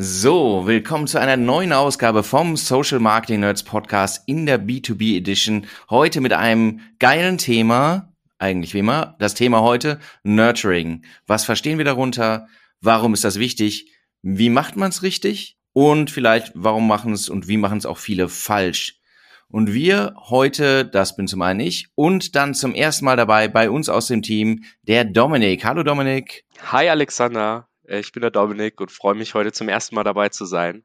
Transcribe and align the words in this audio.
So, 0.00 0.64
willkommen 0.64 1.08
zu 1.08 1.20
einer 1.20 1.36
neuen 1.36 1.72
Ausgabe 1.72 2.22
vom 2.22 2.56
Social 2.56 3.00
Marketing 3.00 3.40
Nerds 3.40 3.64
Podcast 3.64 4.22
in 4.26 4.46
der 4.46 4.64
B2B 4.64 5.16
Edition. 5.16 5.66
Heute 5.90 6.20
mit 6.20 6.32
einem 6.32 6.78
geilen 7.00 7.36
Thema, 7.36 8.12
eigentlich 8.38 8.74
wie 8.74 8.78
immer. 8.78 9.16
Das 9.18 9.34
Thema 9.34 9.62
heute 9.62 9.98
Nurturing. 10.22 11.04
Was 11.26 11.44
verstehen 11.44 11.78
wir 11.78 11.84
darunter? 11.84 12.46
Warum 12.80 13.12
ist 13.12 13.24
das 13.24 13.40
wichtig? 13.40 13.90
Wie 14.22 14.50
macht 14.50 14.76
man 14.76 14.90
es 14.90 15.02
richtig? 15.02 15.58
Und 15.72 16.12
vielleicht, 16.12 16.52
warum 16.54 16.86
machen 16.86 17.12
es 17.12 17.28
und 17.28 17.48
wie 17.48 17.56
machen 17.56 17.78
es 17.78 17.84
auch 17.84 17.98
viele 17.98 18.28
falsch? 18.28 19.00
Und 19.48 19.74
wir 19.74 20.14
heute, 20.28 20.84
das 20.84 21.16
bin 21.16 21.26
zum 21.26 21.42
einen 21.42 21.58
ich 21.58 21.88
und 21.96 22.36
dann 22.36 22.54
zum 22.54 22.72
ersten 22.72 23.04
Mal 23.04 23.16
dabei 23.16 23.48
bei 23.48 23.68
uns 23.68 23.88
aus 23.88 24.06
dem 24.06 24.22
Team 24.22 24.62
der 24.82 25.04
Dominik. 25.04 25.64
Hallo 25.64 25.82
Dominik. 25.82 26.44
Hi 26.70 26.88
Alexander. 26.88 27.67
Äh, 27.88 28.00
ich 28.00 28.12
bin 28.12 28.20
der 28.20 28.30
Dominik 28.30 28.80
und 28.80 28.92
freue 28.92 29.14
mich 29.14 29.34
heute 29.34 29.52
zum 29.52 29.68
ersten 29.68 29.94
Mal 29.94 30.04
dabei 30.04 30.28
zu 30.28 30.44
sein. 30.44 30.84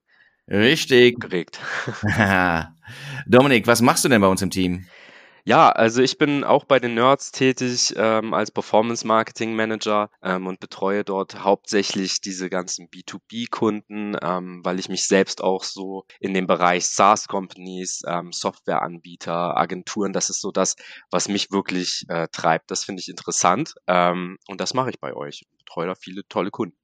Richtig. 0.49 1.19
Geregt. 1.19 1.59
Dominik, 3.27 3.67
was 3.67 3.81
machst 3.81 4.03
du 4.03 4.09
denn 4.09 4.21
bei 4.21 4.27
uns 4.27 4.41
im 4.41 4.49
Team? 4.49 4.85
Ja, 5.45 5.69
also 5.71 6.01
ich 6.01 6.17
bin 6.17 6.45
auch 6.45 6.63
bei 6.63 6.79
den 6.79 6.93
Nerds 6.93 7.33
tätig 7.33 7.93
ähm, 7.97 8.33
als 8.33 8.49
Performance 8.49 9.05
Marketing 9.05 9.55
Manager 9.55 10.09
ähm, 10.21 10.47
und 10.47 10.61
betreue 10.61 11.03
dort 11.03 11.43
hauptsächlich 11.43 12.21
diese 12.21 12.49
ganzen 12.49 12.87
B2B-Kunden, 12.87 14.15
ähm, 14.21 14.61
weil 14.63 14.79
ich 14.79 14.87
mich 14.87 15.05
selbst 15.05 15.43
auch 15.43 15.65
so 15.65 16.05
in 16.21 16.33
dem 16.33 16.47
Bereich 16.47 16.85
SaaS-Companies, 16.87 18.03
ähm, 18.07 18.31
Softwareanbieter, 18.31 19.57
Agenturen, 19.57 20.13
das 20.13 20.29
ist 20.29 20.39
so 20.39 20.51
das, 20.51 20.77
was 21.11 21.27
mich 21.27 21.51
wirklich 21.51 22.05
äh, 22.07 22.29
treibt. 22.31 22.71
Das 22.71 22.85
finde 22.85 23.01
ich 23.01 23.09
interessant 23.09 23.75
ähm, 23.87 24.37
und 24.47 24.61
das 24.61 24.73
mache 24.73 24.91
ich 24.91 24.99
bei 25.01 25.13
euch. 25.13 25.41
Ich 25.41 25.57
betreue 25.57 25.87
da 25.87 25.95
viele 25.95 26.25
tolle 26.29 26.51
Kunden. 26.51 26.77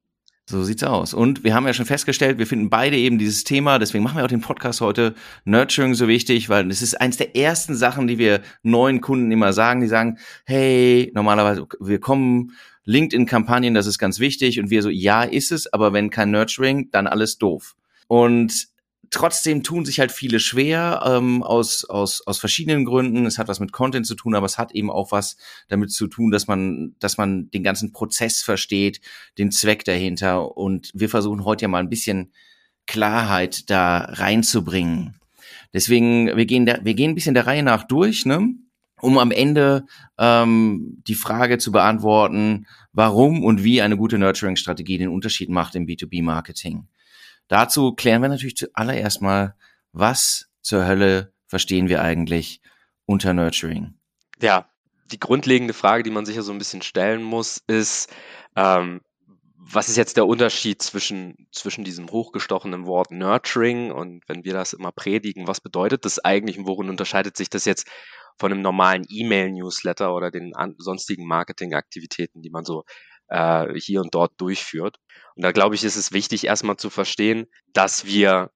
So 0.50 0.64
sieht's 0.64 0.82
aus. 0.82 1.14
Und 1.14 1.44
wir 1.44 1.54
haben 1.54 1.64
ja 1.64 1.72
schon 1.72 1.86
festgestellt, 1.86 2.38
wir 2.38 2.46
finden 2.46 2.70
beide 2.70 2.96
eben 2.96 3.18
dieses 3.18 3.44
Thema, 3.44 3.78
deswegen 3.78 4.02
machen 4.02 4.16
wir 4.16 4.24
auch 4.24 4.28
den 4.28 4.40
Podcast 4.40 4.80
heute, 4.80 5.14
Nurturing 5.44 5.94
so 5.94 6.08
wichtig, 6.08 6.48
weil 6.48 6.68
es 6.72 6.82
ist 6.82 7.00
eins 7.00 7.16
der 7.16 7.36
ersten 7.36 7.76
Sachen, 7.76 8.08
die 8.08 8.18
wir 8.18 8.40
neuen 8.64 9.00
Kunden 9.00 9.30
immer 9.30 9.52
sagen. 9.52 9.80
Die 9.80 9.86
sagen, 9.86 10.18
hey, 10.46 11.12
normalerweise, 11.14 11.68
wir 11.78 12.00
kommen 12.00 12.50
LinkedIn-Kampagnen, 12.84 13.74
das 13.74 13.86
ist 13.86 14.00
ganz 14.00 14.18
wichtig. 14.18 14.58
Und 14.58 14.70
wir 14.70 14.82
so, 14.82 14.88
ja, 14.88 15.22
ist 15.22 15.52
es, 15.52 15.72
aber 15.72 15.92
wenn 15.92 16.10
kein 16.10 16.32
Nurturing, 16.32 16.90
dann 16.90 17.06
alles 17.06 17.38
doof. 17.38 17.76
Und 18.08 18.69
trotzdem 19.10 19.62
tun 19.62 19.84
sich 19.84 20.00
halt 20.00 20.12
viele 20.12 20.40
schwer 20.40 21.02
ähm, 21.04 21.42
aus, 21.42 21.84
aus, 21.84 22.26
aus 22.26 22.38
verschiedenen 22.38 22.84
Gründen. 22.84 23.26
Es 23.26 23.38
hat 23.38 23.48
was 23.48 23.60
mit 23.60 23.72
Content 23.72 24.06
zu 24.06 24.14
tun, 24.14 24.34
aber 24.34 24.46
es 24.46 24.56
hat 24.56 24.72
eben 24.72 24.90
auch 24.90 25.12
was 25.12 25.36
damit 25.68 25.92
zu 25.92 26.06
tun, 26.06 26.30
dass 26.30 26.46
man, 26.46 26.94
dass 27.00 27.18
man 27.18 27.50
den 27.50 27.62
ganzen 27.62 27.92
Prozess 27.92 28.42
versteht, 28.42 29.00
den 29.36 29.50
Zweck 29.50 29.84
dahinter. 29.84 30.56
Und 30.56 30.90
wir 30.94 31.08
versuchen 31.08 31.44
heute 31.44 31.62
ja 31.62 31.68
mal 31.68 31.82
ein 31.82 31.90
bisschen 31.90 32.32
Klarheit 32.86 33.68
da 33.68 33.98
reinzubringen. 33.98 35.16
Deswegen, 35.72 36.36
wir 36.36 36.46
gehen, 36.46 36.66
da, 36.66 36.78
wir 36.82 36.94
gehen 36.94 37.10
ein 37.10 37.14
bisschen 37.14 37.34
der 37.34 37.46
Reihe 37.46 37.62
nach 37.62 37.84
durch, 37.84 38.26
ne? 38.26 38.54
um 39.00 39.18
am 39.18 39.30
Ende 39.30 39.86
ähm, 40.18 41.02
die 41.06 41.14
Frage 41.14 41.58
zu 41.58 41.72
beantworten, 41.72 42.66
warum 42.92 43.44
und 43.44 43.64
wie 43.64 43.80
eine 43.80 43.96
gute 43.96 44.18
Nurturing-Strategie 44.18 44.98
den 44.98 45.08
Unterschied 45.08 45.48
macht 45.48 45.74
im 45.74 45.86
B2B-Marketing. 45.86 46.86
Dazu 47.50 47.92
klären 47.94 48.22
wir 48.22 48.28
natürlich 48.28 48.56
zuallererst 48.56 49.22
mal, 49.22 49.56
was 49.90 50.48
zur 50.62 50.86
Hölle 50.86 51.34
verstehen 51.48 51.88
wir 51.88 52.00
eigentlich 52.00 52.60
unter 53.06 53.34
Nurturing? 53.34 53.98
Ja, 54.40 54.70
die 55.10 55.18
grundlegende 55.18 55.74
Frage, 55.74 56.04
die 56.04 56.12
man 56.12 56.24
sich 56.24 56.36
ja 56.36 56.42
so 56.42 56.52
ein 56.52 56.58
bisschen 56.58 56.80
stellen 56.80 57.24
muss, 57.24 57.60
ist, 57.66 58.08
ähm, 58.54 59.00
was 59.56 59.88
ist 59.88 59.96
jetzt 59.96 60.16
der 60.16 60.28
Unterschied 60.28 60.80
zwischen, 60.80 61.48
zwischen 61.50 61.82
diesem 61.82 62.08
hochgestochenen 62.08 62.86
Wort 62.86 63.10
Nurturing 63.10 63.90
und 63.90 64.22
wenn 64.28 64.44
wir 64.44 64.52
das 64.52 64.72
immer 64.72 64.92
predigen, 64.92 65.48
was 65.48 65.60
bedeutet 65.60 66.04
das 66.04 66.20
eigentlich 66.20 66.56
und 66.56 66.68
worin 66.68 66.88
unterscheidet 66.88 67.36
sich 67.36 67.50
das 67.50 67.64
jetzt 67.64 67.88
von 68.38 68.52
einem 68.52 68.62
normalen 68.62 69.04
E-Mail-Newsletter 69.08 70.14
oder 70.14 70.30
den 70.30 70.52
sonstigen 70.78 71.26
Marketingaktivitäten, 71.26 72.42
die 72.42 72.50
man 72.50 72.64
so 72.64 72.84
äh, 73.26 73.74
hier 73.74 74.02
und 74.02 74.14
dort 74.14 74.40
durchführt. 74.40 74.98
Und 75.36 75.44
da 75.44 75.52
glaube 75.52 75.74
ich, 75.74 75.84
ist 75.84 75.96
es 75.96 76.12
wichtig, 76.12 76.44
erstmal 76.46 76.76
zu 76.76 76.90
verstehen, 76.90 77.46
dass 77.72 78.04
wir 78.04 78.50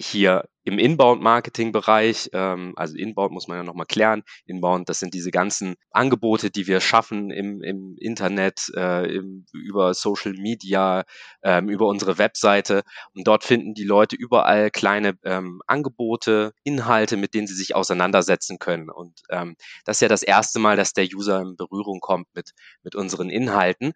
hier 0.00 0.44
im 0.64 0.78
Inbound-Marketing-Bereich, 0.78 2.30
ähm, 2.32 2.72
also 2.76 2.96
Inbound 2.96 3.32
muss 3.32 3.48
man 3.48 3.56
ja 3.56 3.62
nochmal 3.64 3.86
klären, 3.86 4.22
Inbound, 4.46 4.88
das 4.88 5.00
sind 5.00 5.12
diese 5.12 5.30
ganzen 5.30 5.74
Angebote, 5.90 6.50
die 6.50 6.68
wir 6.68 6.80
schaffen 6.80 7.30
im, 7.30 7.62
im 7.62 7.96
Internet, 7.98 8.70
äh, 8.76 9.12
im, 9.12 9.44
über 9.52 9.92
Social 9.94 10.34
Media, 10.34 11.04
ähm, 11.42 11.68
über 11.68 11.86
unsere 11.86 12.18
Webseite. 12.18 12.82
Und 13.14 13.26
dort 13.26 13.42
finden 13.42 13.74
die 13.74 13.84
Leute 13.84 14.14
überall 14.14 14.70
kleine 14.70 15.14
ähm, 15.24 15.60
Angebote, 15.66 16.52
Inhalte, 16.62 17.16
mit 17.16 17.34
denen 17.34 17.48
sie 17.48 17.54
sich 17.54 17.74
auseinandersetzen 17.74 18.58
können. 18.58 18.88
Und 18.88 19.20
ähm, 19.30 19.56
das 19.84 19.96
ist 19.96 20.02
ja 20.02 20.08
das 20.08 20.22
erste 20.22 20.60
Mal, 20.60 20.76
dass 20.76 20.92
der 20.92 21.06
User 21.12 21.40
in 21.40 21.56
Berührung 21.56 21.98
kommt 22.00 22.28
mit, 22.34 22.52
mit 22.84 22.94
unseren 22.94 23.30
Inhalten 23.30 23.94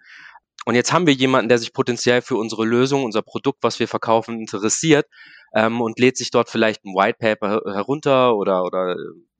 und 0.66 0.74
jetzt 0.74 0.92
haben 0.92 1.06
wir 1.06 1.14
jemanden, 1.14 1.48
der 1.48 1.58
sich 1.58 1.72
potenziell 1.72 2.22
für 2.22 2.36
unsere 2.36 2.64
Lösung, 2.64 3.04
unser 3.04 3.22
Produkt, 3.22 3.62
was 3.62 3.78
wir 3.78 3.86
verkaufen, 3.86 4.40
interessiert 4.40 5.06
ähm, 5.54 5.80
und 5.80 6.00
lädt 6.00 6.16
sich 6.16 6.32
dort 6.32 6.50
vielleicht 6.50 6.84
ein 6.84 6.92
White 6.94 7.18
Paper 7.20 7.62
herunter 7.72 8.36
oder, 8.36 8.64
oder 8.64 8.96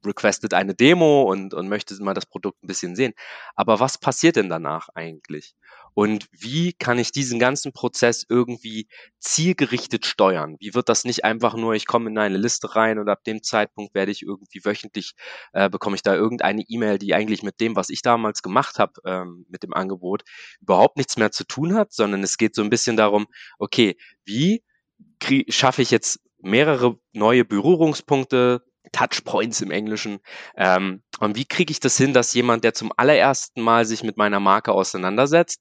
requestet 0.07 0.55
eine 0.55 0.77
Demo 0.77 1.25
und, 1.25 1.53
und 1.53 1.69
möchte 1.69 2.01
mal 2.01 2.15
das 2.15 2.27
Produkt 2.27 2.63
ein 2.63 2.69
bisschen 2.69 2.95
sehen. 2.95 3.13
Aber 3.57 3.81
was 3.81 3.99
passiert 3.99 4.37
denn 4.37 4.49
danach 4.49 4.89
eigentlich? 4.95 5.57
Und 5.97 6.27
wie 6.31 6.75
kann 6.75 6.99
ich 6.99 7.11
diesen 7.11 7.39
ganzen 7.39 7.73
Prozess 7.73 8.27
irgendwie 8.29 8.87
zielgerichtet 9.19 10.05
steuern? 10.05 10.57
Wie 10.61 10.75
wird 10.75 10.91
das 10.91 11.05
nicht 11.05 11.25
einfach 11.25 11.55
nur, 11.55 11.73
ich 11.73 11.87
komme 11.87 12.11
in 12.11 12.19
eine 12.19 12.37
Liste 12.37 12.77
rein 12.77 12.99
und 12.99 13.09
ab 13.09 13.25
dem 13.25 13.43
Zeitpunkt 13.43 13.95
werde 13.95 14.13
ich 14.13 14.21
irgendwie 14.21 14.63
wöchentlich, 14.63 15.15
äh, 15.55 15.71
bekomme 15.71 15.97
ich 15.97 16.03
da 16.03 16.15
irgendeine 16.15 16.63
E-Mail, 16.69 16.99
die 16.99 17.15
eigentlich 17.15 17.43
mit 17.43 17.61
dem, 17.61 17.77
was 17.77 17.89
ich 17.89 18.03
damals 18.03 18.43
gemacht 18.43 18.79
habe, 18.79 18.93
ähm, 19.07 19.47
mit 19.49 19.63
dem 19.63 19.73
Angebot, 19.73 20.25
überhaupt 20.61 20.99
nichts 20.99 21.17
mehr 21.17 21.33
zu 21.33 21.45
tun 21.45 21.73
hat, 21.73 21.95
sondern 21.95 22.23
es 22.23 22.37
geht 22.37 22.55
so 22.55 22.63
ein 22.63 22.69
bisschen 22.69 22.99
darum, 22.99 23.27
okay, 23.59 23.97
wie 24.27 24.63
schaffe 25.49 25.81
ich 25.81 25.91
jetzt 25.91 26.21
mehrere 26.43 26.99
neue 27.15 27.47
Berührungspunkte, 27.47 28.63
Touchpoints 28.93 29.61
im 29.61 29.71
Englischen. 29.71 30.19
Ähm, 30.57 31.03
und 31.21 31.37
wie 31.37 31.45
kriege 31.45 31.71
ich 31.71 31.81
das 31.81 31.97
hin, 31.97 32.13
dass 32.13 32.35
jemand, 32.35 32.65
der 32.65 32.75
zum 32.75 32.93
allerersten 32.97 33.61
Mal 33.63 33.85
sich 33.87 34.03
mit 34.03 34.17
meiner 34.17 34.41
Marke 34.41 34.73
auseinandersetzt, 34.73 35.61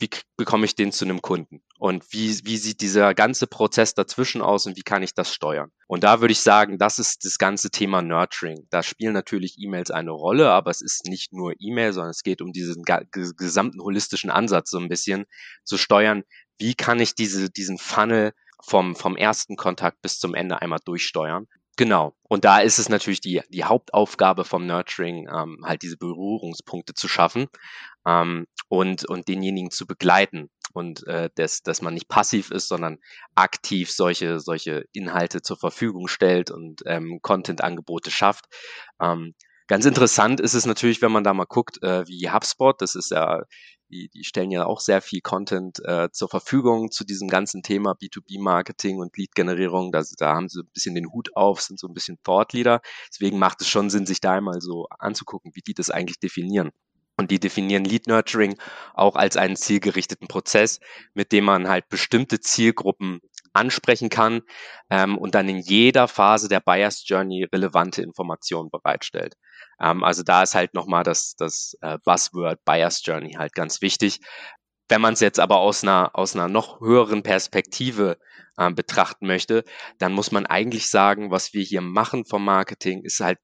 wie 0.00 0.08
bekomme 0.38 0.64
ich 0.64 0.74
den 0.74 0.92
zu 0.92 1.04
einem 1.04 1.20
Kunden? 1.20 1.62
Und 1.78 2.10
wie, 2.12 2.40
wie 2.44 2.56
sieht 2.56 2.80
dieser 2.80 3.14
ganze 3.14 3.46
Prozess 3.46 3.94
dazwischen 3.94 4.40
aus 4.40 4.66
und 4.66 4.76
wie 4.76 4.82
kann 4.82 5.02
ich 5.02 5.14
das 5.14 5.32
steuern? 5.32 5.70
Und 5.86 6.04
da 6.04 6.20
würde 6.20 6.32
ich 6.32 6.40
sagen, 6.40 6.78
das 6.78 6.98
ist 6.98 7.24
das 7.24 7.36
ganze 7.36 7.70
Thema 7.70 8.00
Nurturing. 8.00 8.66
Da 8.70 8.82
spielen 8.82 9.12
natürlich 9.12 9.58
E-Mails 9.58 9.90
eine 9.90 10.10
Rolle, 10.10 10.50
aber 10.50 10.70
es 10.70 10.80
ist 10.80 11.04
nicht 11.04 11.32
nur 11.32 11.52
E-Mail, 11.58 11.92
sondern 11.92 12.10
es 12.10 12.22
geht 12.22 12.40
um 12.40 12.52
diesen 12.52 12.82
gesamten 13.12 13.82
holistischen 13.82 14.30
Ansatz 14.30 14.70
so 14.70 14.78
ein 14.78 14.88
bisschen 14.88 15.26
zu 15.64 15.76
steuern. 15.76 16.24
Wie 16.58 16.74
kann 16.74 16.98
ich 16.98 17.14
diese, 17.14 17.50
diesen 17.50 17.76
Funnel 17.76 18.32
vom, 18.62 18.96
vom 18.96 19.16
ersten 19.16 19.56
Kontakt 19.56 20.00
bis 20.00 20.18
zum 20.18 20.34
Ende 20.34 20.62
einmal 20.62 20.80
durchsteuern? 20.82 21.46
Genau. 21.76 22.14
Und 22.28 22.44
da 22.44 22.60
ist 22.60 22.78
es 22.78 22.88
natürlich 22.88 23.20
die, 23.20 23.42
die 23.48 23.64
Hauptaufgabe 23.64 24.44
vom 24.44 24.66
Nurturing, 24.66 25.28
ähm, 25.32 25.58
halt 25.64 25.82
diese 25.82 25.96
Berührungspunkte 25.96 26.94
zu 26.94 27.08
schaffen 27.08 27.46
ähm, 28.06 28.46
und, 28.68 29.08
und 29.08 29.28
denjenigen 29.28 29.70
zu 29.70 29.86
begleiten. 29.86 30.50
Und 30.72 31.06
äh, 31.06 31.30
dass, 31.34 31.62
dass 31.62 31.82
man 31.82 31.94
nicht 31.94 32.08
passiv 32.08 32.50
ist, 32.50 32.68
sondern 32.68 32.98
aktiv 33.34 33.90
solche, 33.90 34.38
solche 34.40 34.84
Inhalte 34.92 35.42
zur 35.42 35.56
Verfügung 35.56 36.06
stellt 36.06 36.50
und 36.50 36.82
ähm, 36.86 37.18
Content-Angebote 37.22 38.10
schafft. 38.10 38.44
Ähm, 39.00 39.34
Ganz 39.70 39.84
interessant 39.84 40.40
ist 40.40 40.54
es 40.54 40.66
natürlich, 40.66 41.00
wenn 41.00 41.12
man 41.12 41.22
da 41.22 41.32
mal 41.32 41.44
guckt, 41.44 41.80
äh, 41.84 42.04
wie 42.08 42.28
HubSpot, 42.28 42.82
das 42.82 42.96
ist 42.96 43.12
ja, 43.12 43.42
die, 43.90 44.08
die 44.08 44.24
stellen 44.24 44.50
ja 44.50 44.64
auch 44.64 44.80
sehr 44.80 45.02
viel 45.02 45.20
Content 45.20 45.80
äh, 45.84 46.10
zur 46.12 46.28
Verfügung 46.28 46.90
zu 46.90 47.04
diesem 47.04 47.28
ganzen 47.28 47.62
Thema 47.62 47.92
B2B-Marketing 47.92 48.98
und 48.98 49.16
Lead-Generierung. 49.16 49.92
Da, 49.92 50.02
da 50.18 50.34
haben 50.34 50.48
sie 50.48 50.60
ein 50.60 50.70
bisschen 50.72 50.94
den 50.94 51.12
Hut 51.12 51.36
auf, 51.36 51.60
sind 51.60 51.78
so 51.78 51.88
ein 51.88 51.94
bisschen 51.94 52.18
Thought-Leader. 52.22 52.80
Deswegen 53.12 53.38
macht 53.38 53.60
es 53.60 53.68
schon 53.68 53.90
Sinn, 53.90 54.06
sich 54.06 54.20
da 54.20 54.32
einmal 54.32 54.60
so 54.60 54.86
anzugucken, 54.98 55.52
wie 55.54 55.62
die 55.62 55.74
das 55.74 55.90
eigentlich 55.90 56.20
definieren. 56.20 56.70
Und 57.16 57.30
die 57.30 57.38
definieren 57.38 57.84
Lead 57.84 58.06
Nurturing 58.06 58.56
auch 58.94 59.14
als 59.14 59.36
einen 59.36 59.56
zielgerichteten 59.56 60.26
Prozess, 60.26 60.80
mit 61.12 61.32
dem 61.32 61.44
man 61.44 61.68
halt 61.68 61.88
bestimmte 61.90 62.40
Zielgruppen 62.40 63.20
ansprechen 63.52 64.08
kann 64.08 64.42
ähm, 64.90 65.18
und 65.18 65.34
dann 65.34 65.48
in 65.48 65.58
jeder 65.58 66.08
Phase 66.08 66.48
der 66.48 66.60
Buyers 66.60 67.04
Journey 67.06 67.44
relevante 67.44 68.02
Informationen 68.02 68.70
bereitstellt. 68.70 69.34
Ähm, 69.80 70.04
also 70.04 70.22
da 70.22 70.42
ist 70.42 70.54
halt 70.54 70.74
nochmal 70.74 71.04
das, 71.04 71.34
das 71.36 71.76
äh, 71.80 71.98
Buzzword 72.04 72.64
Buyers 72.64 73.02
Journey 73.04 73.34
halt 73.38 73.54
ganz 73.54 73.82
wichtig. 73.82 74.20
Wenn 74.88 75.00
man 75.00 75.14
es 75.14 75.20
jetzt 75.20 75.38
aber 75.38 75.58
aus 75.58 75.84
einer, 75.84 76.10
aus 76.14 76.34
einer 76.34 76.48
noch 76.48 76.80
höheren 76.80 77.22
Perspektive 77.22 78.18
äh, 78.56 78.70
betrachten 78.72 79.26
möchte, 79.26 79.64
dann 79.98 80.12
muss 80.12 80.32
man 80.32 80.46
eigentlich 80.46 80.88
sagen, 80.90 81.30
was 81.30 81.52
wir 81.52 81.62
hier 81.62 81.80
machen 81.80 82.24
vom 82.24 82.44
Marketing, 82.44 83.02
ist 83.04 83.20
halt 83.20 83.38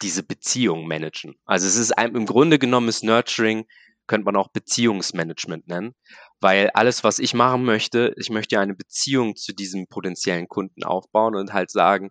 diese 0.00 0.22
Beziehung 0.22 0.86
managen. 0.86 1.34
Also 1.44 1.66
es 1.66 1.76
ist 1.76 1.92
ein, 1.92 2.14
im 2.14 2.26
Grunde 2.26 2.58
genommen 2.58 2.88
ist 2.88 3.04
Nurturing, 3.04 3.66
könnte 4.12 4.26
man 4.26 4.36
auch 4.36 4.48
Beziehungsmanagement 4.48 5.68
nennen, 5.68 5.94
weil 6.38 6.68
alles, 6.74 7.02
was 7.02 7.18
ich 7.18 7.32
machen 7.32 7.64
möchte, 7.64 8.12
ich 8.18 8.28
möchte 8.28 8.56
ja 8.56 8.60
eine 8.60 8.74
Beziehung 8.74 9.36
zu 9.36 9.54
diesem 9.54 9.86
potenziellen 9.86 10.48
Kunden 10.48 10.84
aufbauen 10.84 11.34
und 11.34 11.54
halt 11.54 11.70
sagen, 11.70 12.10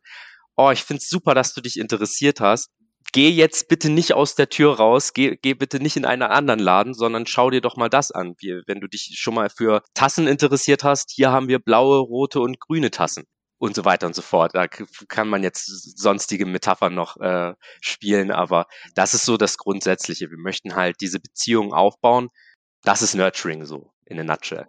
oh, 0.57 0.71
ich 0.71 0.81
finde 0.81 1.01
es 1.03 1.09
super, 1.09 1.36
dass 1.36 1.53
du 1.53 1.62
dich 1.62 1.77
interessiert 1.77 2.42
hast. 2.42 2.71
Geh 3.13 3.30
jetzt 3.30 3.68
bitte 3.68 3.92
nicht 3.92 4.13
aus 4.13 4.33
der 4.33 4.50
Tür 4.50 4.77
raus, 4.77 5.13
geh, 5.13 5.38
geh 5.39 5.53
bitte 5.53 5.80
nicht 5.80 5.95
in 5.95 6.06
einen 6.06 6.24
anderen 6.24 6.59
Laden, 6.59 6.95
sondern 6.95 7.27
schau 7.27 7.51
dir 7.51 7.62
doch 7.62 7.77
mal 7.77 7.89
das 7.89 8.09
an. 8.09 8.33
Wie, 8.39 8.63
wenn 8.65 8.80
du 8.80 8.88
dich 8.88 9.12
schon 9.19 9.36
mal 9.36 9.51
für 9.51 9.83
Tassen 9.94 10.25
interessiert 10.25 10.83
hast, 10.83 11.12
hier 11.12 11.31
haben 11.31 11.50
wir 11.50 11.59
blaue, 11.59 12.00
rote 12.00 12.39
und 12.39 12.59
grüne 12.59 12.89
Tassen 12.89 13.25
und 13.62 13.75
so 13.75 13.86
weiter 13.86 14.08
und 14.08 14.16
so 14.16 14.24
fort. 14.24 14.56
Da 14.56 14.68
kann 14.68 15.30
man 15.30 15.44
jetzt 15.44 15.68
sonstige 16.00 16.48
Metaphern 16.48 16.96
noch 16.96 17.18
äh, 17.18 17.54
spielen, 17.80 18.31
aber 18.31 18.66
das 18.96 19.13
ist 19.13 19.24
so 19.24 19.38
das 19.38 19.60
Grundsätzliche. 19.60 20.31
Wir 20.31 20.40
möchten 20.40 20.75
halt 20.75 20.96
diese 21.00 21.19
Beziehung 21.19 21.72
aufbauen. 21.72 22.30
Das 22.81 23.04
ist 23.04 23.13
Nurturing 23.13 23.66
so 23.66 23.94
in 24.06 24.19
a 24.19 24.24
nutshell. 24.24 24.66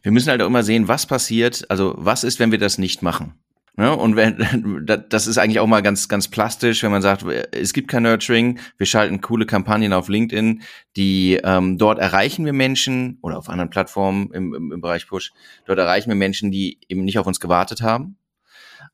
Wir 0.00 0.12
müssen 0.12 0.30
halt 0.30 0.40
auch 0.40 0.46
immer 0.46 0.62
sehen, 0.62 0.88
was 0.88 1.06
passiert, 1.06 1.70
also 1.70 1.94
was 1.98 2.24
ist, 2.24 2.38
wenn 2.38 2.50
wir 2.50 2.58
das 2.58 2.78
nicht 2.78 3.02
machen. 3.02 3.38
Ne? 3.76 3.94
Und 3.94 4.16
wenn, 4.16 4.86
das 5.08 5.26
ist 5.26 5.38
eigentlich 5.38 5.60
auch 5.60 5.66
mal 5.66 5.82
ganz, 5.82 6.08
ganz 6.08 6.28
plastisch, 6.28 6.82
wenn 6.82 6.90
man 6.90 7.02
sagt, 7.02 7.24
es 7.52 7.72
gibt 7.72 7.88
kein 7.88 8.04
Nurturing, 8.04 8.58
wir 8.78 8.86
schalten 8.86 9.20
coole 9.20 9.46
Kampagnen 9.46 9.92
auf 9.92 10.08
LinkedIn, 10.08 10.62
die 10.96 11.38
ähm, 11.44 11.76
dort 11.76 11.98
erreichen 11.98 12.44
wir 12.46 12.54
Menschen 12.54 13.18
oder 13.20 13.36
auf 13.36 13.48
anderen 13.48 13.70
Plattformen 13.70 14.32
im, 14.32 14.54
im, 14.54 14.72
im 14.72 14.80
Bereich 14.80 15.06
Push, 15.06 15.32
dort 15.66 15.78
erreichen 15.78 16.08
wir 16.08 16.16
Menschen, 16.16 16.50
die 16.50 16.78
eben 16.88 17.04
nicht 17.04 17.18
auf 17.18 17.26
uns 17.26 17.38
gewartet 17.38 17.82
haben. 17.82 18.16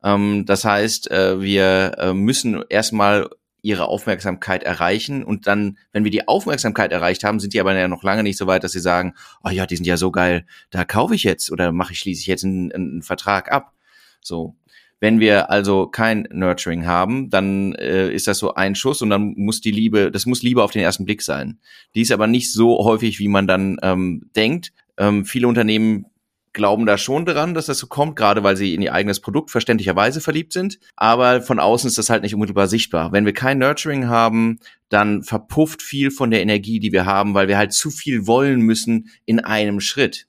Ähm, 0.03 0.45
das 0.45 0.65
heißt, 0.65 1.09
äh, 1.11 1.41
wir 1.41 1.93
äh, 1.97 2.13
müssen 2.13 2.63
erstmal 2.67 3.29
ihre 3.61 3.87
Aufmerksamkeit 3.87 4.63
erreichen 4.63 5.23
und 5.23 5.47
dann, 5.47 5.77
wenn 5.93 6.03
wir 6.03 6.11
die 6.11 6.27
Aufmerksamkeit 6.27 6.91
erreicht 6.91 7.23
haben, 7.23 7.39
sind 7.39 7.53
die 7.53 7.61
aber 7.61 7.73
ja 7.73 7.87
noch 7.87 8.03
lange 8.03 8.21
nicht 8.21 8.37
so 8.37 8.45
weit, 8.45 8.65
dass 8.65 8.73
sie 8.73 8.81
sagen, 8.81 9.13
oh 9.41 9.49
ja, 9.49 9.65
die 9.65 9.77
sind 9.77 9.85
ja 9.85 9.95
so 9.95 10.11
geil, 10.11 10.45
da 10.69 10.83
kaufe 10.83 11.15
ich 11.15 11.23
jetzt 11.23 11.49
oder 11.49 11.71
mache 11.71 11.93
ich 11.93 11.99
schließe 11.99 12.19
ich 12.19 12.27
jetzt 12.27 12.43
einen, 12.43 12.73
einen 12.73 13.01
Vertrag 13.01 13.49
ab. 13.49 13.71
So, 14.19 14.55
wenn 15.03 15.19
wir 15.19 15.51
also 15.51 15.87
kein 15.87 16.29
Nurturing 16.31 16.85
haben, 16.85 17.29
dann 17.29 17.75
äh, 17.75 18.09
ist 18.09 18.25
das 18.25 18.37
so 18.37 18.53
ein 18.53 18.73
Schuss 18.73 19.01
und 19.01 19.09
dann 19.09 19.33
muss 19.35 19.59
die 19.59 19.71
Liebe, 19.71 20.11
das 20.11 20.25
muss 20.25 20.43
Liebe 20.43 20.63
auf 20.63 20.71
den 20.71 20.81
ersten 20.81 21.03
Blick 21.03 21.21
sein. 21.21 21.59
Die 21.93 22.03
ist 22.03 22.11
aber 22.13 22.25
nicht 22.25 22.53
so 22.53 22.85
häufig, 22.85 23.19
wie 23.19 23.27
man 23.27 23.45
dann 23.45 23.75
ähm, 23.81 24.29
denkt. 24.33 24.71
Ähm, 24.95 25.25
viele 25.25 25.49
Unternehmen 25.49 26.05
glauben 26.53 26.85
da 26.85 26.97
schon 26.97 27.25
dran, 27.25 27.53
dass 27.53 27.65
das 27.65 27.79
so 27.79 27.87
kommt, 27.87 28.15
gerade 28.15 28.43
weil 28.43 28.55
sie 28.55 28.73
in 28.73 28.81
ihr 28.81 28.93
eigenes 28.93 29.19
Produkt 29.19 29.51
verständlicherweise 29.51 30.21
verliebt 30.21 30.53
sind. 30.53 30.79
Aber 30.95 31.41
von 31.41 31.59
außen 31.59 31.89
ist 31.89 31.97
das 31.97 32.09
halt 32.09 32.23
nicht 32.23 32.33
unmittelbar 32.33 32.69
sichtbar. 32.69 33.11
Wenn 33.11 33.25
wir 33.25 33.33
kein 33.33 33.57
Nurturing 33.57 34.07
haben, 34.07 34.59
dann 34.87 35.21
verpufft 35.23 35.81
viel 35.81 36.11
von 36.11 36.31
der 36.31 36.41
Energie, 36.41 36.79
die 36.79 36.93
wir 36.93 37.05
haben, 37.05 37.33
weil 37.33 37.49
wir 37.49 37.57
halt 37.57 37.73
zu 37.73 37.89
viel 37.89 38.25
wollen 38.25 38.61
müssen 38.61 39.09
in 39.25 39.41
einem 39.41 39.81
Schritt. 39.81 40.27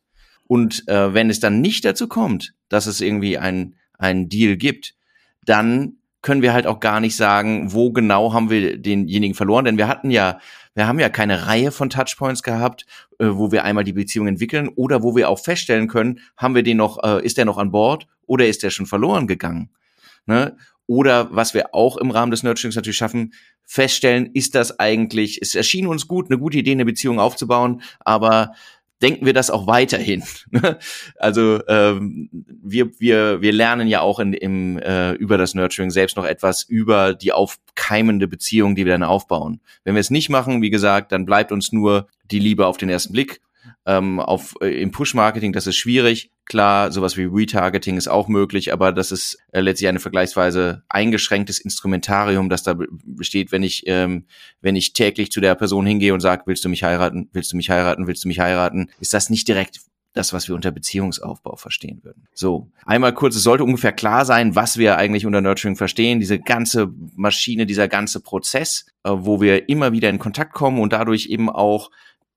Und 0.49 0.89
äh, 0.89 1.15
wenn 1.15 1.31
es 1.31 1.39
dann 1.39 1.61
nicht 1.61 1.85
dazu 1.85 2.09
kommt, 2.09 2.55
dass 2.69 2.87
es 2.87 3.01
irgendwie 3.01 3.39
ein 3.39 3.77
einen 4.05 4.29
Deal 4.29 4.57
gibt, 4.57 4.95
dann 5.45 5.97
können 6.23 6.43
wir 6.43 6.55
halt 6.55 6.67
auch 6.67 6.81
gar 6.81 7.01
nicht 7.01 7.17
sagen, 7.17 7.73
wo 7.73 7.93
genau 7.93 8.33
haben 8.33 8.49
wir 8.49 8.79
denjenigen 8.79 9.35
verloren, 9.35 9.67
denn 9.67 9.77
wir 9.77 9.89
hatten 9.89 10.11
ja, 10.11 10.39
wir 10.75 10.87
haben 10.87 10.99
ja 10.99 11.11
keine 11.11 11.47
Reihe 11.47 11.71
von 11.71 11.91
Touchpoints 11.91 12.43
gehabt, 12.43 12.87
äh, 13.19 13.27
wo 13.31 13.53
wir 13.53 13.65
einmal 13.65 13.85
die 13.85 13.93
Beziehung 13.93 14.27
entwickeln 14.27 14.69
oder 14.69 15.03
wo 15.03 15.15
wir 15.15 15.29
auch 15.29 15.39
feststellen 15.39 15.87
können, 15.87 16.21
haben 16.37 16.55
wir 16.55 16.63
den 16.63 16.79
noch, 16.79 17.03
äh, 17.05 17.25
ist 17.25 17.37
der 17.37 17.45
noch 17.45 17.59
an 17.59 17.71
Bord 17.71 18.07
oder 18.27 18.47
ist 18.47 18.63
der 18.63 18.71
schon 18.71 18.87
verloren 18.87 19.27
gegangen? 19.27 19.71
Ne? 20.27 20.57
Oder 20.87 21.29
was 21.35 21.55
wir 21.55 21.75
auch 21.75 21.97
im 21.97 22.11
Rahmen 22.11 22.31
des 22.31 22.43
Nurturings 22.43 22.77
natürlich 22.77 22.97
schaffen, 22.97 23.33
feststellen, 23.65 24.31
ist 24.35 24.55
das 24.55 24.79
eigentlich, 24.79 25.41
es 25.41 25.55
erschien 25.55 25.87
uns 25.87 26.09
gut, 26.09 26.31
eine 26.31 26.39
gute 26.39 26.59
Idee, 26.59 26.73
eine 26.73 26.85
Beziehung 26.85 27.19
aufzubauen, 27.19 27.83
aber 28.01 28.53
denken 29.05 29.27
wir 29.27 29.35
das 29.35 29.51
auch 29.51 29.67
weiterhin. 29.67 30.25
also 31.19 31.61
ähm, 31.69 32.31
wir, 32.63 32.91
wir, 32.99 33.43
wir 33.43 33.53
lernen 33.53 33.87
ja 33.87 34.01
auch 34.01 34.19
in, 34.19 34.33
im, 34.33 34.79
äh, 34.79 35.13
über 35.13 35.37
das 35.37 35.55
Nurturing 35.55 35.91
selbst 35.91 36.17
noch 36.17 36.25
etwas 36.25 36.63
über 36.63 37.13
die 37.13 37.33
aufkeimende 37.33 38.27
Beziehung, 38.27 38.75
die 38.75 38.87
wir 38.87 38.93
dann 38.93 39.03
aufbauen. 39.03 39.61
Wenn 39.85 39.95
wir 39.95 40.01
es 40.01 40.09
nicht 40.09 40.31
machen, 40.31 40.63
wie 40.63 40.71
gesagt, 40.71 41.13
dann 41.13 41.27
bleibt 41.27 41.53
uns 41.53 41.71
nur 41.71 42.07
die 42.31 42.39
Liebe 42.39 42.67
auf 42.67 42.79
den 42.79 42.89
ersten 42.89 43.13
Blick 43.13 43.43
ähm, 43.87 44.21
auf, 44.21 44.55
äh, 44.61 44.81
im 44.81 44.91
Push-Marketing, 44.91 45.53
das 45.53 45.67
ist 45.67 45.77
schwierig. 45.77 46.31
Klar, 46.47 46.93
sowas 46.93 47.17
wie 47.17 47.25
Retargeting 47.25 47.97
ist 47.97 48.09
auch 48.09 48.29
möglich, 48.29 48.73
aber 48.73 48.93
das 48.93 49.13
ist 49.13 49.39
äh, 49.53 49.61
letztlich 49.61 49.89
eine 49.89 50.01
vergleichsweise 50.01 50.83
eingeschränktes 50.89 51.59
Instrumentarium, 51.59 52.49
das 52.49 52.63
da 52.63 52.77
besteht, 53.05 53.51
wenn 53.51 53.63
ich, 53.63 53.85
ähm, 53.87 54.27
wenn 54.61 54.77
ich 54.77 54.93
täglich 54.93 55.33
zu 55.33 55.41
der 55.41 55.55
Person 55.55 55.87
hingehe 55.87 56.13
und 56.13 56.21
sage, 56.21 56.43
willst 56.47 56.65
du 56.65 56.69
mich 56.69 56.83
heiraten, 56.83 57.31
willst 57.33 57.53
du 57.53 57.57
mich 57.57 57.71
heiraten, 57.71 58.07
willst 58.07 58.25
du 58.25 58.29
mich 58.29 58.41
heiraten, 58.41 58.91
ist 59.01 59.15
das 59.15 59.31
nicht 59.31 59.49
direkt 59.49 59.81
das, 60.15 60.33
was 60.33 60.49
wir 60.49 60.55
unter 60.55 60.71
Beziehungsaufbau 60.71 61.57
verstehen 61.57 62.03
würden. 62.05 62.29
So, 62.33 62.71
einmal 62.87 63.13
kurz, 63.13 63.35
es 63.35 63.43
sollte 63.43 63.65
ungefähr 63.65 63.93
klar 63.93 64.25
sein, 64.25 64.55
was 64.55 64.79
wir 64.79 64.97
eigentlich 64.97 65.27
unter 65.27 65.41
Nurturing 65.41 65.77
verstehen. 65.77 66.21
Diese 66.21 66.39
ganze 66.39 66.93
Maschine, 67.17 67.67
dieser 67.67 67.89
ganze 67.89 68.21
Prozess, 68.21 68.87
äh, 69.03 69.11
wo 69.13 69.41
wir 69.41 69.69
immer 69.69 69.93
wieder 69.93 70.09
in 70.09 70.21
Kontakt 70.21 70.55
kommen 70.55 70.79
und 70.79 70.93
dadurch 70.93 71.27
eben 71.27 71.51
auch 71.51 71.91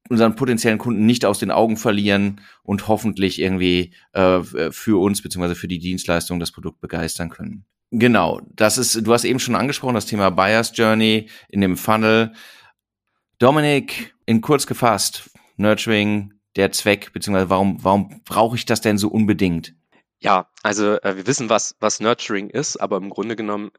unseren 0.09 0.35
potenziellen 0.35 0.77
Kunden 0.77 1.05
nicht 1.05 1.25
aus 1.25 1.39
den 1.39 1.51
Augen 1.51 1.77
verlieren 1.77 2.41
und 2.63 2.87
hoffentlich 2.87 3.39
irgendwie 3.39 3.93
äh, 4.13 4.41
für 4.41 5.01
uns 5.01 5.21
beziehungsweise 5.21 5.55
für 5.55 5.67
die 5.67 5.79
Dienstleistung 5.79 6.39
das 6.39 6.51
Produkt 6.51 6.81
begeistern 6.81 7.29
können. 7.29 7.65
Genau, 7.91 8.41
das 8.53 8.77
ist, 8.77 9.07
du 9.07 9.13
hast 9.13 9.23
eben 9.23 9.39
schon 9.39 9.55
angesprochen, 9.55 9.95
das 9.95 10.05
Thema 10.05 10.29
Buyer's 10.29 10.71
Journey 10.75 11.29
in 11.49 11.61
dem 11.61 11.77
Funnel. 11.77 12.33
Dominik, 13.39 14.15
in 14.25 14.41
kurz 14.41 14.67
gefasst, 14.67 15.29
Nurturing, 15.57 16.33
der 16.55 16.71
Zweck, 16.71 17.13
beziehungsweise 17.13 17.49
warum, 17.49 17.83
warum 17.83 18.21
brauche 18.25 18.55
ich 18.55 18.65
das 18.65 18.81
denn 18.81 18.97
so 18.97 19.09
unbedingt? 19.09 19.73
Ja, 20.19 20.49
also 20.63 20.99
äh, 21.01 21.15
wir 21.15 21.27
wissen, 21.27 21.49
was, 21.49 21.75
was 21.79 21.99
Nurturing 21.99 22.49
ist, 22.49 22.77
aber 22.77 22.97
im 22.97 23.09
Grunde 23.09 23.35
genommen 23.35 23.71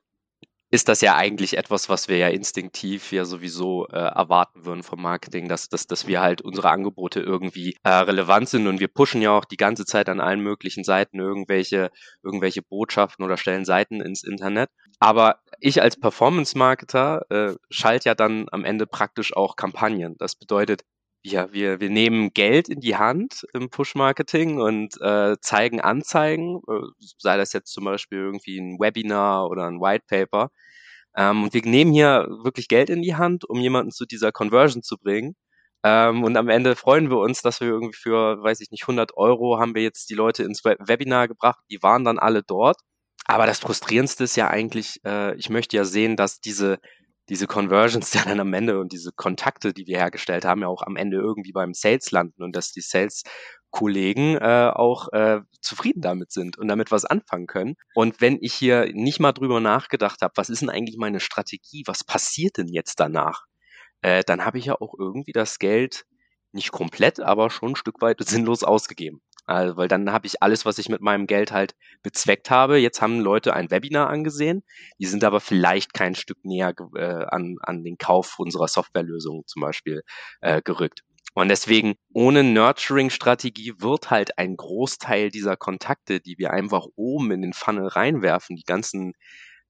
ist 0.70 0.88
das 0.88 1.00
ja 1.00 1.16
eigentlich 1.16 1.56
etwas, 1.56 1.88
was 1.88 2.08
wir 2.08 2.18
ja 2.18 2.28
instinktiv 2.28 3.10
ja 3.12 3.24
sowieso 3.24 3.86
äh, 3.88 3.96
erwarten 3.96 4.66
würden 4.66 4.82
vom 4.82 5.00
Marketing, 5.00 5.48
dass, 5.48 5.68
dass, 5.68 5.86
dass 5.86 6.06
wir 6.06 6.20
halt 6.20 6.42
unsere 6.42 6.70
Angebote 6.70 7.20
irgendwie 7.20 7.76
äh, 7.84 7.88
relevant 7.88 8.48
sind 8.48 8.66
und 8.66 8.78
wir 8.78 8.88
pushen 8.88 9.22
ja 9.22 9.30
auch 9.30 9.46
die 9.46 9.56
ganze 9.56 9.86
Zeit 9.86 10.08
an 10.08 10.20
allen 10.20 10.40
möglichen 10.40 10.84
Seiten 10.84 11.18
irgendwelche, 11.20 11.90
irgendwelche 12.22 12.62
Botschaften 12.62 13.24
oder 13.24 13.38
stellen 13.38 13.64
Seiten 13.64 14.00
ins 14.00 14.24
Internet. 14.24 14.68
Aber 15.00 15.40
ich 15.60 15.80
als 15.80 15.98
Performance-Marketer 15.98 17.22
äh, 17.30 17.54
schalte 17.70 18.10
ja 18.10 18.14
dann 18.14 18.46
am 18.52 18.64
Ende 18.64 18.86
praktisch 18.86 19.34
auch 19.34 19.56
Kampagnen. 19.56 20.16
Das 20.18 20.34
bedeutet, 20.34 20.82
ja, 21.22 21.52
wir, 21.52 21.80
wir 21.80 21.90
nehmen 21.90 22.32
Geld 22.32 22.68
in 22.68 22.80
die 22.80 22.96
Hand 22.96 23.46
im 23.52 23.70
Push-Marketing 23.70 24.60
und 24.60 25.00
äh, 25.00 25.36
zeigen 25.40 25.80
Anzeigen, 25.80 26.60
äh, 26.68 26.80
sei 27.18 27.36
das 27.36 27.52
jetzt 27.52 27.72
zum 27.72 27.84
Beispiel 27.84 28.18
irgendwie 28.18 28.58
ein 28.58 28.78
Webinar 28.78 29.48
oder 29.48 29.66
ein 29.66 29.80
White 29.80 30.04
Paper. 30.08 30.50
Ähm, 31.16 31.44
und 31.44 31.54
wir 31.54 31.62
nehmen 31.62 31.92
hier 31.92 32.26
wirklich 32.44 32.68
Geld 32.68 32.90
in 32.90 33.02
die 33.02 33.16
Hand, 33.16 33.44
um 33.48 33.60
jemanden 33.60 33.90
zu 33.92 34.06
dieser 34.06 34.32
Conversion 34.32 34.82
zu 34.82 34.96
bringen. 34.98 35.36
Ähm, 35.84 36.24
und 36.24 36.36
am 36.36 36.48
Ende 36.48 36.76
freuen 36.76 37.10
wir 37.10 37.18
uns, 37.18 37.42
dass 37.42 37.60
wir 37.60 37.68
irgendwie 37.68 37.96
für, 37.96 38.42
weiß 38.42 38.60
ich 38.60 38.70
nicht, 38.70 38.84
100 38.84 39.16
Euro 39.16 39.58
haben 39.58 39.74
wir 39.74 39.82
jetzt 39.82 40.10
die 40.10 40.14
Leute 40.14 40.44
ins 40.44 40.64
Webinar 40.64 41.28
gebracht. 41.28 41.60
Die 41.70 41.82
waren 41.82 42.04
dann 42.04 42.18
alle 42.18 42.42
dort. 42.42 42.78
Aber 43.26 43.46
das 43.46 43.60
Frustrierendste 43.60 44.24
ist 44.24 44.36
ja 44.36 44.48
eigentlich, 44.48 45.00
äh, 45.04 45.34
ich 45.36 45.50
möchte 45.50 45.76
ja 45.76 45.84
sehen, 45.84 46.16
dass 46.16 46.40
diese 46.40 46.78
diese 47.28 47.46
Conversions 47.46 48.12
ja 48.14 48.22
dann 48.26 48.40
am 48.40 48.52
Ende 48.54 48.78
und 48.78 48.92
diese 48.92 49.12
Kontakte, 49.12 49.72
die 49.72 49.86
wir 49.86 49.98
hergestellt 49.98 50.44
haben, 50.44 50.62
ja 50.62 50.68
auch 50.68 50.82
am 50.82 50.96
Ende 50.96 51.18
irgendwie 51.18 51.52
beim 51.52 51.74
Sales 51.74 52.10
landen 52.10 52.42
und 52.42 52.56
dass 52.56 52.72
die 52.72 52.80
Sales-Kollegen 52.80 54.36
äh, 54.36 54.70
auch 54.74 55.08
äh, 55.12 55.40
zufrieden 55.60 56.00
damit 56.00 56.32
sind 56.32 56.58
und 56.58 56.68
damit 56.68 56.90
was 56.90 57.04
anfangen 57.04 57.46
können. 57.46 57.74
Und 57.94 58.20
wenn 58.20 58.38
ich 58.40 58.54
hier 58.54 58.90
nicht 58.92 59.20
mal 59.20 59.32
drüber 59.32 59.60
nachgedacht 59.60 60.22
habe, 60.22 60.32
was 60.36 60.50
ist 60.50 60.62
denn 60.62 60.70
eigentlich 60.70 60.98
meine 60.98 61.20
Strategie, 61.20 61.82
was 61.86 62.04
passiert 62.04 62.56
denn 62.56 62.68
jetzt 62.68 63.00
danach, 63.00 63.44
äh, 64.02 64.22
dann 64.26 64.44
habe 64.44 64.58
ich 64.58 64.66
ja 64.66 64.74
auch 64.80 64.94
irgendwie 64.98 65.32
das 65.32 65.58
Geld 65.58 66.04
nicht 66.52 66.72
komplett, 66.72 67.20
aber 67.20 67.50
schon 67.50 67.72
ein 67.72 67.76
Stück 67.76 68.00
weit 68.00 68.18
sinnlos 68.26 68.62
ausgegeben. 68.64 69.20
Also, 69.48 69.78
weil 69.78 69.88
dann 69.88 70.12
habe 70.12 70.26
ich 70.26 70.42
alles, 70.42 70.66
was 70.66 70.76
ich 70.76 70.90
mit 70.90 71.00
meinem 71.00 71.26
Geld 71.26 71.52
halt 71.52 71.74
bezweckt 72.02 72.50
habe. 72.50 72.76
Jetzt 72.76 73.00
haben 73.00 73.20
Leute 73.20 73.54
ein 73.54 73.70
Webinar 73.70 74.10
angesehen, 74.10 74.62
die 74.98 75.06
sind 75.06 75.24
aber 75.24 75.40
vielleicht 75.40 75.94
kein 75.94 76.14
Stück 76.14 76.36
näher 76.44 76.74
äh, 76.94 77.24
an, 77.28 77.56
an 77.62 77.82
den 77.82 77.96
Kauf 77.96 78.38
unserer 78.38 78.68
Softwarelösung 78.68 79.44
zum 79.46 79.62
Beispiel 79.62 80.02
äh, 80.42 80.60
gerückt. 80.60 81.02
Und 81.32 81.48
deswegen, 81.48 81.94
ohne 82.12 82.44
Nurturing-Strategie 82.44 83.74
wird 83.78 84.10
halt 84.10 84.36
ein 84.38 84.56
Großteil 84.56 85.30
dieser 85.30 85.56
Kontakte, 85.56 86.20
die 86.20 86.36
wir 86.36 86.50
einfach 86.50 86.86
oben 86.96 87.30
in 87.30 87.40
den 87.40 87.52
Funnel 87.54 87.86
reinwerfen, 87.86 88.54
die 88.54 88.64
ganzen 88.64 89.14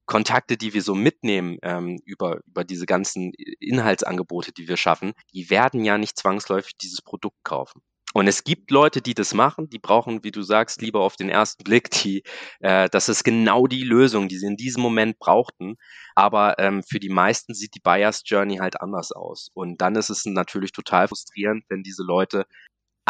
Kontakte, 0.05 0.57
die 0.57 0.73
wir 0.73 0.81
so 0.81 0.93
mitnehmen 0.93 1.57
ähm, 1.61 1.99
über, 2.03 2.41
über 2.47 2.65
diese 2.65 2.85
ganzen 2.85 3.31
Inhaltsangebote, 3.59 4.51
die 4.51 4.67
wir 4.67 4.75
schaffen, 4.75 5.13
die 5.33 5.49
werden 5.49 5.85
ja 5.85 5.97
nicht 5.97 6.17
zwangsläufig 6.17 6.75
dieses 6.77 7.01
Produkt 7.01 7.37
kaufen. 7.43 7.81
Und 8.15 8.27
es 8.27 8.43
gibt 8.43 8.71
Leute, 8.71 9.01
die 9.01 9.13
das 9.13 9.35
machen, 9.35 9.69
die 9.69 9.77
brauchen, 9.77 10.23
wie 10.23 10.31
du 10.31 10.41
sagst, 10.41 10.81
lieber 10.81 11.01
auf 11.01 11.15
den 11.15 11.29
ersten 11.29 11.63
Blick, 11.63 11.91
die, 11.91 12.23
äh, 12.59 12.89
das 12.89 13.07
ist 13.07 13.23
genau 13.23 13.67
die 13.67 13.83
Lösung, 13.83 14.27
die 14.27 14.37
sie 14.37 14.47
in 14.47 14.57
diesem 14.57 14.81
Moment 14.81 15.19
brauchten. 15.19 15.75
Aber 16.15 16.57
ähm, 16.57 16.81
für 16.81 16.99
die 16.99 17.09
meisten 17.09 17.53
sieht 17.53 17.75
die 17.75 17.79
Buyers 17.79 18.23
Journey 18.25 18.57
halt 18.57 18.81
anders 18.81 19.11
aus. 19.11 19.49
Und 19.53 19.79
dann 19.81 19.95
ist 19.95 20.09
es 20.09 20.25
natürlich 20.25 20.71
total 20.71 21.07
frustrierend, 21.07 21.65
wenn 21.69 21.83
diese 21.83 22.03
Leute 22.03 22.45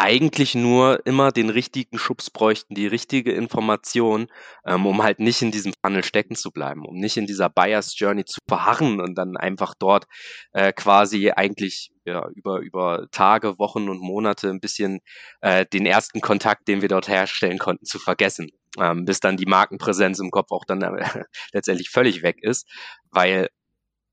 eigentlich 0.00 0.54
nur 0.54 1.04
immer 1.06 1.30
den 1.30 1.50
richtigen 1.50 1.98
Schubs 1.98 2.30
bräuchten, 2.30 2.74
die 2.74 2.86
richtige 2.86 3.32
Information, 3.32 4.28
ähm, 4.64 4.86
um 4.86 5.02
halt 5.02 5.20
nicht 5.20 5.42
in 5.42 5.50
diesem 5.50 5.74
Funnel 5.84 6.02
stecken 6.02 6.36
zu 6.36 6.50
bleiben, 6.50 6.86
um 6.86 6.96
nicht 6.96 7.18
in 7.18 7.26
dieser 7.26 7.50
Buyers 7.50 7.98
Journey 7.98 8.24
zu 8.24 8.38
verharren 8.48 9.00
und 9.00 9.14
dann 9.16 9.36
einfach 9.36 9.74
dort 9.78 10.06
äh, 10.52 10.72
quasi 10.72 11.30
eigentlich 11.30 11.92
ja, 12.06 12.26
über, 12.34 12.60
über 12.60 13.08
Tage, 13.10 13.58
Wochen 13.58 13.90
und 13.90 14.00
Monate 14.00 14.48
ein 14.48 14.60
bisschen 14.60 15.00
äh, 15.42 15.66
den 15.66 15.84
ersten 15.84 16.22
Kontakt, 16.22 16.66
den 16.66 16.80
wir 16.80 16.88
dort 16.88 17.08
herstellen 17.08 17.58
konnten, 17.58 17.84
zu 17.84 17.98
vergessen, 17.98 18.48
ähm, 18.78 19.04
bis 19.04 19.20
dann 19.20 19.36
die 19.36 19.46
Markenpräsenz 19.46 20.18
im 20.18 20.30
Kopf 20.30 20.50
auch 20.50 20.64
dann 20.64 20.82
äh, 20.82 21.24
letztendlich 21.52 21.90
völlig 21.90 22.22
weg 22.22 22.38
ist, 22.40 22.66
weil 23.10 23.48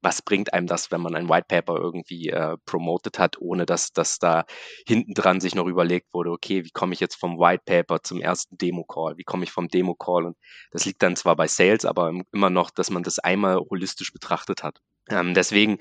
was 0.02 0.22
bringt 0.22 0.54
einem 0.54 0.68
das, 0.68 0.92
wenn 0.92 1.02
man 1.02 1.16
ein 1.16 1.30
White 1.30 1.48
Paper 1.48 1.76
irgendwie 1.76 2.30
äh, 2.30 2.58
promotet 2.66 3.20
hat, 3.20 3.40
ohne 3.40 3.66
dass, 3.66 3.92
dass 3.92 4.20
da 4.20 4.46
hinten 4.88 5.14
dran 5.14 5.40
sich 5.40 5.56
noch 5.56 5.68
überlegt 5.68 6.14
wurde, 6.14 6.32
okay, 6.32 6.64
wie 6.64 6.72
komme 6.72 6.94
ich 6.94 7.00
jetzt 7.00 7.16
vom 7.16 7.40
White 7.40 7.64
Paper 7.66 8.02
zum 8.04 8.22
ersten 8.22 8.58
Demo-Call? 8.58 9.18
Wie 9.18 9.24
komme 9.24 9.44
ich 9.44 9.52
vom 9.52 9.68
Demo-Call? 9.68 10.26
Und 10.26 10.38
das 10.72 10.86
liegt 10.86 11.02
dann 11.02 11.16
zwar 11.16 11.36
bei 11.36 11.48
Sales, 11.48 11.86
aber 11.86 12.12
immer 12.32 12.50
noch, 12.50 12.72
dass 12.72 12.90
man 12.90 13.04
das 13.04 13.20
einmal 13.20 13.58
holistisch 13.58 14.14
betrachtet 14.14 14.64
hat. 14.64 14.80
Ähm, 15.10 15.34
deswegen, 15.34 15.78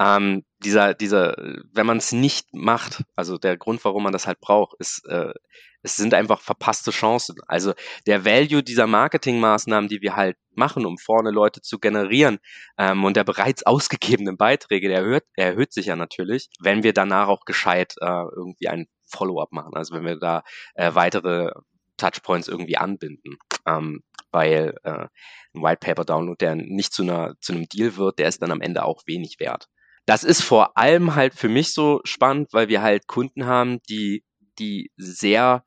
ähm, 0.00 0.44
dieser, 0.58 0.94
dieser, 0.94 1.36
wenn 1.72 1.86
man 1.86 1.98
es 1.98 2.12
nicht 2.12 2.52
macht, 2.52 3.04
also 3.14 3.38
der 3.38 3.56
Grund, 3.56 3.84
warum 3.84 4.02
man 4.02 4.12
das 4.12 4.26
halt 4.26 4.40
braucht, 4.40 4.74
ist, 4.80 5.04
äh, 5.06 5.32
es 5.84 5.96
sind 5.96 6.14
einfach 6.14 6.40
verpasste 6.40 6.90
Chancen. 6.90 7.36
Also 7.46 7.74
der 8.06 8.24
Value 8.24 8.62
dieser 8.62 8.86
Marketingmaßnahmen, 8.86 9.88
die 9.88 10.00
wir 10.00 10.16
halt 10.16 10.36
machen, 10.50 10.86
um 10.86 10.96
vorne 10.96 11.30
Leute 11.30 11.60
zu 11.60 11.78
generieren 11.78 12.38
ähm, 12.78 13.04
und 13.04 13.16
der 13.16 13.24
bereits 13.24 13.64
ausgegebenen 13.66 14.36
Beiträge, 14.38 14.88
der 14.88 15.00
erhöht, 15.00 15.24
der 15.36 15.46
erhöht 15.48 15.72
sich 15.72 15.86
ja 15.86 15.96
natürlich, 15.96 16.48
wenn 16.58 16.82
wir 16.82 16.94
danach 16.94 17.28
auch 17.28 17.44
gescheit 17.44 17.94
äh, 18.00 18.06
irgendwie 18.06 18.68
ein 18.68 18.86
Follow-up 19.06 19.52
machen. 19.52 19.74
Also 19.74 19.94
wenn 19.94 20.06
wir 20.06 20.18
da 20.18 20.42
äh, 20.74 20.94
weitere 20.94 21.50
Touchpoints 21.98 22.48
irgendwie 22.48 22.78
anbinden. 22.78 23.36
Ähm, 23.66 24.02
weil 24.32 24.74
äh, 24.82 25.06
ein 25.54 25.62
White 25.62 25.80
Paper 25.80 26.04
Download, 26.04 26.36
der 26.40 26.56
nicht 26.56 26.92
zu 26.92 27.02
einer 27.02 27.34
zu 27.40 27.52
einem 27.52 27.68
Deal 27.68 27.96
wird, 27.96 28.18
der 28.18 28.28
ist 28.28 28.42
dann 28.42 28.50
am 28.50 28.60
Ende 28.60 28.84
auch 28.84 29.02
wenig 29.06 29.36
wert. 29.38 29.68
Das 30.06 30.24
ist 30.24 30.42
vor 30.42 30.76
allem 30.76 31.14
halt 31.14 31.34
für 31.34 31.48
mich 31.48 31.72
so 31.72 32.00
spannend, 32.04 32.48
weil 32.52 32.68
wir 32.68 32.82
halt 32.82 33.06
Kunden 33.06 33.46
haben, 33.46 33.80
die 33.88 34.24
die 34.58 34.90
sehr 34.96 35.64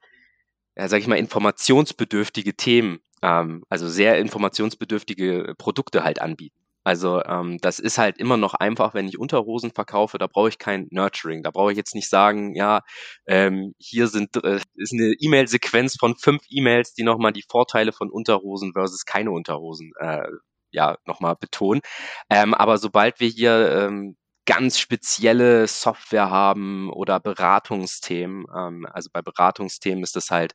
ja, 0.78 0.88
sag 0.88 1.00
ich 1.00 1.08
mal, 1.08 1.18
informationsbedürftige 1.18 2.56
Themen, 2.56 3.00
ähm, 3.22 3.64
also 3.70 3.88
sehr 3.88 4.18
informationsbedürftige 4.20 5.56
Produkte 5.58 6.04
halt 6.04 6.22
anbieten. 6.22 6.56
Also 6.84 7.22
ähm, 7.26 7.58
das 7.62 7.80
ist 7.80 7.98
halt 7.98 8.18
immer 8.18 8.38
noch 8.38 8.54
einfach, 8.54 8.94
wenn 8.94 9.10
ich 9.10 9.20
Unterhosen 9.20 9.72
verkaufe, 9.72 10.18
da 10.18 10.28
brauche 10.28 10.48
ich 10.50 10.58
kein 10.58 10.88
Nurturing. 10.90 11.44
Da 11.44 11.52
brauche 11.52 11.72
ich 11.72 11.78
jetzt 11.78 11.96
nicht 11.96 12.10
sagen, 12.10 12.56
ja, 12.56 12.80
ähm, 13.28 13.74
hier 13.78 14.08
sind 14.08 14.38
äh, 14.42 14.62
ist 14.76 14.94
eine 14.94 15.14
E-Mail-Sequenz 15.20 15.98
von 16.00 16.16
fünf 16.16 16.44
E-Mails, 16.50 16.94
die 16.94 17.04
nochmal 17.04 17.34
die 17.34 17.44
Vorteile 17.50 17.92
von 17.92 18.10
Unterhosen 18.10 18.72
versus 18.72 19.04
keine 19.06 19.32
Unterhosen 19.32 19.92
äh, 20.00 20.30
ja 20.72 20.98
nochmal 21.06 21.36
betonen. 21.36 21.82
Ähm, 22.30 22.54
aber 22.54 22.78
sobald 22.78 23.20
wir 23.20 23.28
hier 23.28 23.70
ähm, 23.90 24.16
ganz 24.48 24.80
spezielle 24.80 25.68
Software 25.68 26.32
haben 26.32 26.90
oder 26.92 27.20
Beratungsthemen, 27.20 28.46
ähm, 28.56 28.88
also 28.92 29.10
bei 29.14 29.22
Beratungsthemen 29.22 30.04
ist 30.04 30.16
das 30.16 30.32
halt 30.32 30.54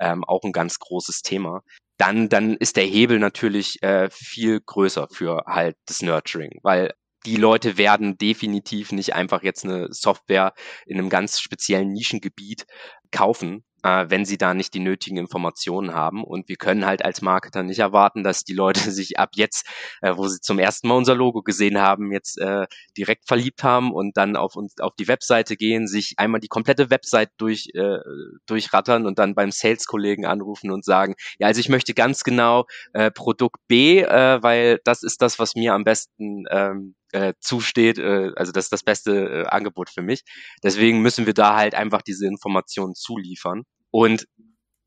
ähm, 0.00 0.24
auch 0.24 0.42
ein 0.42 0.52
ganz 0.52 0.80
großes 0.80 1.22
Thema, 1.22 1.62
dann, 1.98 2.28
dann 2.28 2.56
ist 2.56 2.76
der 2.76 2.84
Hebel 2.84 3.20
natürlich 3.20 3.80
äh, 3.82 4.08
viel 4.10 4.60
größer 4.60 5.08
für 5.12 5.44
halt 5.46 5.76
das 5.86 6.02
Nurturing, 6.02 6.58
weil 6.62 6.94
die 7.26 7.36
Leute 7.36 7.78
werden 7.78 8.18
definitiv 8.18 8.92
nicht 8.92 9.14
einfach 9.14 9.42
jetzt 9.42 9.64
eine 9.64 9.92
Software 9.92 10.52
in 10.86 10.98
einem 10.98 11.08
ganz 11.08 11.40
speziellen 11.40 11.92
Nischengebiet 11.92 12.66
kaufen, 13.12 13.64
äh, 13.84 14.06
wenn 14.08 14.24
sie 14.24 14.38
da 14.38 14.54
nicht 14.54 14.74
die 14.74 14.80
nötigen 14.80 15.18
Informationen 15.18 15.94
haben. 15.94 16.24
Und 16.24 16.48
wir 16.48 16.56
können 16.56 16.86
halt 16.86 17.04
als 17.04 17.22
Marketer 17.22 17.62
nicht 17.62 17.78
erwarten, 17.78 18.24
dass 18.24 18.42
die 18.42 18.54
Leute 18.54 18.80
sich 18.90 19.18
ab 19.18 19.30
jetzt, 19.34 19.66
äh, 20.00 20.16
wo 20.16 20.26
sie 20.26 20.40
zum 20.40 20.58
ersten 20.58 20.88
Mal 20.88 20.96
unser 20.96 21.14
Logo 21.14 21.42
gesehen 21.42 21.78
haben, 21.78 22.10
jetzt 22.10 22.38
äh, 22.38 22.66
direkt 22.96 23.28
verliebt 23.28 23.62
haben 23.62 23.92
und 23.92 24.16
dann 24.16 24.36
auf 24.36 24.56
uns 24.56 24.74
auf 24.80 24.94
die 24.98 25.06
Webseite 25.06 25.56
gehen, 25.56 25.86
sich 25.86 26.14
einmal 26.16 26.40
die 26.40 26.48
komplette 26.48 26.90
Website 26.90 27.30
durch 27.36 27.68
äh, 27.74 27.98
durchrattern 28.46 29.06
und 29.06 29.18
dann 29.18 29.34
beim 29.34 29.50
Sales-Kollegen 29.50 30.24
anrufen 30.24 30.70
und 30.70 30.84
sagen, 30.84 31.14
ja, 31.38 31.46
also 31.48 31.60
ich 31.60 31.68
möchte 31.68 31.94
ganz 31.94 32.24
genau 32.24 32.64
äh, 32.94 33.10
Produkt 33.10 33.60
B, 33.68 34.00
äh, 34.00 34.42
weil 34.42 34.80
das 34.84 35.02
ist 35.02 35.20
das, 35.20 35.38
was 35.38 35.54
mir 35.54 35.74
am 35.74 35.84
besten 35.84 36.44
ähm, 36.50 36.94
äh, 37.14 37.34
zusteht. 37.40 37.98
Äh, 37.98 38.32
also 38.36 38.52
das 38.52 38.66
ist 38.66 38.72
das 38.72 38.82
beste 38.82 39.44
äh, 39.44 39.46
Angebot 39.46 39.88
für 39.88 40.02
mich. 40.02 40.22
Deswegen 40.62 41.00
müssen 41.00 41.26
wir 41.26 41.34
da 41.34 41.56
halt 41.56 41.74
einfach 41.74 42.02
diese 42.02 42.26
Informationen 42.26 42.94
zuliefern. 42.94 43.62
Und 43.90 44.26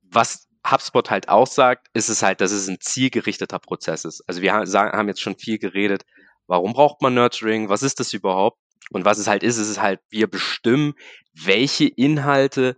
was 0.01 0.47
HubSpot 0.69 1.09
halt 1.09 1.29
auch 1.29 1.47
sagt, 1.47 1.87
ist 1.93 2.09
es 2.09 2.21
halt, 2.21 2.41
dass 2.41 2.51
es 2.51 2.67
ein 2.67 2.79
zielgerichteter 2.81 3.59
Prozess 3.59 4.03
ist. 4.03 4.21
Also 4.27 4.41
wir 4.41 4.53
haben 4.53 5.07
jetzt 5.07 5.21
schon 5.21 5.37
viel 5.37 5.57
geredet, 5.57 6.03
warum 6.45 6.73
braucht 6.73 7.01
man 7.01 7.13
Nurturing, 7.13 7.69
was 7.69 7.83
ist 7.83 7.99
das 7.99 8.13
überhaupt? 8.13 8.59
Und 8.89 9.05
was 9.05 9.17
es 9.17 9.27
halt 9.27 9.43
ist, 9.43 9.57
ist 9.57 9.69
es 9.69 9.81
halt, 9.81 9.99
wir 10.09 10.27
bestimmen, 10.27 10.93
welche 11.33 11.87
Inhalte, 11.87 12.77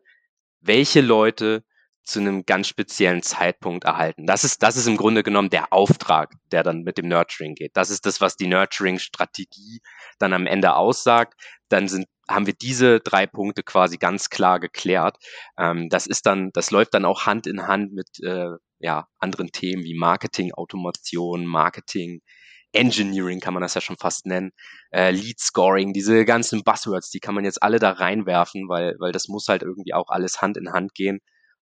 welche 0.61 1.01
Leute 1.01 1.63
zu 2.09 2.19
einem 2.19 2.45
ganz 2.45 2.67
speziellen 2.67 3.21
Zeitpunkt 3.21 3.85
erhalten. 3.85 4.25
Das 4.25 4.43
ist, 4.43 4.63
das 4.63 4.77
ist 4.77 4.87
im 4.87 4.97
Grunde 4.97 5.23
genommen 5.23 5.49
der 5.49 5.71
Auftrag, 5.71 6.33
der 6.51 6.63
dann 6.63 6.81
mit 6.81 6.97
dem 6.97 7.07
Nurturing 7.07 7.55
geht. 7.55 7.71
Das 7.75 7.89
ist 7.89 8.05
das, 8.05 8.21
was 8.21 8.35
die 8.35 8.47
Nurturing-Strategie 8.47 9.81
dann 10.17 10.33
am 10.33 10.47
Ende 10.47 10.75
aussagt. 10.75 11.39
Dann 11.69 11.87
sind, 11.87 12.07
haben 12.27 12.47
wir 12.47 12.53
diese 12.53 12.99
drei 12.99 13.27
Punkte 13.27 13.63
quasi 13.63 13.97
ganz 13.97 14.29
klar 14.29 14.59
geklärt. 14.59 15.17
Ähm, 15.57 15.89
das 15.89 16.07
ist 16.07 16.25
dann, 16.25 16.51
das 16.53 16.71
läuft 16.71 16.93
dann 16.93 17.05
auch 17.05 17.25
Hand 17.25 17.47
in 17.47 17.67
Hand 17.67 17.93
mit 17.93 18.07
äh, 18.23 18.49
ja, 18.79 19.07
anderen 19.19 19.51
Themen 19.51 19.83
wie 19.83 19.97
Marketing, 19.97 20.53
Automation, 20.53 21.45
Marketing, 21.45 22.21
Engineering 22.71 23.39
kann 23.39 23.53
man 23.53 23.61
das 23.61 23.73
ja 23.73 23.81
schon 23.81 23.97
fast 23.97 24.25
nennen, 24.25 24.51
äh, 24.91 25.11
Lead 25.11 25.39
Scoring, 25.39 25.93
diese 25.93 26.23
ganzen 26.25 26.63
Buzzwords, 26.63 27.09
die 27.09 27.19
kann 27.19 27.33
man 27.35 27.43
jetzt 27.43 27.63
alle 27.63 27.79
da 27.79 27.91
reinwerfen, 27.91 28.69
weil, 28.69 28.95
weil 28.99 29.11
das 29.11 29.27
muss 29.27 29.47
halt 29.47 29.63
irgendwie 29.63 29.93
auch 29.93 30.09
alles 30.09 30.41
Hand 30.41 30.57
in 30.57 30.71
Hand 30.71 30.93
gehen. 30.93 31.19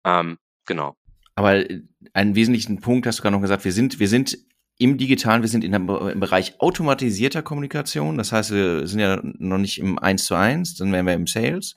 Ähm, 0.05 0.39
genau. 0.67 0.97
Aber 1.35 1.71
äh, 1.71 1.83
einen 2.13 2.35
wesentlichen 2.35 2.81
Punkt 2.81 3.07
hast 3.07 3.19
du 3.19 3.23
gerade 3.23 3.35
noch 3.35 3.43
gesagt, 3.43 3.65
wir 3.65 3.73
sind, 3.73 3.99
wir 3.99 4.09
sind 4.09 4.39
im 4.79 4.99
Digitalen, 4.99 5.43
wir 5.43 5.49
sind 5.49 5.65
in 5.65 5.75
einem, 5.75 5.89
im 5.89 6.21
Bereich 6.21 6.61
automatisierter 6.61 7.43
Kommunikation. 7.43 8.19
Das 8.19 8.33
heißt, 8.33 8.51
wir 8.51 8.87
sind 8.87 9.01
ja 9.01 9.21
noch 9.23 9.59
nicht 9.59 9.79
im 9.79 9.99
Eins 9.99 10.25
zu 10.25 10.35
eins, 10.35 10.75
dann 10.75 10.93
wären 10.93 11.07
wir 11.07 11.15
im 11.15 11.27
Sales. 11.27 11.77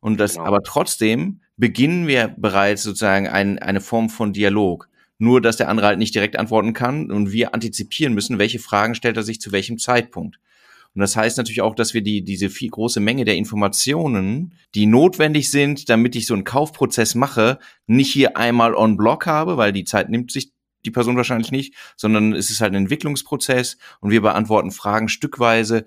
Und 0.00 0.20
das, 0.20 0.34
genau. 0.34 0.46
aber 0.46 0.62
trotzdem 0.62 1.40
beginnen 1.56 2.06
wir 2.06 2.28
bereits 2.28 2.84
sozusagen 2.84 3.28
ein, 3.28 3.58
eine 3.58 3.80
Form 3.80 4.08
von 4.08 4.32
Dialog. 4.32 4.88
Nur, 5.18 5.40
dass 5.40 5.56
der 5.56 5.68
andere 5.68 5.88
halt 5.88 5.98
nicht 5.98 6.14
direkt 6.14 6.38
antworten 6.38 6.74
kann 6.74 7.10
und 7.10 7.32
wir 7.32 7.52
antizipieren 7.52 8.14
müssen, 8.14 8.38
welche 8.38 8.60
Fragen 8.60 8.94
stellt 8.94 9.16
er 9.16 9.24
sich 9.24 9.40
zu 9.40 9.50
welchem 9.50 9.78
Zeitpunkt. 9.78 10.38
Und 10.98 11.02
das 11.02 11.14
heißt 11.14 11.38
natürlich 11.38 11.60
auch, 11.60 11.76
dass 11.76 11.94
wir 11.94 12.02
die, 12.02 12.24
diese 12.24 12.50
viel 12.50 12.70
große 12.70 12.98
Menge 12.98 13.24
der 13.24 13.36
Informationen, 13.36 14.54
die 14.74 14.86
notwendig 14.86 15.48
sind, 15.48 15.88
damit 15.88 16.16
ich 16.16 16.26
so 16.26 16.34
einen 16.34 16.42
Kaufprozess 16.42 17.14
mache, 17.14 17.60
nicht 17.86 18.12
hier 18.12 18.36
einmal 18.36 18.74
on 18.74 18.96
block 18.96 19.24
habe, 19.24 19.56
weil 19.56 19.72
die 19.72 19.84
Zeit 19.84 20.08
nimmt 20.08 20.32
sich 20.32 20.50
die 20.84 20.90
Person 20.90 21.16
wahrscheinlich 21.16 21.52
nicht, 21.52 21.74
sondern 21.94 22.32
es 22.32 22.50
ist 22.50 22.60
halt 22.60 22.72
ein 22.72 22.82
Entwicklungsprozess 22.82 23.78
und 24.00 24.10
wir 24.10 24.22
beantworten 24.22 24.72
Fragen 24.72 25.08
stückweise. 25.08 25.84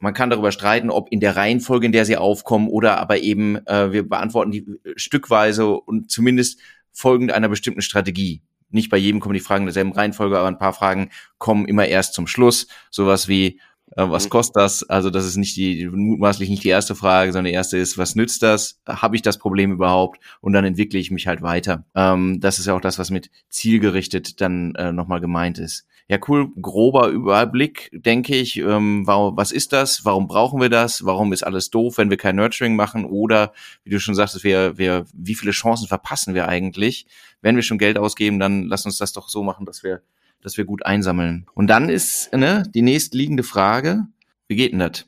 Man 0.00 0.14
kann 0.14 0.30
darüber 0.30 0.50
streiten, 0.50 0.90
ob 0.90 1.12
in 1.12 1.20
der 1.20 1.36
Reihenfolge, 1.36 1.86
in 1.86 1.92
der 1.92 2.04
sie 2.04 2.16
aufkommen, 2.16 2.66
oder 2.66 2.98
aber 2.98 3.18
eben 3.18 3.64
äh, 3.68 3.92
wir 3.92 4.02
beantworten 4.08 4.50
die 4.50 4.66
stückweise 4.96 5.76
und 5.76 6.10
zumindest 6.10 6.58
folgend 6.90 7.30
einer 7.30 7.48
bestimmten 7.48 7.82
Strategie. 7.82 8.42
Nicht 8.70 8.90
bei 8.90 8.96
jedem 8.96 9.20
kommen 9.20 9.34
die 9.34 9.40
Fragen 9.40 9.62
in 9.62 9.66
derselben 9.66 9.92
Reihenfolge, 9.92 10.36
aber 10.36 10.48
ein 10.48 10.58
paar 10.58 10.72
Fragen 10.72 11.10
kommen 11.38 11.66
immer 11.66 11.86
erst 11.86 12.14
zum 12.14 12.26
Schluss. 12.26 12.66
Sowas 12.90 13.28
wie, 13.28 13.46
äh, 13.46 13.58
was 13.96 14.26
mhm. 14.26 14.30
kostet 14.30 14.56
das? 14.56 14.82
Also 14.84 15.10
das 15.10 15.24
ist 15.24 15.36
nicht 15.36 15.56
die 15.56 15.86
mutmaßlich 15.88 16.48
nicht 16.48 16.64
die 16.64 16.68
erste 16.68 16.94
Frage, 16.94 17.32
sondern 17.32 17.50
die 17.50 17.54
erste 17.54 17.78
ist, 17.78 17.96
was 17.96 18.14
nützt 18.14 18.42
das? 18.42 18.80
Habe 18.88 19.16
ich 19.16 19.22
das 19.22 19.38
Problem 19.38 19.72
überhaupt? 19.72 20.20
Und 20.40 20.52
dann 20.52 20.64
entwickle 20.64 20.98
ich 20.98 21.10
mich 21.10 21.26
halt 21.26 21.42
weiter. 21.42 21.84
Ähm, 21.94 22.40
das 22.40 22.58
ist 22.58 22.66
ja 22.66 22.74
auch 22.74 22.80
das, 22.80 22.98
was 22.98 23.10
mit 23.10 23.30
zielgerichtet 23.48 24.40
dann 24.40 24.74
äh, 24.74 24.92
nochmal 24.92 25.20
gemeint 25.20 25.58
ist. 25.58 25.86
Ja, 26.06 26.18
cool, 26.28 26.50
grober 26.60 27.08
Überblick, 27.08 27.90
denke 27.94 28.36
ich. 28.36 28.58
Ähm, 28.58 29.06
warum, 29.06 29.38
was 29.38 29.52
ist 29.52 29.72
das? 29.72 30.04
Warum 30.04 30.28
brauchen 30.28 30.60
wir 30.60 30.68
das? 30.68 31.06
Warum 31.06 31.32
ist 31.32 31.44
alles 31.44 31.70
doof, 31.70 31.96
wenn 31.96 32.10
wir 32.10 32.18
kein 32.18 32.36
Nurturing 32.36 32.76
machen? 32.76 33.06
Oder, 33.06 33.54
wie 33.84 33.90
du 33.90 33.98
schon 33.98 34.14
sagst, 34.14 34.44
wir, 34.44 34.76
wir, 34.76 35.06
wie 35.14 35.34
viele 35.34 35.52
Chancen 35.52 35.88
verpassen 35.88 36.34
wir 36.34 36.46
eigentlich? 36.46 37.06
Wenn 37.40 37.56
wir 37.56 37.62
schon 37.62 37.78
Geld 37.78 37.96
ausgeben, 37.96 38.38
dann 38.38 38.64
lass 38.64 38.84
uns 38.84 38.98
das 38.98 39.14
doch 39.14 39.30
so 39.30 39.42
machen, 39.42 39.64
dass 39.64 39.82
wir, 39.82 40.02
dass 40.44 40.56
wir 40.56 40.64
gut 40.64 40.86
einsammeln. 40.86 41.46
Und 41.54 41.66
dann 41.66 41.88
ist 41.88 42.32
ne, 42.32 42.62
die 42.72 42.82
nächstliegende 42.82 43.42
Frage, 43.42 44.06
wie 44.46 44.56
geht 44.56 44.72
denn 44.72 44.78
das? 44.78 45.06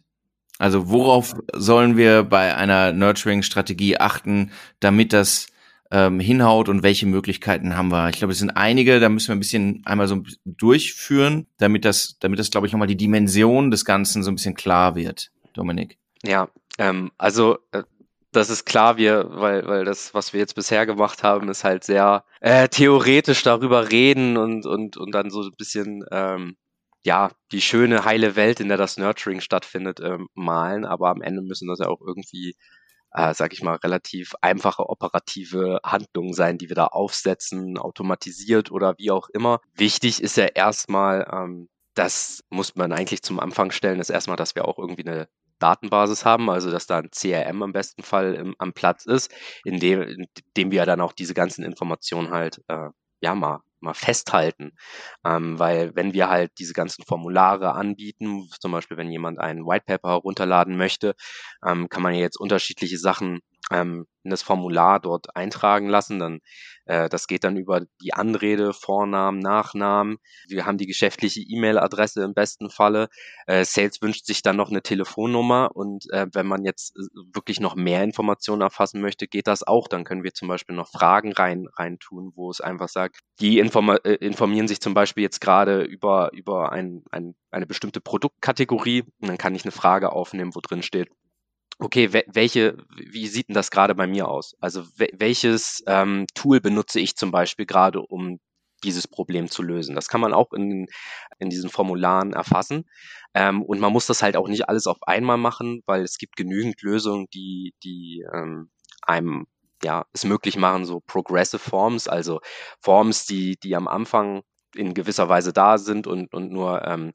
Also 0.58 0.88
worauf 0.88 1.34
sollen 1.52 1.96
wir 1.96 2.22
bei 2.24 2.56
einer 2.56 2.92
Nurturing-Strategie 2.92 3.98
achten, 3.98 4.50
damit 4.80 5.12
das 5.12 5.48
ähm, 5.90 6.18
hinhaut 6.18 6.70
und 6.70 6.82
welche 6.82 7.06
Möglichkeiten 7.06 7.76
haben 7.76 7.92
wir? 7.92 8.08
Ich 8.08 8.16
glaube, 8.16 8.32
es 8.32 8.38
sind 8.38 8.50
einige, 8.50 8.98
da 8.98 9.10
müssen 9.10 9.28
wir 9.28 9.36
ein 9.36 9.40
bisschen 9.40 9.82
einmal 9.84 10.08
so 10.08 10.24
durchführen, 10.46 11.46
damit 11.58 11.84
das, 11.84 12.16
damit 12.18 12.38
das, 12.38 12.50
glaube 12.50 12.66
ich, 12.66 12.72
nochmal 12.72 12.88
die 12.88 12.96
Dimension 12.96 13.70
des 13.70 13.84
Ganzen 13.84 14.22
so 14.22 14.30
ein 14.30 14.36
bisschen 14.36 14.54
klar 14.54 14.96
wird. 14.96 15.30
Dominik. 15.52 15.98
Ja, 16.24 16.48
ähm, 16.78 17.10
also 17.18 17.58
äh, 17.72 17.82
das 18.36 18.50
ist 18.50 18.66
klar, 18.66 18.96
wir, 18.96 19.26
weil, 19.30 19.66
weil 19.66 19.84
das, 19.84 20.14
was 20.14 20.32
wir 20.32 20.40
jetzt 20.40 20.54
bisher 20.54 20.86
gemacht 20.86 21.22
haben, 21.22 21.48
ist 21.48 21.64
halt 21.64 21.84
sehr 21.84 22.24
äh, 22.40 22.68
theoretisch 22.68 23.42
darüber 23.42 23.90
reden 23.90 24.36
und, 24.36 24.66
und, 24.66 24.96
und 24.96 25.12
dann 25.12 25.30
so 25.30 25.42
ein 25.42 25.54
bisschen 25.56 26.04
ähm, 26.10 26.56
ja, 27.06 27.30
die 27.52 27.60
schöne, 27.60 28.04
heile 28.04 28.34
Welt, 28.34 28.58
in 28.58 28.68
der 28.68 28.76
das 28.76 28.96
Nurturing 28.96 29.40
stattfindet, 29.40 30.00
ähm, 30.00 30.28
malen, 30.34 30.84
aber 30.84 31.08
am 31.10 31.22
Ende 31.22 31.40
müssen 31.40 31.68
das 31.68 31.78
ja 31.78 31.86
auch 31.86 32.00
irgendwie, 32.00 32.56
äh, 33.12 33.32
sag 33.32 33.52
ich 33.52 33.62
mal, 33.62 33.76
relativ 33.76 34.34
einfache 34.42 34.88
operative 34.88 35.78
Handlungen 35.84 36.34
sein, 36.34 36.58
die 36.58 36.68
wir 36.68 36.74
da 36.74 36.86
aufsetzen, 36.88 37.78
automatisiert 37.78 38.72
oder 38.72 38.94
wie 38.98 39.12
auch 39.12 39.28
immer. 39.28 39.60
Wichtig 39.74 40.20
ist 40.20 40.36
ja 40.36 40.46
erstmal, 40.46 41.28
ähm, 41.32 41.68
das 41.94 42.42
muss 42.50 42.74
man 42.74 42.92
eigentlich 42.92 43.22
zum 43.22 43.38
Anfang 43.38 43.70
stellen, 43.70 44.00
ist 44.00 44.10
erstmal, 44.10 44.36
dass 44.36 44.56
wir 44.56 44.66
auch 44.66 44.78
irgendwie 44.78 45.06
eine 45.06 45.28
Datenbasis 45.58 46.24
haben, 46.24 46.50
also 46.50 46.70
dass 46.70 46.86
da 46.86 46.98
ein 46.98 47.10
CRM 47.10 47.62
am 47.62 47.72
besten 47.72 48.02
Fall 48.02 48.34
im, 48.34 48.54
am 48.58 48.72
Platz 48.72 49.06
ist, 49.06 49.32
in 49.64 49.78
dem, 49.80 50.02
in 50.02 50.26
dem 50.56 50.70
wir 50.70 50.86
dann 50.86 51.00
auch 51.00 51.12
diese 51.12 51.34
ganzen 51.34 51.64
Informationen 51.64 52.30
halt 52.30 52.62
äh, 52.68 52.88
ja 53.20 53.34
mal 53.34 53.60
mal 53.80 53.94
festhalten. 53.94 54.72
Ähm, 55.24 55.58
weil 55.58 55.94
wenn 55.94 56.12
wir 56.12 56.28
halt 56.28 56.52
diese 56.58 56.72
ganzen 56.72 57.04
Formulare 57.04 57.72
anbieten, 57.74 58.48
zum 58.60 58.72
Beispiel 58.72 58.96
wenn 58.96 59.10
jemand 59.10 59.38
ein 59.38 59.64
White 59.64 59.84
Paper 59.86 60.08
herunterladen 60.10 60.76
möchte, 60.76 61.14
ähm, 61.64 61.88
kann 61.88 62.02
man 62.02 62.14
jetzt 62.14 62.38
unterschiedliche 62.38 62.98
Sachen 62.98 63.40
ähm, 63.70 64.06
in 64.22 64.30
das 64.30 64.42
Formular 64.42 65.00
dort 65.00 65.34
eintragen 65.36 65.88
lassen. 65.88 66.18
Dann, 66.18 66.40
äh, 66.84 67.08
das 67.08 67.26
geht 67.26 67.44
dann 67.44 67.56
über 67.56 67.82
die 68.02 68.12
Anrede, 68.12 68.72
Vornamen, 68.72 69.38
Nachnamen. 69.38 70.18
Wir 70.48 70.66
haben 70.66 70.78
die 70.78 70.86
geschäftliche 70.86 71.40
E-Mail-Adresse 71.40 72.22
im 72.22 72.34
besten 72.34 72.70
Falle. 72.70 73.08
Äh, 73.46 73.64
Sales 73.64 74.02
wünscht 74.02 74.26
sich 74.26 74.42
dann 74.42 74.56
noch 74.56 74.70
eine 74.70 74.82
Telefonnummer 74.82 75.70
und 75.74 76.10
äh, 76.10 76.26
wenn 76.32 76.46
man 76.46 76.64
jetzt 76.64 76.96
äh, 76.96 77.02
wirklich 77.32 77.60
noch 77.60 77.76
mehr 77.76 78.02
Informationen 78.02 78.62
erfassen 78.62 79.00
möchte, 79.00 79.28
geht 79.28 79.46
das 79.46 79.62
auch. 79.62 79.88
Dann 79.88 80.04
können 80.04 80.24
wir 80.24 80.34
zum 80.34 80.48
Beispiel 80.48 80.76
noch 80.76 80.90
Fragen 80.90 81.32
rein, 81.32 81.66
rein 81.76 81.98
tun, 81.98 82.32
wo 82.34 82.50
es 82.50 82.60
einfach 82.60 82.88
sagt, 82.88 83.20
die 83.40 83.58
informa 83.58 83.96
äh, 84.04 84.14
informieren 84.14 84.68
sich 84.68 84.80
zum 84.80 84.94
Beispiel 84.94 85.22
jetzt 85.22 85.40
gerade 85.40 85.82
über, 85.82 86.32
über 86.32 86.72
ein, 86.72 87.04
ein, 87.10 87.36
eine 87.50 87.66
bestimmte 87.66 88.00
Produktkategorie 88.00 89.02
und 89.20 89.28
dann 89.28 89.38
kann 89.38 89.54
ich 89.54 89.64
eine 89.64 89.72
Frage 89.72 90.12
aufnehmen, 90.12 90.54
wo 90.54 90.60
drin 90.60 90.82
steht, 90.82 91.08
okay, 91.78 92.12
welche, 92.12 92.76
wie 92.96 93.26
sieht 93.26 93.48
denn 93.48 93.54
das 93.54 93.70
gerade 93.70 93.94
bei 93.94 94.06
mir 94.06 94.28
aus? 94.28 94.56
Also 94.60 94.84
welches 94.96 95.82
ähm, 95.86 96.26
Tool 96.34 96.60
benutze 96.60 97.00
ich 97.00 97.16
zum 97.16 97.30
Beispiel 97.30 97.66
gerade, 97.66 98.00
um 98.00 98.38
dieses 98.82 99.08
Problem 99.08 99.48
zu 99.50 99.62
lösen? 99.62 99.94
Das 99.94 100.08
kann 100.08 100.20
man 100.20 100.32
auch 100.32 100.52
in, 100.52 100.86
in 101.38 101.50
diesen 101.50 101.70
Formularen 101.70 102.32
erfassen. 102.32 102.84
Ähm, 103.34 103.62
und 103.62 103.80
man 103.80 103.92
muss 103.92 104.06
das 104.06 104.22
halt 104.22 104.36
auch 104.36 104.48
nicht 104.48 104.68
alles 104.68 104.86
auf 104.86 105.02
einmal 105.02 105.38
machen, 105.38 105.82
weil 105.86 106.02
es 106.02 106.18
gibt 106.18 106.36
genügend 106.36 106.80
Lösungen, 106.82 107.26
die, 107.34 107.74
die 107.84 108.24
ähm, 108.32 108.70
einem 109.02 109.46
ja, 109.82 110.06
es 110.12 110.24
möglich 110.24 110.56
machen, 110.56 110.86
so 110.86 111.00
Progressive 111.00 111.58
Forms, 111.58 112.08
also 112.08 112.40
Forms, 112.80 113.26
die, 113.26 113.56
die 113.62 113.76
am 113.76 113.88
Anfang 113.88 114.42
in 114.74 114.94
gewisser 114.94 115.28
Weise 115.28 115.52
da 115.52 115.78
sind 115.78 116.06
und, 116.06 116.32
und 116.32 116.52
nur 116.52 116.84
ähm, 116.86 117.12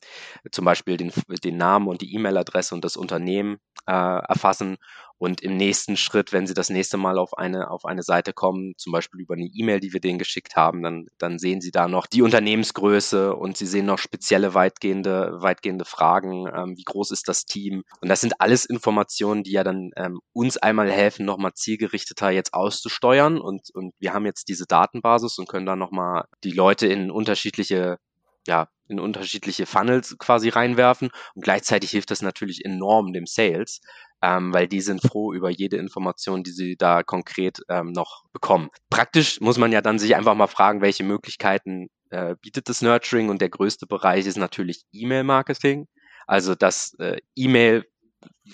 zum 0.51 0.65
Beispiel 0.65 0.97
den, 0.97 1.11
den 1.43 1.57
Namen 1.57 1.87
und 1.87 2.01
die 2.01 2.13
E-Mail-Adresse 2.15 2.75
und 2.75 2.83
das 2.83 2.97
Unternehmen 2.97 3.57
äh, 3.87 3.91
erfassen 3.91 4.77
und 5.21 5.41
im 5.41 5.55
nächsten 5.55 5.97
Schritt, 5.97 6.33
wenn 6.33 6.47
Sie 6.47 6.55
das 6.55 6.71
nächste 6.71 6.97
Mal 6.97 7.19
auf 7.19 7.37
eine, 7.37 7.69
auf 7.69 7.85
eine 7.85 8.01
Seite 8.01 8.33
kommen, 8.33 8.73
zum 8.77 8.91
Beispiel 8.91 9.21
über 9.21 9.35
eine 9.35 9.45
E-Mail, 9.53 9.79
die 9.79 9.93
wir 9.93 9.99
denen 9.99 10.17
geschickt 10.17 10.55
haben, 10.55 10.81
dann, 10.81 11.05
dann 11.19 11.37
sehen 11.37 11.61
Sie 11.61 11.69
da 11.69 11.87
noch 11.87 12.07
die 12.07 12.23
Unternehmensgröße 12.23 13.35
und 13.35 13.55
Sie 13.55 13.67
sehen 13.67 13.85
noch 13.85 13.99
spezielle 13.99 14.55
weitgehende, 14.55 15.33
weitgehende 15.35 15.85
Fragen. 15.85 16.47
Ähm, 16.47 16.75
wie 16.75 16.83
groß 16.83 17.11
ist 17.11 17.27
das 17.27 17.45
Team? 17.45 17.83
Und 18.01 18.09
das 18.09 18.21
sind 18.21 18.41
alles 18.41 18.65
Informationen, 18.65 19.43
die 19.43 19.51
ja 19.51 19.63
dann 19.63 19.91
ähm, 19.95 20.21
uns 20.33 20.57
einmal 20.57 20.89
helfen, 20.89 21.23
nochmal 21.23 21.53
zielgerichteter 21.53 22.31
jetzt 22.31 22.55
auszusteuern. 22.55 23.39
Und, 23.39 23.69
und 23.75 23.93
wir 23.99 24.13
haben 24.13 24.25
jetzt 24.25 24.47
diese 24.47 24.65
Datenbasis 24.65 25.37
und 25.37 25.47
können 25.47 25.67
da 25.67 25.75
nochmal 25.75 26.25
die 26.43 26.51
Leute 26.51 26.87
in 26.87 27.11
unterschiedliche 27.11 27.99
ja, 28.47 28.69
in 28.91 28.99
unterschiedliche 28.99 29.65
Funnels 29.65 30.17
quasi 30.19 30.49
reinwerfen. 30.49 31.09
Und 31.33 31.43
gleichzeitig 31.43 31.91
hilft 31.91 32.11
das 32.11 32.21
natürlich 32.21 32.63
enorm 32.65 33.13
dem 33.13 33.25
Sales, 33.25 33.81
ähm, 34.21 34.53
weil 34.53 34.67
die 34.67 34.81
sind 34.81 35.01
froh 35.01 35.33
über 35.33 35.49
jede 35.49 35.77
Information, 35.77 36.43
die 36.43 36.51
sie 36.51 36.75
da 36.77 37.01
konkret 37.03 37.59
ähm, 37.69 37.91
noch 37.91 38.25
bekommen. 38.33 38.69
Praktisch 38.89 39.41
muss 39.41 39.57
man 39.57 39.71
ja 39.71 39.81
dann 39.81 39.99
sich 39.99 40.15
einfach 40.15 40.35
mal 40.35 40.47
fragen, 40.47 40.81
welche 40.81 41.03
Möglichkeiten 41.03 41.87
äh, 42.11 42.35
bietet 42.41 42.69
das 42.69 42.81
Nurturing 42.81 43.29
und 43.29 43.41
der 43.41 43.49
größte 43.49 43.87
Bereich 43.87 44.27
ist 44.27 44.37
natürlich 44.37 44.83
E-Mail-Marketing. 44.91 45.87
Also 46.27 46.55
das 46.55 46.93
äh, 46.99 47.17
E-Mail 47.35 47.85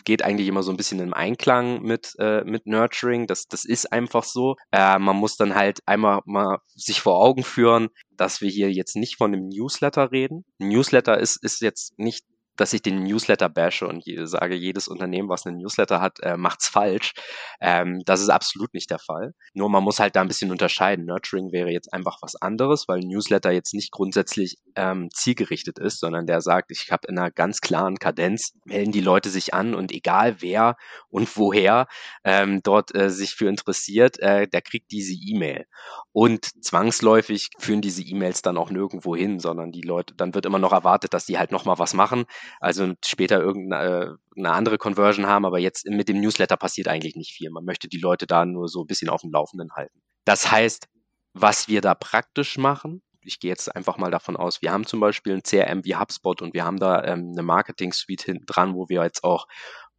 geht 0.06 0.24
eigentlich 0.24 0.48
immer 0.48 0.64
so 0.64 0.72
ein 0.72 0.78
bisschen 0.78 1.00
im 1.00 1.14
Einklang 1.14 1.82
mit, 1.82 2.14
äh, 2.20 2.44
mit 2.44 2.66
Nurturing. 2.66 3.28
Das, 3.28 3.48
das 3.48 3.66
ist 3.66 3.92
einfach 3.92 4.24
so. 4.24 4.56
Äh, 4.72 5.00
man 5.00 5.16
muss 5.16 5.38
dann 5.38 5.56
halt 5.56 5.80
einmal 5.86 6.22
mal 6.26 6.60
sich 6.76 7.02
vor 7.02 7.20
Augen 7.20 7.44
führen, 7.44 7.90
dass 8.16 8.42
wir 8.42 8.50
hier 8.50 8.72
jetzt 8.72 8.96
nicht 8.96 9.18
von 9.18 9.34
einem 9.34 9.48
Newsletter 9.48 10.12
reden. 10.12 10.46
Newsletter 10.60 11.18
ist, 11.20 11.44
ist 11.44 11.62
jetzt 11.62 11.98
nicht 11.98 12.26
dass 12.58 12.74
ich 12.74 12.82
den 12.82 13.04
Newsletter 13.04 13.50
bashe 13.50 13.88
und 13.88 14.04
sage, 14.24 14.56
jedes 14.56 14.88
Unternehmen, 14.88 15.30
was 15.30 15.46
einen 15.46 15.58
Newsletter 15.58 16.02
hat, 16.02 16.20
äh, 16.22 16.38
macht's 16.38 16.68
falsch. 16.68 17.14
Ähm, 17.62 18.02
das 18.06 18.22
ist 18.22 18.30
absolut 18.30 18.74
nicht 18.74 18.90
der 18.90 19.00
Fall. 19.00 19.34
Nur 19.54 19.70
man 19.70 19.84
muss 19.84 20.00
halt 20.00 20.16
da 20.16 20.22
ein 20.22 20.28
bisschen 20.28 20.52
unterscheiden. 20.52 21.06
Nurturing 21.06 21.52
wäre 21.52 21.70
jetzt 21.70 21.94
einfach 21.94 22.18
was 22.22 22.36
anderes, 22.36 22.88
weil 22.88 23.00
Newsletter 23.00 23.52
jetzt 23.52 23.74
nicht 23.74 23.92
grundsätzlich 23.92 24.58
ähm, 24.76 25.10
zielgerichtet 25.14 25.80
ist, 25.80 26.00
sondern 26.00 26.28
der 26.28 26.42
sagt, 26.42 26.72
ich 26.72 26.92
habe 26.92 27.08
in 27.08 27.18
einer 27.18 27.32
ganz 27.32 27.62
klaren 27.62 27.98
Kadenz, 27.98 28.54
melden 28.66 28.92
die 28.92 29.02
Leute 29.02 29.30
sich 29.30 29.54
an 29.54 29.74
und 29.74 29.92
egal 29.92 30.42
wer 30.42 30.76
und 31.10 31.36
woher 31.38 31.88
ähm, 32.24 32.62
dort 32.64 32.94
äh, 32.96 33.10
sich 33.10 33.36
für 33.36 33.48
interessiert, 33.48 34.20
äh, 34.20 34.48
der 34.48 34.62
kriegt 34.62 34.92
diese 34.92 35.14
E-Mail. 35.14 35.66
Und 36.12 36.64
zwangsläufig 36.64 37.50
führen 37.60 37.82
diese 37.82 38.02
E-Mails 38.02 38.42
dann 38.42 38.58
auch 38.58 38.70
nirgendwo 38.70 39.16
hin, 39.16 39.40
sondern 39.40 39.72
die 39.72 39.82
Leute, 39.82 40.16
dann 40.16 40.34
wird 40.34 40.46
immer 40.46 40.60
noch 40.60 40.74
erwartet, 40.74 41.14
dass 41.14 41.26
die 41.26 41.38
halt 41.38 41.52
nochmal 41.52 41.80
was 41.80 41.94
machen 41.94 42.26
also 42.60 42.94
später 43.06 43.40
irgendeine 43.40 44.18
äh, 44.36 44.48
andere 44.48 44.78
Conversion 44.78 45.28
haben, 45.28 45.46
aber 45.46 45.60
jetzt 45.60 45.86
mit 45.88 46.10
dem 46.10 46.22
Newsletter 46.22 46.58
passiert 46.58 46.88
eigentlich 46.88 47.16
nicht 47.16 47.32
viel. 47.32 47.50
Man 47.50 47.66
möchte 47.66 47.88
die 47.88 48.00
Leute 48.00 48.28
da 48.28 48.46
nur 48.46 48.68
so 48.68 48.82
ein 48.82 48.88
bisschen 48.88 49.10
auf 49.10 49.22
dem 49.22 49.32
Laufenden 49.32 49.72
halten. 49.76 50.02
Das 50.26 50.52
heißt, 50.52 50.88
was 51.34 51.68
wir 51.68 51.82
da 51.82 51.96
praktisch 51.96 52.58
machen, 52.58 53.02
ich 53.22 53.40
gehe 53.40 53.50
jetzt 53.50 53.76
einfach 53.76 53.98
mal 53.98 54.12
davon 54.12 54.38
aus, 54.38 54.62
wir 54.62 54.72
haben 54.72 54.86
zum 54.86 55.00
Beispiel 55.00 55.34
ein 55.34 55.44
CRM 55.44 55.84
wie 55.84 55.96
HubSpot 55.96 56.42
und 56.42 56.54
wir 56.54 56.64
haben 56.64 56.80
da 56.80 57.04
ähm, 57.04 57.32
eine 57.34 57.44
Marketing-Suite 57.44 58.24
hinten 58.24 58.46
dran, 58.46 58.74
wo 58.74 58.90
wir 58.90 59.04
jetzt 59.04 59.24
auch 59.24 59.48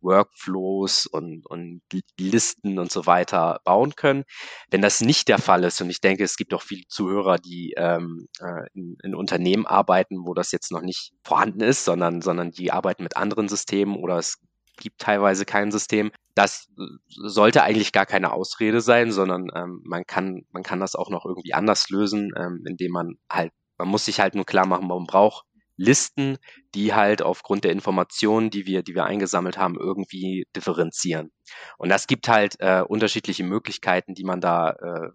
Workflows 0.01 1.07
und, 1.07 1.47
und 1.47 1.83
Listen 2.19 2.79
und 2.79 2.91
so 2.91 3.07
weiter 3.07 3.61
bauen 3.65 3.95
können. 3.95 4.25
Wenn 4.71 4.83
das 4.83 5.01
nicht 5.01 5.29
der 5.29 5.39
Fall 5.39 5.65
ist, 5.65 5.81
und 5.81 5.91
ich 5.91 6.01
denke, 6.01 6.25
es 6.25 6.37
gibt 6.37 6.55
auch 6.55 6.63
viele 6.63 6.87
Zuhörer, 6.89 7.39
die 7.39 7.75
ähm, 7.77 8.29
äh, 8.41 8.67
in, 8.75 8.97
in 9.03 9.15
Unternehmen 9.15 9.67
arbeiten, 9.67 10.27
wo 10.27 10.35
das 10.35 10.53
jetzt 10.53 10.73
noch 10.73 10.83
nicht 10.83 11.13
vorhanden 11.23 11.61
ist, 11.61 11.85
sondern, 11.85 12.23
sondern 12.23 12.51
die 12.51 12.73
arbeiten 12.73 13.03
mit 13.03 13.17
anderen 13.17 13.49
Systemen 13.49 13.97
oder 13.97 14.19
es 14.19 14.39
gibt 14.79 15.01
teilweise 15.01 15.45
kein 15.45 15.71
System. 15.71 16.11
Das 16.35 16.69
sollte 17.09 17.63
eigentlich 17.63 17.93
gar 17.93 18.07
keine 18.07 18.33
Ausrede 18.33 18.81
sein, 18.81 19.11
sondern 19.11 19.49
ähm, 19.55 19.83
man 19.85 20.05
kann, 20.07 20.45
man 20.53 20.63
kann 20.63 20.81
das 20.81 20.95
auch 20.95 21.11
noch 21.11 21.27
irgendwie 21.27 21.55
anders 21.55 21.89
lösen, 21.91 22.33
ähm, 22.37 22.65
indem 22.67 22.93
man 22.93 23.19
halt, 23.31 23.53
man 23.77 23.89
muss 23.89 24.05
sich 24.05 24.21
halt 24.21 24.35
nur 24.35 24.47
klar 24.47 24.67
machen, 24.67 24.89
man 24.89 25.05
braucht 25.05 25.45
Listen, 25.79 26.37
die 26.75 26.93
halt 26.93 27.23
aufgrund 27.23 27.65
der 27.65 27.73
Informationen, 27.73 28.51
die 28.51 28.67
wir, 28.67 28.83
die 28.83 28.95
wir 28.95 29.05
eingesammelt 29.05 29.57
haben, 29.57 29.79
irgendwie 29.79 30.47
differenzieren. 30.55 31.31
Und 31.79 31.89
das 31.89 32.07
gibt 32.07 32.29
halt 32.29 32.57
äh, 32.59 32.83
unterschiedliche 32.87 33.45
Möglichkeiten, 33.45 34.15
die 34.15 34.25
man 34.25 34.41
da 34.41 34.73
äh, 34.73 35.11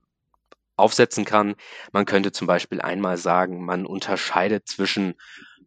aufsetzen 0.78 1.26
kann. 1.26 1.56
Man 1.92 2.06
könnte 2.06 2.32
zum 2.32 2.48
Beispiel 2.48 2.82
einmal 2.82 3.18
sagen, 3.18 3.66
man 3.66 3.86
unterscheidet 3.86 4.68
zwischen 4.68 5.16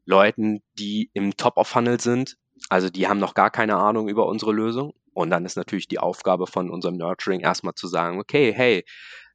Leuten, 0.06 0.62
die 0.78 1.10
im 1.12 1.36
Top-of-Funnel 1.36 2.00
sind, 2.00 2.36
also 2.68 2.90
die 2.90 3.06
haben 3.06 3.20
noch 3.20 3.34
gar 3.34 3.50
keine 3.50 3.76
Ahnung 3.76 4.08
über 4.08 4.26
unsere 4.26 4.52
Lösung. 4.52 4.94
Und 5.12 5.30
dann 5.30 5.44
ist 5.44 5.56
natürlich 5.56 5.88
die 5.88 5.98
Aufgabe 5.98 6.46
von 6.46 6.70
unserem 6.70 6.96
Nurturing 6.96 7.40
erstmal 7.40 7.74
zu 7.74 7.86
sagen, 7.86 8.18
okay, 8.18 8.52
hey, 8.52 8.84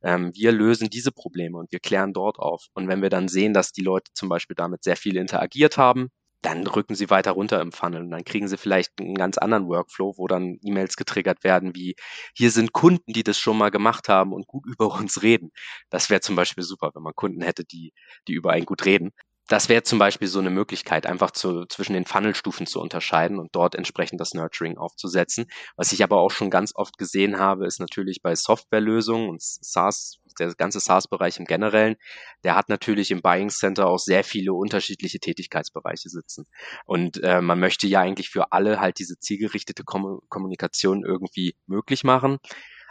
ähm, 0.03 0.31
wir 0.33 0.51
lösen 0.51 0.89
diese 0.89 1.11
Probleme 1.11 1.57
und 1.57 1.71
wir 1.71 1.79
klären 1.79 2.13
dort 2.13 2.39
auf. 2.39 2.65
Und 2.73 2.87
wenn 2.87 3.01
wir 3.01 3.09
dann 3.09 3.27
sehen, 3.27 3.53
dass 3.53 3.71
die 3.71 3.83
Leute 3.83 4.11
zum 4.13 4.29
Beispiel 4.29 4.55
damit 4.55 4.83
sehr 4.83 4.95
viel 4.97 5.17
interagiert 5.17 5.77
haben, 5.77 6.09
dann 6.41 6.65
rücken 6.65 6.95
sie 6.95 7.09
weiter 7.09 7.31
runter 7.31 7.61
im 7.61 7.71
Funnel 7.71 8.01
und 8.01 8.11
dann 8.11 8.23
kriegen 8.23 8.47
sie 8.47 8.57
vielleicht 8.57 8.91
einen 8.99 9.15
ganz 9.15 9.37
anderen 9.37 9.67
Workflow, 9.67 10.15
wo 10.17 10.27
dann 10.27 10.57
E-Mails 10.63 10.95
getriggert 10.97 11.43
werden, 11.43 11.75
wie 11.75 11.95
hier 12.35 12.51
sind 12.51 12.73
Kunden, 12.73 13.13
die 13.13 13.23
das 13.23 13.37
schon 13.37 13.57
mal 13.57 13.69
gemacht 13.69 14.09
haben 14.09 14.33
und 14.33 14.47
gut 14.47 14.65
über 14.67 14.93
uns 14.93 15.21
reden. 15.21 15.51
Das 15.89 16.09
wäre 16.09 16.21
zum 16.21 16.35
Beispiel 16.35 16.63
super, 16.63 16.91
wenn 16.95 17.03
man 17.03 17.13
Kunden 17.15 17.41
hätte, 17.41 17.63
die, 17.63 17.93
die 18.27 18.33
über 18.33 18.51
einen 18.51 18.65
gut 18.65 18.85
reden. 18.85 19.11
Das 19.51 19.67
wäre 19.67 19.83
zum 19.83 19.99
Beispiel 19.99 20.29
so 20.29 20.39
eine 20.39 20.49
Möglichkeit, 20.49 21.05
einfach 21.05 21.31
zu, 21.31 21.65
zwischen 21.65 21.91
den 21.91 22.05
Funnelstufen 22.05 22.67
zu 22.67 22.79
unterscheiden 22.79 23.37
und 23.37 23.49
dort 23.53 23.75
entsprechend 23.75 24.21
das 24.21 24.33
Nurturing 24.33 24.77
aufzusetzen. 24.77 25.47
Was 25.75 25.91
ich 25.91 26.05
aber 26.05 26.21
auch 26.21 26.31
schon 26.31 26.49
ganz 26.49 26.71
oft 26.73 26.97
gesehen 26.97 27.37
habe, 27.37 27.67
ist 27.67 27.81
natürlich 27.81 28.21
bei 28.21 28.33
Softwarelösungen 28.33 29.27
und 29.27 29.41
SaaS, 29.41 30.19
der 30.39 30.55
ganze 30.55 30.79
SaaS-Bereich 30.79 31.37
im 31.37 31.43
Generellen, 31.43 31.97
der 32.45 32.55
hat 32.55 32.69
natürlich 32.69 33.11
im 33.11 33.21
Buying 33.21 33.49
Center 33.49 33.87
auch 33.87 33.99
sehr 33.99 34.23
viele 34.23 34.53
unterschiedliche 34.53 35.19
Tätigkeitsbereiche 35.19 36.07
sitzen. 36.07 36.45
Und 36.85 37.21
äh, 37.21 37.41
man 37.41 37.59
möchte 37.59 37.87
ja 37.87 37.99
eigentlich 37.99 38.29
für 38.29 38.53
alle 38.53 38.79
halt 38.79 38.99
diese 38.99 39.19
zielgerichtete 39.19 39.83
Kom 39.83 40.21
Kommunikation 40.29 41.03
irgendwie 41.03 41.57
möglich 41.67 42.05
machen. 42.05 42.37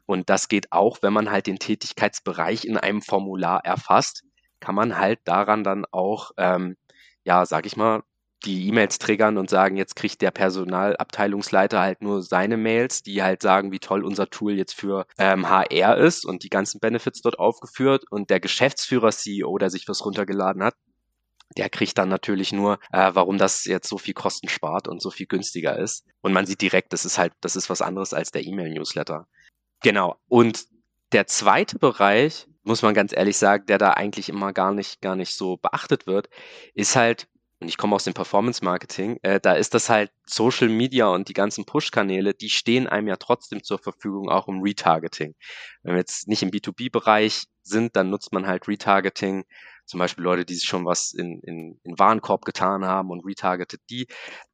Und 0.04 0.28
das 0.28 0.48
geht 0.48 0.72
auch, 0.72 0.98
wenn 1.00 1.14
man 1.14 1.30
halt 1.30 1.46
den 1.46 1.58
Tätigkeitsbereich 1.58 2.66
in 2.66 2.76
einem 2.76 3.00
Formular 3.00 3.64
erfasst 3.64 4.24
kann 4.60 4.74
man 4.74 4.98
halt 4.98 5.20
daran 5.24 5.64
dann 5.64 5.84
auch, 5.90 6.32
ähm, 6.36 6.76
ja, 7.24 7.46
sag 7.46 7.66
ich 7.66 7.76
mal, 7.76 8.02
die 8.44 8.68
E-Mails 8.68 8.98
triggern 8.98 9.36
und 9.36 9.50
sagen, 9.50 9.76
jetzt 9.76 9.96
kriegt 9.96 10.22
der 10.22 10.30
Personalabteilungsleiter 10.30 11.80
halt 11.80 12.00
nur 12.00 12.22
seine 12.22 12.56
Mails, 12.56 13.02
die 13.02 13.22
halt 13.22 13.42
sagen, 13.42 13.70
wie 13.70 13.80
toll 13.80 14.04
unser 14.04 14.30
Tool 14.30 14.56
jetzt 14.56 14.74
für 14.74 15.06
ähm, 15.18 15.48
HR 15.48 15.98
ist 15.98 16.24
und 16.24 16.42
die 16.42 16.48
ganzen 16.48 16.80
Benefits 16.80 17.20
dort 17.20 17.38
aufgeführt 17.38 18.04
und 18.10 18.30
der 18.30 18.40
Geschäftsführer 18.40 19.10
CEO, 19.10 19.58
der 19.58 19.68
sich 19.68 19.86
was 19.88 20.04
runtergeladen 20.04 20.62
hat, 20.62 20.74
der 21.56 21.68
kriegt 21.68 21.98
dann 21.98 22.08
natürlich 22.08 22.52
nur, 22.52 22.78
äh, 22.92 23.10
warum 23.12 23.36
das 23.36 23.64
jetzt 23.64 23.88
so 23.88 23.98
viel 23.98 24.14
Kosten 24.14 24.48
spart 24.48 24.88
und 24.88 25.02
so 25.02 25.10
viel 25.10 25.26
günstiger 25.26 25.78
ist. 25.78 26.06
Und 26.20 26.32
man 26.32 26.46
sieht 26.46 26.62
direkt, 26.62 26.92
das 26.92 27.04
ist 27.04 27.18
halt, 27.18 27.32
das 27.40 27.56
ist 27.56 27.68
was 27.68 27.82
anderes 27.82 28.14
als 28.14 28.30
der 28.30 28.44
E-Mail-Newsletter. 28.44 29.26
Genau. 29.82 30.16
Und 30.28 30.66
der 31.12 31.26
zweite 31.26 31.78
Bereich, 31.78 32.46
muss 32.62 32.82
man 32.82 32.94
ganz 32.94 33.12
ehrlich 33.14 33.36
sagen, 33.36 33.66
der 33.66 33.78
da 33.78 33.92
eigentlich 33.92 34.28
immer 34.28 34.52
gar 34.52 34.72
nicht, 34.72 35.00
gar 35.00 35.16
nicht 35.16 35.34
so 35.34 35.56
beachtet 35.56 36.06
wird, 36.06 36.28
ist 36.74 36.96
halt, 36.96 37.28
und 37.60 37.68
ich 37.68 37.76
komme 37.76 37.94
aus 37.94 38.04
dem 38.04 38.14
Performance 38.14 38.64
Marketing, 38.64 39.18
äh, 39.22 39.40
da 39.40 39.52
ist 39.52 39.74
das 39.74 39.90
halt 39.90 40.10
Social 40.26 40.68
Media 40.68 41.08
und 41.08 41.28
die 41.28 41.34
ganzen 41.34 41.64
Push-Kanäle, 41.66 42.34
die 42.34 42.48
stehen 42.50 42.86
einem 42.86 43.08
ja 43.08 43.16
trotzdem 43.16 43.62
zur 43.62 43.78
Verfügung, 43.78 44.30
auch 44.30 44.48
im 44.48 44.62
Retargeting. 44.62 45.34
Wenn 45.82 45.94
wir 45.94 45.98
jetzt 45.98 46.28
nicht 46.28 46.42
im 46.42 46.50
B2B-Bereich 46.50 47.44
sind, 47.62 47.96
dann 47.96 48.10
nutzt 48.10 48.32
man 48.32 48.46
halt 48.46 48.68
Retargeting, 48.68 49.44
zum 49.90 49.98
Beispiel 49.98 50.24
Leute, 50.24 50.44
die 50.44 50.54
sich 50.54 50.68
schon 50.68 50.86
was 50.86 51.12
in, 51.12 51.40
in, 51.40 51.80
in 51.82 51.98
Warenkorb 51.98 52.44
getan 52.44 52.84
haben 52.84 53.10
und 53.10 53.26
retargetet 53.26 53.80
die. 53.90 54.06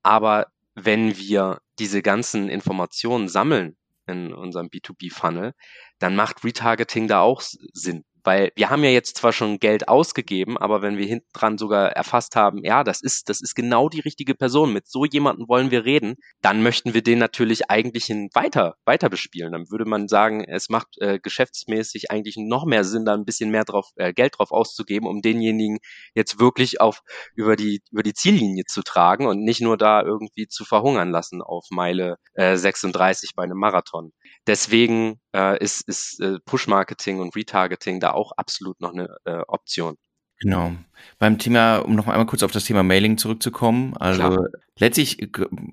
Aber 0.02 0.46
wenn 0.74 1.16
wir 1.16 1.60
diese 1.78 2.02
ganzen 2.02 2.48
Informationen 2.48 3.28
sammeln 3.28 3.76
in 4.06 4.32
unserem 4.32 4.68
B2B-Funnel, 4.68 5.52
dann 5.98 6.16
macht 6.16 6.44
Retargeting 6.44 7.08
da 7.08 7.20
auch 7.20 7.40
Sinn. 7.40 8.04
Weil 8.26 8.50
wir 8.56 8.70
haben 8.70 8.82
ja 8.82 8.90
jetzt 8.90 9.18
zwar 9.18 9.32
schon 9.32 9.60
Geld 9.60 9.86
ausgegeben, 9.86 10.58
aber 10.58 10.82
wenn 10.82 10.98
wir 10.98 11.06
hinten 11.06 11.28
dran 11.32 11.58
sogar 11.58 11.92
erfasst 11.92 12.34
haben, 12.34 12.64
ja, 12.64 12.82
das 12.82 13.00
ist, 13.00 13.28
das 13.28 13.40
ist 13.40 13.54
genau 13.54 13.88
die 13.88 14.00
richtige 14.00 14.34
Person, 14.34 14.72
mit 14.72 14.88
so 14.88 15.04
jemanden 15.04 15.46
wollen 15.46 15.70
wir 15.70 15.84
reden, 15.84 16.16
dann 16.42 16.60
möchten 16.60 16.92
wir 16.92 17.04
den 17.04 17.20
natürlich 17.20 17.70
eigentlich 17.70 18.08
weiter, 18.34 18.74
weiter 18.84 19.08
bespielen. 19.10 19.52
Dann 19.52 19.70
würde 19.70 19.84
man 19.84 20.08
sagen, 20.08 20.42
es 20.42 20.68
macht 20.68 20.88
äh, 20.98 21.20
geschäftsmäßig 21.20 22.10
eigentlich 22.10 22.34
noch 22.36 22.66
mehr 22.66 22.82
Sinn, 22.82 23.04
da 23.04 23.14
ein 23.14 23.24
bisschen 23.24 23.52
mehr 23.52 23.64
drauf, 23.64 23.90
äh, 23.94 24.12
Geld 24.12 24.38
drauf 24.38 24.50
auszugeben, 24.50 25.06
um 25.06 25.22
denjenigen 25.22 25.78
jetzt 26.16 26.40
wirklich 26.40 26.80
auf, 26.80 27.02
über 27.36 27.54
die, 27.54 27.80
über 27.92 28.02
die 28.02 28.14
Ziellinie 28.14 28.64
zu 28.64 28.82
tragen 28.82 29.26
und 29.26 29.44
nicht 29.44 29.60
nur 29.60 29.76
da 29.76 30.02
irgendwie 30.02 30.48
zu 30.48 30.64
verhungern 30.64 31.10
lassen 31.10 31.42
auf 31.42 31.66
Meile 31.70 32.16
äh, 32.34 32.56
36 32.56 33.36
bei 33.36 33.44
einem 33.44 33.58
Marathon. 33.58 34.10
Deswegen 34.48 35.20
äh, 35.36 35.62
ist, 35.62 35.86
ist 35.86 36.20
äh, 36.20 36.38
Push-Marketing 36.44 37.20
und 37.20 37.36
Retargeting 37.36 38.00
da 38.00 38.12
auch 38.12 38.32
absolut 38.32 38.80
noch 38.80 38.92
eine 38.92 39.16
äh, 39.24 39.42
Option. 39.46 39.96
Genau. 40.40 40.72
Beim 41.18 41.38
Thema, 41.38 41.78
um 41.78 41.94
noch 41.94 42.08
einmal 42.08 42.26
kurz 42.26 42.42
auf 42.42 42.52
das 42.52 42.64
Thema 42.64 42.82
Mailing 42.82 43.18
zurückzukommen. 43.18 43.96
Also 43.98 44.22
Klar. 44.22 44.48
Letztlich 44.78 45.30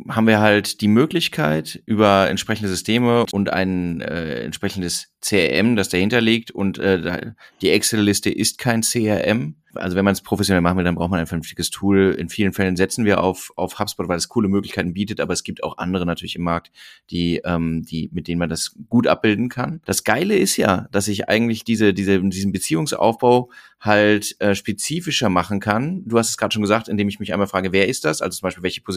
haben 0.09 0.27
wir 0.27 0.39
halt 0.39 0.81
die 0.81 0.87
Möglichkeit 0.87 1.81
über 1.85 2.29
entsprechende 2.29 2.69
Systeme 2.69 3.25
und 3.31 3.51
ein 3.51 4.01
äh, 4.01 4.41
entsprechendes 4.43 5.13
CRM, 5.21 5.75
das 5.75 5.89
dahinter 5.89 6.21
liegt 6.21 6.51
und 6.51 6.77
äh, 6.77 7.31
die 7.61 7.69
Excel-Liste 7.69 8.29
ist 8.29 8.57
kein 8.57 8.81
CRM, 8.81 9.55
also 9.75 9.95
wenn 9.95 10.05
man 10.05 10.13
es 10.13 10.21
professionell 10.21 10.61
machen 10.61 10.77
will, 10.77 10.83
dann 10.83 10.95
braucht 10.95 11.11
man 11.11 11.19
ein 11.19 11.27
vernünftiges 11.27 11.69
Tool. 11.69 12.15
In 12.17 12.29
vielen 12.29 12.53
Fällen 12.53 12.75
setzen 12.75 13.05
wir 13.05 13.21
auf, 13.21 13.51
auf 13.55 13.79
HubSpot, 13.79 14.07
weil 14.07 14.17
es 14.17 14.29
coole 14.29 14.47
Möglichkeiten 14.47 14.93
bietet, 14.93 15.19
aber 15.19 15.33
es 15.33 15.43
gibt 15.43 15.63
auch 15.63 15.77
andere 15.77 16.05
natürlich 16.05 16.35
im 16.35 16.43
Markt, 16.43 16.71
die, 17.09 17.41
ähm, 17.43 17.83
die, 17.83 18.09
mit 18.13 18.27
denen 18.27 18.39
man 18.39 18.49
das 18.49 18.75
gut 18.89 19.07
abbilden 19.07 19.49
kann. 19.49 19.81
Das 19.85 20.03
Geile 20.03 20.35
ist 20.35 20.57
ja, 20.57 20.87
dass 20.91 21.07
ich 21.07 21.29
eigentlich 21.29 21.63
diese, 21.63 21.93
diese, 21.93 22.21
diesen 22.21 22.51
Beziehungsaufbau 22.51 23.49
halt 23.79 24.39
äh, 24.39 24.55
spezifischer 24.55 25.29
machen 25.29 25.59
kann. 25.59 26.03
Du 26.05 26.17
hast 26.17 26.29
es 26.29 26.37
gerade 26.37 26.53
schon 26.53 26.61
gesagt, 26.61 26.87
indem 26.87 27.09
ich 27.09 27.19
mich 27.19 27.33
einmal 27.33 27.47
frage, 27.47 27.71
wer 27.71 27.87
ist 27.87 28.05
das? 28.05 28.21
Also 28.21 28.37
zum 28.37 28.47
Beispiel 28.47 28.63
welche 28.63 28.81
Position? 28.81 28.92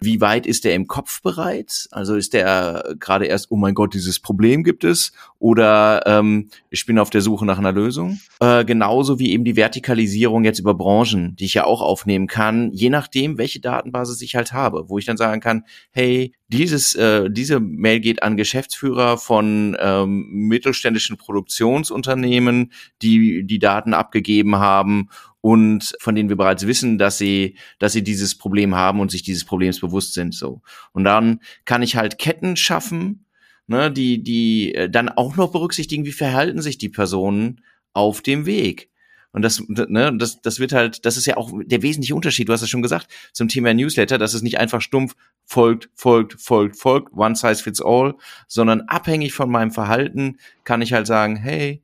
Wie 0.00 0.20
weit 0.20 0.46
ist 0.46 0.64
der 0.64 0.74
im 0.74 0.86
Kopf 0.86 1.22
bereits? 1.22 1.88
Also 1.92 2.14
ist 2.14 2.32
der 2.32 2.94
gerade 2.98 3.26
erst, 3.26 3.50
oh 3.50 3.56
mein 3.56 3.74
Gott, 3.74 3.94
dieses 3.94 4.20
Problem 4.20 4.64
gibt 4.64 4.84
es? 4.84 5.12
Oder 5.38 6.02
ähm, 6.06 6.48
ich 6.70 6.86
bin 6.86 6.98
auf 6.98 7.10
der 7.10 7.20
Suche 7.20 7.44
nach 7.46 7.58
einer 7.58 7.72
Lösung? 7.72 8.18
Äh, 8.40 8.64
genauso 8.64 9.18
wie 9.18 9.32
eben 9.32 9.44
die 9.44 9.56
Vertikalisierung 9.56 10.44
jetzt 10.44 10.58
über 10.58 10.74
Branchen, 10.74 11.36
die 11.36 11.44
ich 11.44 11.54
ja 11.54 11.64
auch 11.64 11.82
aufnehmen 11.82 12.26
kann, 12.26 12.70
je 12.72 12.90
nachdem, 12.90 13.38
welche 13.38 13.60
Datenbasis 13.60 14.22
ich 14.22 14.34
halt 14.34 14.52
habe, 14.52 14.88
wo 14.88 14.98
ich 14.98 15.04
dann 15.04 15.16
sagen 15.16 15.40
kann, 15.40 15.64
hey, 15.90 16.32
dieses, 16.56 16.94
äh, 16.94 17.30
diese 17.30 17.60
Mail 17.60 18.00
geht 18.00 18.22
an 18.22 18.36
Geschäftsführer 18.36 19.18
von 19.18 19.76
ähm, 19.78 20.26
mittelständischen 20.30 21.16
Produktionsunternehmen, 21.16 22.72
die 23.02 23.44
die 23.44 23.58
Daten 23.58 23.94
abgegeben 23.94 24.56
haben 24.56 25.08
und 25.40 25.94
von 26.00 26.14
denen 26.14 26.28
wir 26.28 26.36
bereits 26.36 26.66
wissen, 26.66 26.98
dass 26.98 27.18
sie, 27.18 27.56
dass 27.78 27.92
sie 27.92 28.02
dieses 28.02 28.36
Problem 28.36 28.74
haben 28.74 29.00
und 29.00 29.10
sich 29.10 29.22
dieses 29.22 29.44
Problems 29.44 29.80
bewusst 29.80 30.14
sind. 30.14 30.34
So 30.34 30.62
und 30.92 31.04
dann 31.04 31.40
kann 31.64 31.82
ich 31.82 31.96
halt 31.96 32.18
Ketten 32.18 32.56
schaffen, 32.56 33.26
ne, 33.66 33.90
die 33.90 34.22
die 34.22 34.74
äh, 34.74 34.88
dann 34.88 35.08
auch 35.08 35.36
noch 35.36 35.52
berücksichtigen, 35.52 36.04
wie 36.04 36.12
verhalten 36.12 36.62
sich 36.62 36.78
die 36.78 36.88
Personen 36.88 37.60
auf 37.92 38.22
dem 38.22 38.46
Weg. 38.46 38.90
Und 39.34 39.42
das, 39.42 39.62
ne, 39.68 40.16
das, 40.16 40.40
das 40.42 40.60
wird 40.60 40.72
halt, 40.72 41.04
das 41.04 41.16
ist 41.16 41.26
ja 41.26 41.36
auch 41.36 41.50
der 41.64 41.82
wesentliche 41.82 42.14
Unterschied, 42.14 42.48
du 42.48 42.52
hast 42.52 42.62
es 42.62 42.70
schon 42.70 42.82
gesagt, 42.82 43.08
zum 43.32 43.48
Thema 43.48 43.74
Newsletter, 43.74 44.16
dass 44.16 44.32
es 44.32 44.42
nicht 44.42 44.58
einfach 44.58 44.80
stumpf 44.80 45.16
folgt, 45.44 45.90
folgt, 45.96 46.40
folgt, 46.40 46.76
folgt, 46.76 47.12
one 47.12 47.34
size 47.34 47.60
fits 47.60 47.82
all, 47.82 48.14
sondern 48.46 48.82
abhängig 48.82 49.32
von 49.32 49.50
meinem 49.50 49.72
Verhalten 49.72 50.38
kann 50.62 50.82
ich 50.82 50.92
halt 50.92 51.08
sagen, 51.08 51.34
hey, 51.34 51.82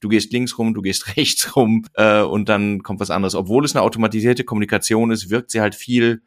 du 0.00 0.10
gehst 0.10 0.30
links 0.32 0.58
rum, 0.58 0.74
du 0.74 0.82
gehst 0.82 1.06
rechts 1.16 1.56
rum 1.56 1.86
äh, 1.94 2.20
und 2.20 2.50
dann 2.50 2.82
kommt 2.82 3.00
was 3.00 3.10
anderes. 3.10 3.34
Obwohl 3.34 3.64
es 3.64 3.74
eine 3.74 3.82
automatisierte 3.82 4.44
Kommunikation 4.44 5.10
ist, 5.10 5.30
wirkt 5.30 5.50
sie 5.50 5.62
halt 5.62 5.74
viel 5.74 6.20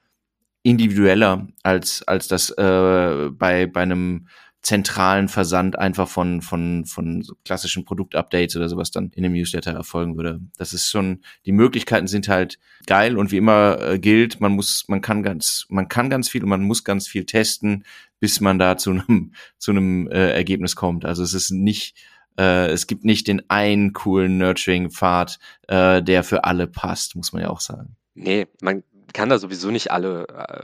individueller 0.63 1.47
als 1.61 2.01
als 2.07 2.27
das 2.29 2.49
äh, 2.51 3.29
bei 3.31 3.67
bei 3.67 3.81
einem 3.81 4.27
zentralen 4.63 5.27
Versand 5.27 5.77
einfach 5.77 6.07
von, 6.07 6.41
von, 6.41 6.85
von 6.85 7.21
so 7.21 7.35
klassischen 7.43 7.83
Produktupdates 7.83 8.55
oder 8.55 8.69
sowas 8.69 8.91
dann 8.91 9.11
in 9.13 9.23
dem 9.23 9.33
Newsletter 9.33 9.73
erfolgen 9.73 10.15
würde. 10.15 10.39
Das 10.57 10.73
ist 10.73 10.89
schon, 10.89 11.21
die 11.45 11.51
Möglichkeiten 11.51 12.07
sind 12.07 12.29
halt 12.29 12.59
geil 12.85 13.17
und 13.17 13.31
wie 13.31 13.37
immer 13.37 13.77
äh, 13.81 13.99
gilt, 13.99 14.39
man 14.39 14.53
muss, 14.53 14.85
man 14.87 15.01
kann 15.01 15.21
ganz, 15.21 15.65
man 15.69 15.89
kann 15.89 16.09
ganz 16.09 16.29
viel 16.29 16.43
und 16.43 16.49
man 16.49 16.63
muss 16.63 16.85
ganz 16.85 17.09
viel 17.09 17.25
testen, 17.25 17.83
bis 18.21 18.39
man 18.39 18.57
da 18.57 18.77
zu 18.77 18.91
einem, 18.91 19.33
zu 19.57 19.71
einem 19.71 20.07
äh, 20.07 20.31
Ergebnis 20.31 20.77
kommt. 20.77 21.03
Also 21.03 21.23
es 21.23 21.33
ist 21.33 21.51
nicht, 21.51 21.97
äh, 22.39 22.67
es 22.67 22.87
gibt 22.87 23.03
nicht 23.03 23.27
den 23.27 23.49
einen 23.49 23.91
coolen 23.91 24.37
Nurturing-Pfad, 24.37 25.39
äh, 25.67 26.01
der 26.01 26.23
für 26.23 26.45
alle 26.45 26.67
passt, 26.67 27.17
muss 27.17 27.33
man 27.33 27.41
ja 27.41 27.49
auch 27.49 27.59
sagen. 27.59 27.97
Nee, 28.15 28.47
man 28.61 28.83
kann 29.11 29.27
da 29.27 29.39
sowieso 29.39 29.71
nicht 29.71 29.91
alle 29.91 30.25
äh, 30.29 30.63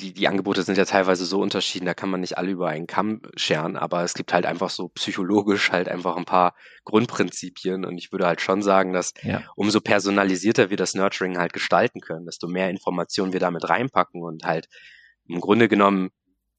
die, 0.00 0.12
die 0.12 0.28
Angebote 0.28 0.62
sind 0.62 0.78
ja 0.78 0.84
teilweise 0.84 1.24
so 1.24 1.40
unterschieden, 1.40 1.86
da 1.86 1.94
kann 1.94 2.10
man 2.10 2.20
nicht 2.20 2.38
alle 2.38 2.50
über 2.50 2.68
einen 2.68 2.86
Kamm 2.86 3.22
scheren, 3.36 3.76
aber 3.76 4.02
es 4.02 4.14
gibt 4.14 4.32
halt 4.32 4.46
einfach 4.46 4.70
so 4.70 4.88
psychologisch 4.88 5.70
halt 5.72 5.88
einfach 5.88 6.16
ein 6.16 6.24
paar 6.24 6.54
Grundprinzipien 6.84 7.84
und 7.84 7.98
ich 7.98 8.12
würde 8.12 8.26
halt 8.26 8.40
schon 8.40 8.62
sagen, 8.62 8.92
dass 8.92 9.12
ja. 9.22 9.42
umso 9.56 9.80
personalisierter 9.80 10.70
wir 10.70 10.76
das 10.76 10.94
Nurturing 10.94 11.38
halt 11.38 11.52
gestalten 11.52 12.00
können, 12.00 12.26
desto 12.26 12.48
mehr 12.48 12.70
Informationen 12.70 13.32
wir 13.32 13.40
damit 13.40 13.68
reinpacken 13.68 14.22
und 14.22 14.44
halt 14.44 14.68
im 15.26 15.40
Grunde 15.40 15.68
genommen 15.68 16.10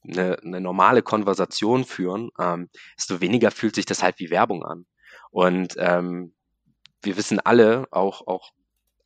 eine, 0.07 0.37
eine 0.43 0.61
normale 0.61 1.01
Konversation 1.01 1.85
führen, 1.85 2.29
ähm, 2.39 2.69
desto 2.97 3.21
weniger 3.21 3.51
fühlt 3.51 3.75
sich 3.75 3.85
das 3.85 4.01
halt 4.01 4.19
wie 4.19 4.29
Werbung 4.29 4.63
an. 4.63 4.85
Und 5.29 5.75
ähm, 5.77 6.33
wir 7.01 7.17
wissen 7.17 7.39
alle, 7.39 7.87
auch, 7.91 8.27
auch 8.27 8.51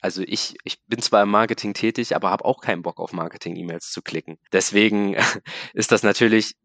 also 0.02 0.22
ich, 0.26 0.56
ich 0.64 0.84
bin 0.88 1.02
zwar 1.02 1.24
im 1.24 1.30
Marketing 1.30 1.74
tätig, 1.74 2.16
aber 2.16 2.30
habe 2.30 2.46
auch 2.46 2.62
keinen 2.62 2.82
Bock 2.82 3.00
auf 3.00 3.14
Marketing-E-Mails 3.14 3.92
zu 3.92 4.02
klicken. 4.02 4.38
Deswegen 4.52 5.16
ist 5.74 5.92
das 5.92 6.04
natürlich 6.04 6.56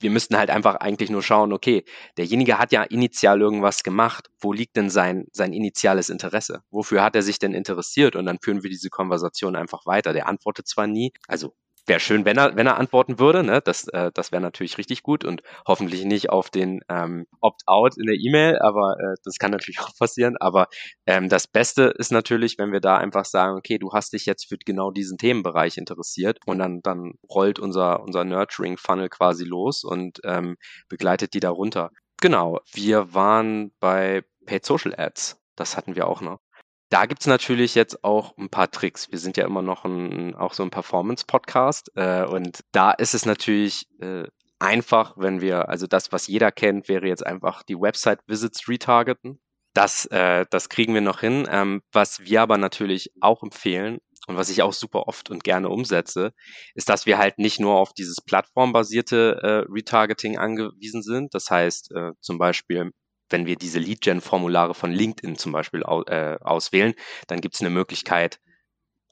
wir 0.00 0.10
müssten 0.10 0.36
halt 0.36 0.50
einfach 0.50 0.76
eigentlich 0.76 1.10
nur 1.10 1.22
schauen, 1.22 1.52
okay, 1.52 1.84
derjenige 2.18 2.58
hat 2.58 2.72
ja 2.72 2.82
initial 2.82 3.40
irgendwas 3.40 3.82
gemacht. 3.82 4.28
Wo 4.38 4.52
liegt 4.52 4.76
denn 4.76 4.90
sein, 4.90 5.26
sein 5.32 5.52
initiales 5.52 6.10
Interesse? 6.10 6.62
Wofür 6.70 7.02
hat 7.02 7.16
er 7.16 7.22
sich 7.22 7.38
denn 7.38 7.54
interessiert? 7.54 8.14
Und 8.14 8.26
dann 8.26 8.38
führen 8.38 8.62
wir 8.62 8.70
diese 8.70 8.90
Konversation 8.90 9.56
einfach 9.56 9.86
weiter. 9.86 10.12
Der 10.12 10.28
antwortet 10.28 10.68
zwar 10.68 10.86
nie, 10.86 11.12
also 11.28 11.54
wäre 11.86 12.00
schön, 12.00 12.24
wenn 12.24 12.36
er, 12.36 12.56
wenn 12.56 12.66
er 12.66 12.78
antworten 12.78 13.18
würde. 13.18 13.42
Ne? 13.42 13.60
Das, 13.60 13.88
äh, 13.88 14.10
das 14.12 14.32
wäre 14.32 14.42
natürlich 14.42 14.78
richtig 14.78 15.02
gut 15.02 15.24
und 15.24 15.42
hoffentlich 15.66 16.04
nicht 16.04 16.30
auf 16.30 16.50
den 16.50 16.80
ähm, 16.88 17.26
Opt-out 17.40 17.96
in 17.96 18.06
der 18.06 18.16
E-Mail, 18.16 18.58
aber 18.58 18.96
äh, 18.98 19.14
das 19.24 19.38
kann 19.38 19.50
natürlich 19.50 19.80
auch 19.80 19.94
passieren. 19.98 20.36
Aber 20.38 20.68
ähm, 21.06 21.28
das 21.28 21.46
Beste 21.46 21.84
ist 21.84 22.12
natürlich, 22.12 22.58
wenn 22.58 22.72
wir 22.72 22.80
da 22.80 22.96
einfach 22.96 23.24
sagen, 23.24 23.56
okay, 23.56 23.78
du 23.78 23.92
hast 23.92 24.12
dich 24.12 24.26
jetzt 24.26 24.48
für 24.48 24.56
genau 24.58 24.90
diesen 24.90 25.18
Themenbereich 25.18 25.76
interessiert 25.76 26.38
und 26.46 26.58
dann, 26.58 26.80
dann 26.82 27.14
rollt 27.28 27.58
unser, 27.58 28.02
unser 28.02 28.24
Nurturing-Funnel 28.24 29.08
quasi 29.08 29.44
los 29.44 29.84
und 29.84 30.20
ähm, 30.24 30.56
begleitet 30.88 31.34
die 31.34 31.40
darunter. 31.40 31.90
Genau, 32.20 32.60
wir 32.72 33.14
waren 33.14 33.72
bei 33.78 34.22
Paid 34.46 34.64
Social 34.64 34.94
Ads. 34.96 35.38
Das 35.54 35.76
hatten 35.76 35.96
wir 35.96 36.06
auch 36.06 36.20
noch. 36.20 36.40
Da 36.88 37.06
gibt's 37.06 37.26
natürlich 37.26 37.74
jetzt 37.74 38.04
auch 38.04 38.36
ein 38.38 38.48
paar 38.48 38.70
Tricks. 38.70 39.10
Wir 39.10 39.18
sind 39.18 39.36
ja 39.36 39.44
immer 39.44 39.62
noch 39.62 39.84
ein, 39.84 40.36
auch 40.36 40.52
so 40.52 40.62
ein 40.62 40.70
Performance-Podcast 40.70 41.90
äh, 41.96 42.24
und 42.24 42.60
da 42.70 42.92
ist 42.92 43.14
es 43.14 43.26
natürlich 43.26 43.86
äh, 44.00 44.24
einfach, 44.60 45.14
wenn 45.16 45.40
wir, 45.40 45.68
also 45.68 45.86
das, 45.86 46.12
was 46.12 46.28
jeder 46.28 46.52
kennt, 46.52 46.88
wäre 46.88 47.06
jetzt 47.08 47.26
einfach 47.26 47.62
die 47.64 47.78
Website-Visits 47.78 48.68
retargeten. 48.68 49.40
Das, 49.74 50.06
äh, 50.06 50.46
das 50.50 50.68
kriegen 50.68 50.94
wir 50.94 51.00
noch 51.00 51.20
hin. 51.20 51.46
Ähm, 51.50 51.82
was 51.92 52.20
wir 52.20 52.40
aber 52.40 52.56
natürlich 52.56 53.12
auch 53.20 53.42
empfehlen 53.42 53.98
und 54.28 54.36
was 54.36 54.48
ich 54.48 54.62
auch 54.62 54.72
super 54.72 55.06
oft 55.08 55.28
und 55.30 55.44
gerne 55.44 55.68
umsetze, 55.68 56.32
ist, 56.74 56.88
dass 56.88 57.04
wir 57.04 57.18
halt 57.18 57.38
nicht 57.38 57.60
nur 57.60 57.74
auf 57.74 57.92
dieses 57.92 58.20
plattformbasierte 58.24 59.40
äh, 59.42 59.72
Retargeting 59.72 60.38
angewiesen 60.38 61.02
sind. 61.02 61.34
Das 61.34 61.50
heißt 61.50 61.92
äh, 61.92 62.12
zum 62.20 62.38
Beispiel 62.38 62.92
wenn 63.30 63.46
wir 63.46 63.56
diese 63.56 63.78
Lead-Gen-Formulare 63.78 64.74
von 64.74 64.92
LinkedIn 64.92 65.36
zum 65.36 65.52
Beispiel 65.52 65.82
äh, 65.82 66.36
auswählen, 66.40 66.94
dann 67.26 67.40
gibt 67.40 67.54
es 67.54 67.60
eine 67.60 67.70
Möglichkeit, 67.70 68.40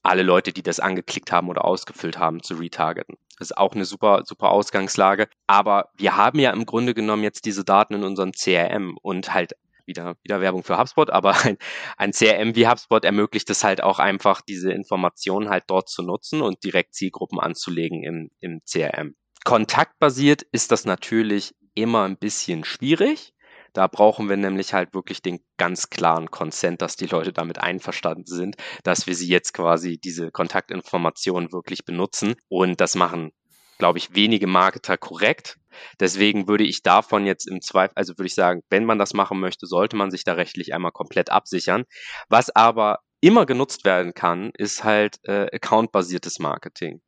alle 0.02 0.22
Leute, 0.22 0.52
die 0.52 0.62
das 0.62 0.80
angeklickt 0.80 1.32
haben 1.32 1.48
oder 1.48 1.64
ausgefüllt 1.64 2.18
haben, 2.18 2.42
zu 2.42 2.54
retargeten. 2.54 3.16
Das 3.38 3.50
ist 3.50 3.56
auch 3.56 3.72
eine 3.72 3.86
super, 3.86 4.22
super 4.24 4.50
Ausgangslage. 4.50 5.28
Aber 5.46 5.88
wir 5.96 6.16
haben 6.16 6.38
ja 6.38 6.50
im 6.50 6.66
Grunde 6.66 6.94
genommen 6.94 7.22
jetzt 7.22 7.46
diese 7.46 7.64
Daten 7.64 7.94
in 7.94 8.04
unserem 8.04 8.32
CRM 8.32 8.98
und 9.00 9.32
halt 9.32 9.54
wieder, 9.86 10.16
wieder 10.22 10.40
Werbung 10.40 10.62
für 10.62 10.78
HubSpot, 10.78 11.10
aber 11.10 11.34
ein, 11.44 11.56
ein 11.96 12.12
CRM 12.12 12.54
wie 12.54 12.66
HubSpot 12.66 13.04
ermöglicht 13.04 13.50
es 13.50 13.64
halt 13.64 13.82
auch 13.82 13.98
einfach, 13.98 14.40
diese 14.40 14.72
Informationen 14.72 15.48
halt 15.48 15.64
dort 15.66 15.88
zu 15.88 16.02
nutzen 16.02 16.42
und 16.42 16.64
direkt 16.64 16.94
Zielgruppen 16.94 17.40
anzulegen 17.40 18.02
im, 18.02 18.30
im 18.40 18.60
CRM. 18.64 19.14
Kontaktbasiert 19.44 20.42
ist 20.52 20.70
das 20.70 20.84
natürlich 20.86 21.54
immer 21.74 22.04
ein 22.04 22.16
bisschen 22.16 22.64
schwierig, 22.64 23.33
da 23.74 23.88
brauchen 23.88 24.28
wir 24.28 24.36
nämlich 24.36 24.72
halt 24.72 24.94
wirklich 24.94 25.20
den 25.20 25.40
ganz 25.58 25.90
klaren 25.90 26.30
Consent, 26.30 26.80
dass 26.80 26.96
die 26.96 27.06
Leute 27.06 27.32
damit 27.32 27.58
einverstanden 27.58 28.24
sind, 28.24 28.56
dass 28.84 29.06
wir 29.06 29.14
sie 29.14 29.28
jetzt 29.28 29.52
quasi 29.52 29.98
diese 29.98 30.30
Kontaktinformationen 30.30 31.52
wirklich 31.52 31.84
benutzen. 31.84 32.36
Und 32.48 32.80
das 32.80 32.94
machen, 32.94 33.32
glaube 33.78 33.98
ich, 33.98 34.14
wenige 34.14 34.46
Marketer 34.46 34.96
korrekt. 34.96 35.58
Deswegen 35.98 36.46
würde 36.46 36.64
ich 36.64 36.82
davon 36.82 37.26
jetzt 37.26 37.48
im 37.48 37.60
Zweifel, 37.60 37.94
also 37.96 38.16
würde 38.16 38.28
ich 38.28 38.34
sagen, 38.34 38.62
wenn 38.70 38.84
man 38.84 38.98
das 38.98 39.12
machen 39.12 39.40
möchte, 39.40 39.66
sollte 39.66 39.96
man 39.96 40.12
sich 40.12 40.22
da 40.22 40.34
rechtlich 40.34 40.72
einmal 40.72 40.92
komplett 40.92 41.30
absichern. 41.30 41.84
Was 42.28 42.54
aber 42.54 43.00
immer 43.24 43.46
genutzt 43.46 43.84
werden 43.84 44.12
kann, 44.12 44.50
ist 44.56 44.84
halt 44.84 45.18
äh, 45.24 45.46
accountbasiertes 45.54 46.38
Marketing. 46.38 47.00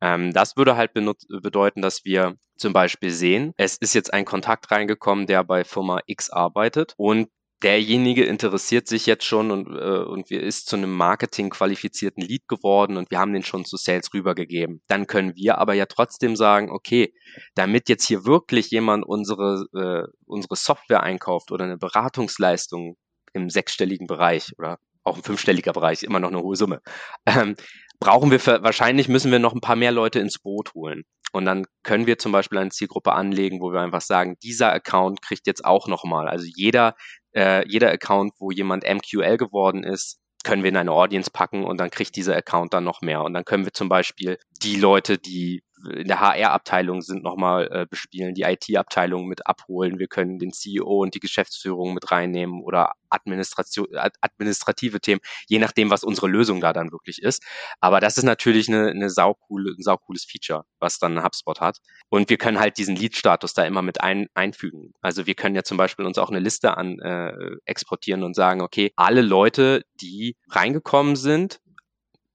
Ähm, 0.00 0.32
das 0.32 0.56
würde 0.56 0.76
halt 0.76 0.92
bedeuten, 0.94 1.82
dass 1.82 2.04
wir 2.04 2.36
zum 2.56 2.72
Beispiel 2.72 3.10
sehen, 3.10 3.52
es 3.56 3.76
ist 3.78 3.94
jetzt 3.94 4.12
ein 4.12 4.24
Kontakt 4.24 4.70
reingekommen, 4.70 5.26
der 5.26 5.42
bei 5.42 5.64
Firma 5.64 6.00
X 6.06 6.30
arbeitet 6.30 6.94
und 6.96 7.28
derjenige 7.64 8.24
interessiert 8.24 8.86
sich 8.86 9.06
jetzt 9.06 9.24
schon 9.24 9.50
und, 9.50 9.66
äh, 9.66 10.04
und 10.04 10.30
wir 10.30 10.42
ist 10.42 10.68
zu 10.68 10.76
einem 10.76 10.92
Marketing 10.92 11.50
qualifizierten 11.50 12.22
Lead 12.22 12.46
geworden 12.46 12.96
und 12.96 13.10
wir 13.10 13.18
haben 13.18 13.32
den 13.32 13.42
schon 13.42 13.64
zu 13.64 13.76
Sales 13.76 14.12
rübergegeben. 14.14 14.80
Dann 14.86 15.08
können 15.08 15.34
wir 15.34 15.58
aber 15.58 15.74
ja 15.74 15.86
trotzdem 15.86 16.36
sagen, 16.36 16.70
okay, 16.70 17.12
damit 17.56 17.88
jetzt 17.88 18.06
hier 18.06 18.24
wirklich 18.26 18.70
jemand 18.70 19.04
unsere, 19.04 19.66
äh, 19.74 20.12
unsere 20.26 20.54
Software 20.54 21.02
einkauft 21.02 21.50
oder 21.50 21.64
eine 21.64 21.78
Beratungsleistung 21.78 22.96
im 23.32 23.50
sechsstelligen 23.50 24.06
Bereich 24.06 24.52
oder 24.58 24.78
auch 25.04 25.16
ein 25.16 25.22
fünfstelliger 25.22 25.72
Bereich, 25.72 26.02
immer 26.02 26.20
noch 26.20 26.30
eine 26.30 26.40
hohe 26.40 26.56
Summe. 26.56 26.80
Ähm, 27.26 27.56
brauchen 28.00 28.30
wir 28.30 28.40
für, 28.40 28.62
wahrscheinlich 28.62 29.08
müssen 29.08 29.30
wir 29.30 29.38
noch 29.38 29.54
ein 29.54 29.60
paar 29.60 29.76
mehr 29.76 29.92
Leute 29.92 30.18
ins 30.18 30.38
Boot 30.38 30.74
holen. 30.74 31.04
Und 31.32 31.46
dann 31.46 31.64
können 31.82 32.06
wir 32.06 32.18
zum 32.18 32.32
Beispiel 32.32 32.58
eine 32.58 32.70
Zielgruppe 32.70 33.12
anlegen, 33.12 33.60
wo 33.60 33.72
wir 33.72 33.80
einfach 33.80 34.00
sagen, 34.00 34.36
dieser 34.42 34.72
Account 34.72 35.20
kriegt 35.20 35.46
jetzt 35.46 35.64
auch 35.64 35.88
nochmal. 35.88 36.28
Also 36.28 36.46
jeder, 36.54 36.94
äh, 37.34 37.66
jeder 37.68 37.90
Account, 37.90 38.32
wo 38.38 38.50
jemand 38.50 38.84
MQL 38.84 39.36
geworden 39.36 39.82
ist, 39.82 40.20
können 40.44 40.62
wir 40.62 40.68
in 40.68 40.76
eine 40.76 40.92
Audience 40.92 41.30
packen 41.32 41.64
und 41.64 41.80
dann 41.80 41.90
kriegt 41.90 42.14
dieser 42.14 42.36
Account 42.36 42.72
dann 42.72 42.84
noch 42.84 43.00
mehr. 43.00 43.22
Und 43.22 43.34
dann 43.34 43.44
können 43.44 43.64
wir 43.64 43.72
zum 43.72 43.88
Beispiel 43.88 44.38
die 44.62 44.76
Leute, 44.76 45.18
die 45.18 45.64
in 45.88 46.08
der 46.08 46.20
HR-Abteilung 46.20 47.02
sind, 47.02 47.22
nochmal 47.22 47.68
äh, 47.70 47.86
bespielen, 47.88 48.34
die 48.34 48.42
IT-Abteilung 48.42 49.26
mit 49.26 49.46
abholen. 49.46 49.98
Wir 49.98 50.06
können 50.06 50.38
den 50.38 50.52
CEO 50.52 51.02
und 51.02 51.14
die 51.14 51.20
Geschäftsführung 51.20 51.94
mit 51.94 52.10
reinnehmen 52.10 52.62
oder 52.62 52.92
Administration, 53.10 53.86
administrative 54.20 55.00
Themen, 55.00 55.20
je 55.46 55.58
nachdem, 55.58 55.90
was 55.90 56.04
unsere 56.04 56.28
Lösung 56.28 56.60
da 56.60 56.72
dann 56.72 56.92
wirklich 56.92 57.22
ist. 57.22 57.42
Aber 57.80 58.00
das 58.00 58.18
ist 58.18 58.24
natürlich 58.24 58.68
eine, 58.68 58.90
eine 58.90 59.10
saucoole, 59.10 59.70
ein 59.70 59.82
saucooles 59.82 60.24
Feature, 60.24 60.64
was 60.80 60.98
dann 60.98 61.22
HubSpot 61.22 61.60
hat. 61.60 61.78
Und 62.08 62.28
wir 62.30 62.36
können 62.36 62.58
halt 62.58 62.78
diesen 62.78 62.96
Lead-Status 62.96 63.54
da 63.54 63.64
immer 63.64 63.82
mit 63.82 64.00
ein, 64.00 64.26
einfügen. 64.34 64.92
Also 65.00 65.26
wir 65.26 65.34
können 65.34 65.54
ja 65.54 65.62
zum 65.62 65.76
Beispiel 65.76 66.06
uns 66.06 66.18
auch 66.18 66.30
eine 66.30 66.40
Liste 66.40 66.76
an 66.76 66.98
äh, 67.00 67.32
exportieren 67.64 68.22
und 68.22 68.34
sagen, 68.34 68.60
okay, 68.60 68.92
alle 68.96 69.22
Leute, 69.22 69.84
die 70.00 70.36
reingekommen 70.50 71.16
sind, 71.16 71.60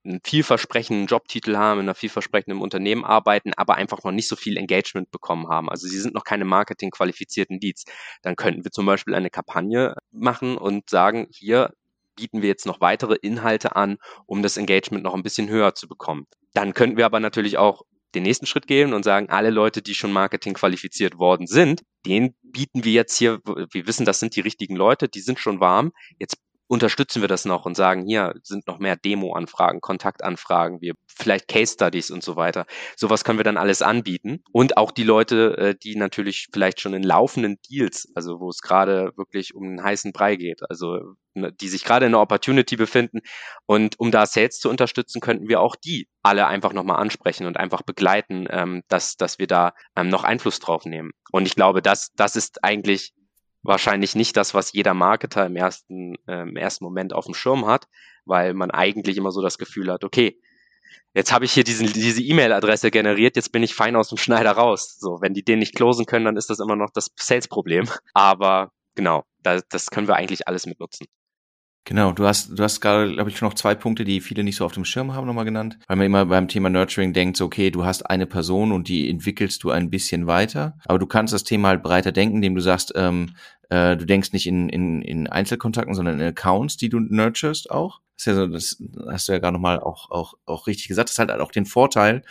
einen 0.06 0.22
vielversprechenden 0.24 1.08
Jobtitel 1.08 1.58
haben, 1.58 1.80
in 1.80 1.86
einer 1.86 1.96
vielversprechenden 1.96 2.62
Unternehmen 2.62 3.04
arbeiten, 3.04 3.52
aber 3.56 3.76
einfach 3.76 4.04
noch 4.04 4.12
nicht 4.12 4.28
so 4.28 4.36
viel 4.36 4.58
Engagement 4.58 5.12
bekommen 5.12 5.48
haben. 5.50 5.70
Also 5.70 5.88
sie 5.88 6.00
sind 6.00 6.14
noch 6.14 6.24
keine 6.24 6.46
marketingqualifizierten 6.46 7.60
Leads. 7.60 7.86
Dann 8.22 8.36
könnten 8.36 8.64
wir 8.64 8.72
zum 8.72 8.86
Beispiel 8.86 9.16
eine 9.16 9.30
Kampagne 9.30 9.96
machen 10.12 10.58
und 10.58 10.90
sagen, 10.90 11.28
hier 11.32 11.74
bieten 12.16 12.42
wir 12.42 12.50
jetzt 12.50 12.66
noch 12.66 12.82
weitere 12.82 13.16
Inhalte 13.16 13.76
an, 13.76 13.98
um 14.26 14.42
das 14.42 14.58
Engagement 14.58 15.04
noch 15.04 15.14
ein 15.14 15.24
bisschen 15.24 15.50
höher 15.50 15.76
zu 15.76 15.88
bekommen. 15.88 16.28
Dann 16.54 16.74
könnten 16.74 16.98
wir 16.98 17.06
aber 17.06 17.20
natürlich 17.20 17.58
auch 17.58 17.84
den 18.16 18.24
nächsten 18.24 18.46
Schritt 18.46 18.68
gehen 18.68 18.94
und 18.94 19.04
sagen, 19.04 19.30
alle 19.30 19.52
Leute, 19.52 19.82
die 19.82 19.94
schon 19.94 20.12
Marketing 20.12 20.54
qualifiziert 20.54 21.20
worden 21.20 21.48
sind, 21.48 21.84
den 22.06 22.36
bieten 22.42 22.84
wir 22.84 22.92
jetzt 22.92 23.18
hier, 23.18 23.40
wir 23.46 23.88
wissen, 23.88 24.06
das 24.06 24.20
sind 24.20 24.36
die 24.36 24.42
richtigen 24.42 24.76
Leute, 24.76 25.08
die 25.08 25.22
sind 25.22 25.40
schon 25.40 25.60
warm. 25.60 25.92
Jetzt 26.18 26.38
unterstützen 26.70 27.22
wir 27.22 27.28
das 27.28 27.46
noch 27.46 27.66
und 27.66 27.76
sagen, 27.76 28.06
hier 28.06 28.36
sind 28.44 28.68
noch 28.68 28.78
mehr 28.78 28.96
Demo-Anfragen, 28.96 29.82
Kontaktanfragen, 29.82 30.82
wir 30.82 30.94
vielleicht 31.08 31.48
Case 31.48 31.74
Studies 31.74 32.12
und 32.12 32.24
so 32.24 32.36
weiter. 32.36 32.66
Sowas 32.96 33.24
können 33.24 33.40
wir 33.40 33.44
dann 33.44 33.58
alles 33.58 33.82
anbieten. 33.82 34.44
Und 34.52 34.78
auch 34.78 34.92
die 34.92 35.04
Leute, 35.04 35.58
äh, 35.58 35.76
die 35.76 35.96
natürlich 35.96 36.48
vielleicht 36.54 36.80
schon 36.80 36.94
in 36.94 37.02
laufenden 37.02 37.58
Deals, 37.70 38.08
also 38.14 38.40
wo 38.40 38.50
es 38.50 38.62
gerade 38.62 39.12
wirklich 39.18 39.56
um 39.56 39.64
einen 39.64 39.84
heißen 39.84 40.14
Brei 40.14 40.36
geht, 40.36 40.62
also 40.70 41.16
ne, 41.34 41.52
die 41.52 41.70
sich 41.70 41.84
gerade 41.84 42.06
in 42.06 42.14
einer 42.14 42.22
Opportunity 42.22 42.76
befinden. 42.76 43.22
Und 43.66 44.00
um 44.00 44.12
da 44.12 44.28
Sales 44.28 44.60
zu 44.60 44.70
unterstützen, 44.70 45.22
könnten 45.22 45.50
wir 45.50 45.62
auch 45.62 45.76
die 45.76 46.08
alle 46.22 46.46
einfach 46.46 46.74
nochmal 46.74 47.02
ansprechen 47.02 47.48
und 47.48 47.58
einfach 47.58 47.82
begleiten, 47.82 48.46
ähm, 48.52 48.84
dass, 48.90 49.18
dass 49.18 49.40
wir 49.40 49.48
da 49.48 49.74
ähm, 49.96 50.10
noch 50.10 50.24
Einfluss 50.24 50.60
drauf 50.60 50.86
nehmen. 50.86 51.12
Und 51.32 51.48
ich 51.48 51.56
glaube, 51.56 51.82
das, 51.82 52.12
das 52.16 52.36
ist 52.36 52.64
eigentlich 52.64 53.14
wahrscheinlich 53.64 54.16
nicht 54.16 54.38
das, 54.38 54.54
was 54.54 54.74
jeder 54.74 54.94
Marketer 54.94 55.46
im 55.46 55.56
ersten, 55.56 56.16
äh, 56.28 56.42
im 56.42 56.56
ersten 56.56 56.84
Moment 56.84 57.14
auf 57.14 57.26
dem 57.26 57.34
Schirm 57.34 57.66
hat, 57.66 57.88
weil 58.26 58.54
man 58.54 58.72
eigentlich 58.72 59.18
immer 59.18 59.32
so 59.32 59.42
das 59.42 59.58
Gefühl 59.58 59.92
hat, 59.92 60.04
okay, 60.04 60.40
jetzt 61.14 61.32
habe 61.32 61.46
ich 61.46 61.52
hier 61.54 61.64
diesen, 61.64 61.88
diese 61.88 62.22
E-Mail-Adresse 62.22 62.92
generiert, 62.92 63.36
jetzt 63.36 63.52
bin 63.52 63.64
ich 63.64 63.74
fein 63.76 63.96
aus 63.96 64.10
dem 64.10 64.18
Schneider 64.18 64.52
raus. 64.52 64.98
So, 65.00 65.20
wenn 65.22 65.34
die 65.34 65.44
den 65.44 65.60
nicht 65.60 65.76
closen 65.76 66.06
können, 66.06 66.26
dann 66.26 66.38
ist 66.38 66.50
das 66.50 66.60
immer 66.60 66.76
noch 66.76 66.92
das 66.94 67.12
Sales-Problem. 67.16 67.90
Aber 68.14 68.72
genau, 68.96 69.24
da, 69.42 69.60
das 69.70 69.88
können 69.88 70.08
wir 70.08 70.16
eigentlich 70.16 70.48
alles 70.48 70.66
mitnutzen. 70.66 71.08
Genau, 71.86 72.12
du 72.12 72.26
hast, 72.26 72.58
du 72.58 72.62
hast 72.62 72.82
gerade, 72.82 73.14
glaube 73.14 73.30
ich, 73.30 73.42
noch 73.42 73.56
zwei 73.56 73.74
Punkte, 73.74 74.04
die 74.04 74.22
viele 74.22 74.44
nicht 74.44 74.58
so 74.58 74.66
auf 74.66 74.74
dem 74.74 74.86
Schirm 74.86 75.14
haben, 75.14 75.26
nochmal 75.26 75.46
genannt. 75.46 75.80
Weil 75.88 75.98
man 75.98 76.06
immer 76.06 76.26
beim 76.26 76.48
Thema 76.48 76.70
Nurturing 76.70 77.14
denkt, 77.14 77.38
so, 77.38 77.46
okay, 77.46 77.72
du 77.72 77.84
hast 77.84 78.04
eine 78.04 78.28
Person 78.28 78.72
und 78.72 78.88
die 78.88 79.10
entwickelst 79.10 79.64
du 79.64 79.72
ein 79.72 79.90
bisschen 79.90 80.28
weiter. 80.28 80.78
Aber 80.86 81.00
du 81.00 81.08
kannst 81.08 81.34
das 81.34 81.44
Thema 81.44 81.70
halt 81.70 81.82
breiter 81.82 82.12
denken, 82.12 82.38
indem 82.38 82.54
du 82.54 82.62
sagst, 82.62 82.94
ähm, 82.96 83.34
äh, 83.70 83.98
du 83.98 84.06
denkst 84.06 84.34
nicht 84.34 84.46
in, 84.46 84.70
in, 84.70 85.02
in 85.02 85.28
Einzelkontakten, 85.28 85.96
sondern 85.96 86.20
in 86.20 86.28
Accounts, 86.28 86.78
die 86.78 86.90
du 86.90 87.00
nurturest 87.00 87.72
auch. 87.72 88.02
Das 88.18 88.26
ja 88.26 88.36
so, 88.36 88.48
das 88.48 88.84
hast 89.10 89.28
du 89.28 89.32
ja 89.32 89.40
gerade 89.40 89.54
nochmal 89.54 89.80
auch, 89.80 90.12
auch, 90.12 90.34
auch 90.46 90.68
richtig 90.68 90.90
gesagt. 90.90 91.10
Das 91.10 91.18
hat 91.18 91.30
halt 91.30 91.42
auch 91.42 91.52
den 91.52 91.66
Vorteil, 91.66 92.24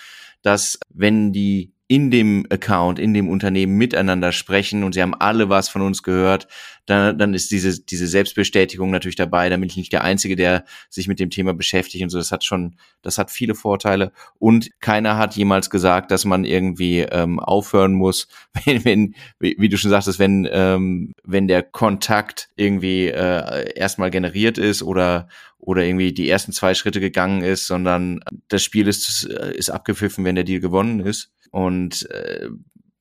dass 0.42 0.78
wenn 0.90 1.32
die 1.32 1.72
in 1.90 2.10
dem 2.10 2.46
Account, 2.50 2.98
in 2.98 3.14
dem 3.14 3.30
Unternehmen 3.30 3.76
miteinander 3.76 4.30
sprechen 4.30 4.84
und 4.84 4.92
sie 4.92 5.00
haben 5.00 5.14
alle 5.14 5.48
was 5.48 5.70
von 5.70 5.80
uns 5.80 6.02
gehört, 6.02 6.46
dann, 6.84 7.18
dann 7.18 7.32
ist 7.32 7.50
diese, 7.50 7.80
diese 7.82 8.06
Selbstbestätigung 8.06 8.90
natürlich 8.90 9.16
dabei. 9.16 9.48
Dann 9.48 9.60
bin 9.60 9.70
ich 9.70 9.76
nicht 9.78 9.92
der 9.92 10.04
Einzige, 10.04 10.36
der 10.36 10.64
sich 10.90 11.08
mit 11.08 11.18
dem 11.18 11.30
Thema 11.30 11.54
beschäftigt 11.54 12.04
und 12.04 12.10
so. 12.10 12.18
Das 12.18 12.30
hat 12.30 12.44
schon, 12.44 12.76
das 13.00 13.16
hat 13.16 13.30
viele 13.30 13.54
Vorteile. 13.54 14.12
Und 14.38 14.70
keiner 14.80 15.16
hat 15.16 15.34
jemals 15.34 15.70
gesagt, 15.70 16.10
dass 16.10 16.26
man 16.26 16.44
irgendwie 16.44 17.00
ähm, 17.00 17.40
aufhören 17.40 17.94
muss, 17.94 18.28
wenn, 18.66 18.84
wenn 18.84 19.14
wie, 19.38 19.68
du 19.68 19.78
schon 19.78 19.90
sagtest, 19.90 20.18
wenn, 20.18 20.46
ähm, 20.52 21.14
wenn 21.24 21.48
der 21.48 21.62
Kontakt 21.62 22.50
irgendwie 22.56 23.06
äh, 23.06 23.72
erstmal 23.74 24.10
generiert 24.10 24.58
ist 24.58 24.82
oder 24.82 25.28
oder 25.60 25.84
irgendwie 25.84 26.12
die 26.12 26.30
ersten 26.30 26.52
zwei 26.52 26.72
Schritte 26.72 27.00
gegangen 27.00 27.42
ist, 27.42 27.66
sondern 27.66 28.20
das 28.46 28.62
Spiel 28.62 28.86
ist, 28.86 29.24
ist 29.24 29.70
abgepfiffen, 29.70 30.24
wenn 30.24 30.36
der 30.36 30.44
Deal 30.44 30.60
gewonnen 30.60 31.00
ist. 31.00 31.32
Und 31.50 32.08
äh, 32.10 32.48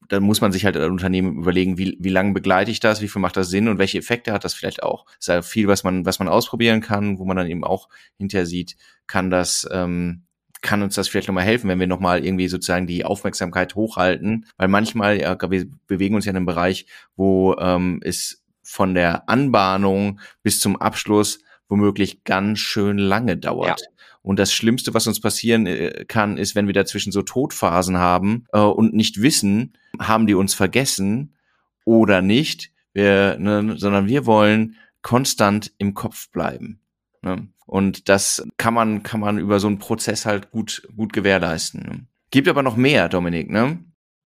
dann 0.07 0.23
muss 0.23 0.41
man 0.41 0.51
sich 0.51 0.65
halt 0.65 0.77
als 0.77 0.89
Unternehmen 0.89 1.39
überlegen, 1.39 1.77
wie, 1.77 1.97
wie 1.99 2.10
lange 2.10 2.33
begleite 2.33 2.71
ich 2.71 2.79
das, 2.79 3.01
wie 3.01 3.07
viel 3.07 3.21
macht 3.21 3.38
das 3.38 3.49
Sinn 3.49 3.67
und 3.67 3.77
welche 3.77 3.97
Effekte 3.97 4.31
hat 4.31 4.45
das 4.45 4.53
vielleicht 4.53 4.83
auch. 4.83 5.05
Es 5.12 5.27
ist 5.27 5.27
ja 5.27 5.41
viel, 5.41 5.67
was 5.67 5.83
man, 5.83 6.05
was 6.05 6.19
man 6.19 6.27
ausprobieren 6.27 6.81
kann, 6.81 7.19
wo 7.19 7.25
man 7.25 7.38
dann 7.38 7.47
eben 7.47 7.63
auch 7.63 7.89
hinterher 8.17 8.45
sieht, 8.45 8.75
kann 9.05 9.29
das, 9.29 9.67
ähm, 9.71 10.23
kann 10.62 10.81
uns 10.81 10.95
das 10.95 11.07
vielleicht 11.07 11.27
nochmal 11.27 11.43
helfen, 11.43 11.69
wenn 11.69 11.79
wir 11.79 11.88
nochmal 11.88 12.25
irgendwie 12.25 12.47
sozusagen 12.47 12.88
die 12.88 13.05
Aufmerksamkeit 13.05 13.75
hochhalten. 13.75 14.45
Weil 14.57 14.69
manchmal, 14.69 15.19
ja, 15.19 15.38
wir 15.51 15.65
bewegen 15.88 16.15
uns 16.15 16.25
ja 16.25 16.31
in 16.31 16.38
einem 16.38 16.45
Bereich, 16.45 16.88
wo 17.15 17.55
ähm, 17.60 17.99
es 18.03 18.43
von 18.63 18.95
der 18.95 19.29
Anbahnung 19.29 20.19
bis 20.41 20.60
zum 20.60 20.75
Abschluss 20.77 21.39
womöglich 21.69 22.23
ganz 22.23 22.60
schön 22.60 22.97
lange 22.97 23.38
dauert. 23.38 23.81
Ja. 23.81 23.88
Und 24.28 24.40
das 24.40 24.52
Schlimmste, 24.52 24.94
was 24.94 25.08
uns 25.08 25.22
passieren 25.22 25.66
äh, 25.68 26.04
kann, 26.06 26.36
ist, 26.36 26.54
wenn 26.54 26.68
wir 26.68 26.74
dazwischen 26.74 27.13
so 27.13 27.22
Todphasen 27.22 27.98
haben 27.98 28.44
äh, 28.52 28.60
und 28.60 28.94
nicht 28.94 29.22
wissen, 29.22 29.78
haben 30.00 30.28
die 30.28 30.34
uns 30.34 30.54
vergessen 30.54 31.38
oder 31.86 32.22
nicht, 32.22 32.74
wir, 32.92 33.38
ne, 33.40 33.76
sondern 33.78 34.08
wir 34.08 34.26
wollen 34.26 34.76
konstant 35.02 35.72
im 35.78 35.94
Kopf 35.94 36.30
bleiben. 36.30 36.82
Ne? 37.22 37.48
Und 37.66 38.10
das 38.10 38.46
kann 38.58 38.74
man, 38.74 39.02
kann 39.02 39.22
man 39.22 39.38
über 39.38 39.62
so 39.62 39.68
einen 39.68 39.80
Prozess 39.80 40.26
halt 40.26 40.52
gut, 40.52 40.86
gut 40.94 41.13
gewährleisten. 41.13 41.80
Ne? 41.84 42.06
Gibt 42.30 42.50
aber 42.50 42.63
noch 42.63 42.76
mehr, 42.76 43.08
Dominik, 43.08 43.50
ne? 43.50 43.80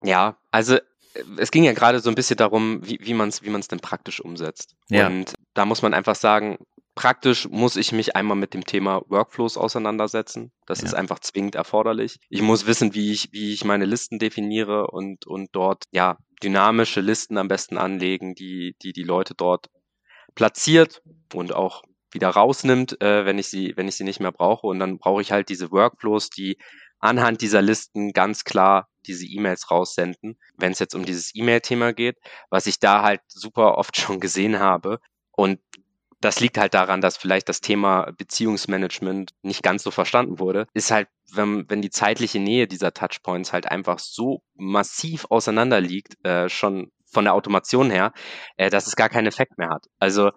Ja, 0.03 0.35
also 0.49 0.79
es 1.37 1.51
ging 1.51 1.63
ja 1.63 1.73
gerade 1.73 1.99
so 1.99 2.09
ein 2.09 2.15
bisschen 2.15 2.37
darum, 2.37 2.79
wie, 2.83 2.97
wie 3.03 3.13
man 3.13 3.29
es 3.29 3.43
wie 3.43 3.51
man's 3.51 3.67
denn 3.67 3.79
praktisch 3.79 4.19
umsetzt. 4.19 4.75
Ja. 4.89 5.05
Und 5.05 5.35
da 5.53 5.65
muss 5.65 5.83
man 5.83 5.93
einfach 5.93 6.15
sagen, 6.15 6.57
Praktisch 6.93 7.47
muss 7.47 7.77
ich 7.77 7.93
mich 7.93 8.15
einmal 8.15 8.35
mit 8.35 8.53
dem 8.53 8.65
Thema 8.65 9.01
Workflows 9.07 9.57
auseinandersetzen. 9.57 10.51
Das 10.65 10.81
ja. 10.81 10.87
ist 10.87 10.93
einfach 10.93 11.19
zwingend 11.19 11.55
erforderlich. 11.55 12.17
Ich 12.29 12.41
muss 12.41 12.65
wissen, 12.65 12.93
wie 12.93 13.11
ich, 13.11 13.29
wie 13.31 13.53
ich 13.53 13.63
meine 13.63 13.85
Listen 13.85 14.19
definiere 14.19 14.87
und, 14.87 15.25
und 15.25 15.49
dort, 15.53 15.85
ja, 15.91 16.17
dynamische 16.43 16.99
Listen 16.99 17.37
am 17.37 17.47
besten 17.47 17.77
anlegen, 17.77 18.35
die, 18.35 18.75
die 18.81 18.91
die 18.91 19.03
Leute 19.03 19.35
dort 19.35 19.69
platziert 20.35 21.01
und 21.33 21.53
auch 21.53 21.83
wieder 22.11 22.29
rausnimmt, 22.29 23.01
äh, 23.01 23.25
wenn 23.25 23.39
ich 23.39 23.47
sie, 23.47 23.73
wenn 23.77 23.87
ich 23.87 23.95
sie 23.95 24.03
nicht 24.03 24.19
mehr 24.19 24.31
brauche. 24.31 24.67
Und 24.67 24.79
dann 24.79 24.97
brauche 24.97 25.21
ich 25.21 25.31
halt 25.31 25.49
diese 25.49 25.71
Workflows, 25.71 26.29
die 26.29 26.57
anhand 26.99 27.41
dieser 27.41 27.61
Listen 27.61 28.11
ganz 28.11 28.43
klar 28.43 28.87
diese 29.07 29.25
E-Mails 29.25 29.71
raussenden, 29.71 30.37
wenn 30.57 30.71
es 30.71 30.79
jetzt 30.79 30.93
um 30.93 31.05
dieses 31.05 31.33
E-Mail-Thema 31.33 31.93
geht, 31.93 32.17
was 32.49 32.67
ich 32.67 32.79
da 32.79 33.01
halt 33.01 33.21
super 33.27 33.77
oft 33.77 33.97
schon 33.97 34.19
gesehen 34.19 34.59
habe. 34.59 34.99
Und 35.31 35.59
das 36.21 36.39
liegt 36.39 36.57
halt 36.57 36.73
daran, 36.73 37.01
dass 37.01 37.17
vielleicht 37.17 37.49
das 37.49 37.61
Thema 37.61 38.11
Beziehungsmanagement 38.17 39.31
nicht 39.41 39.63
ganz 39.63 39.83
so 39.83 39.91
verstanden 39.91 40.39
wurde, 40.39 40.67
ist 40.73 40.91
halt, 40.91 41.07
wenn, 41.33 41.69
wenn 41.69 41.81
die 41.81 41.89
zeitliche 41.89 42.39
Nähe 42.39 42.67
dieser 42.67 42.93
Touchpoints 42.93 43.51
halt 43.53 43.69
einfach 43.69 43.99
so 43.99 44.43
massiv 44.55 45.25
auseinander 45.29 45.81
liegt, 45.81 46.23
äh, 46.25 46.47
schon 46.47 46.91
von 47.11 47.25
der 47.25 47.33
Automation 47.33 47.89
her, 47.89 48.13
äh, 48.57 48.69
dass 48.69 48.87
es 48.87 48.95
gar 48.95 49.09
keinen 49.09 49.27
Effekt 49.27 49.57
mehr 49.57 49.69
hat. 49.69 49.85
Also 49.99 50.31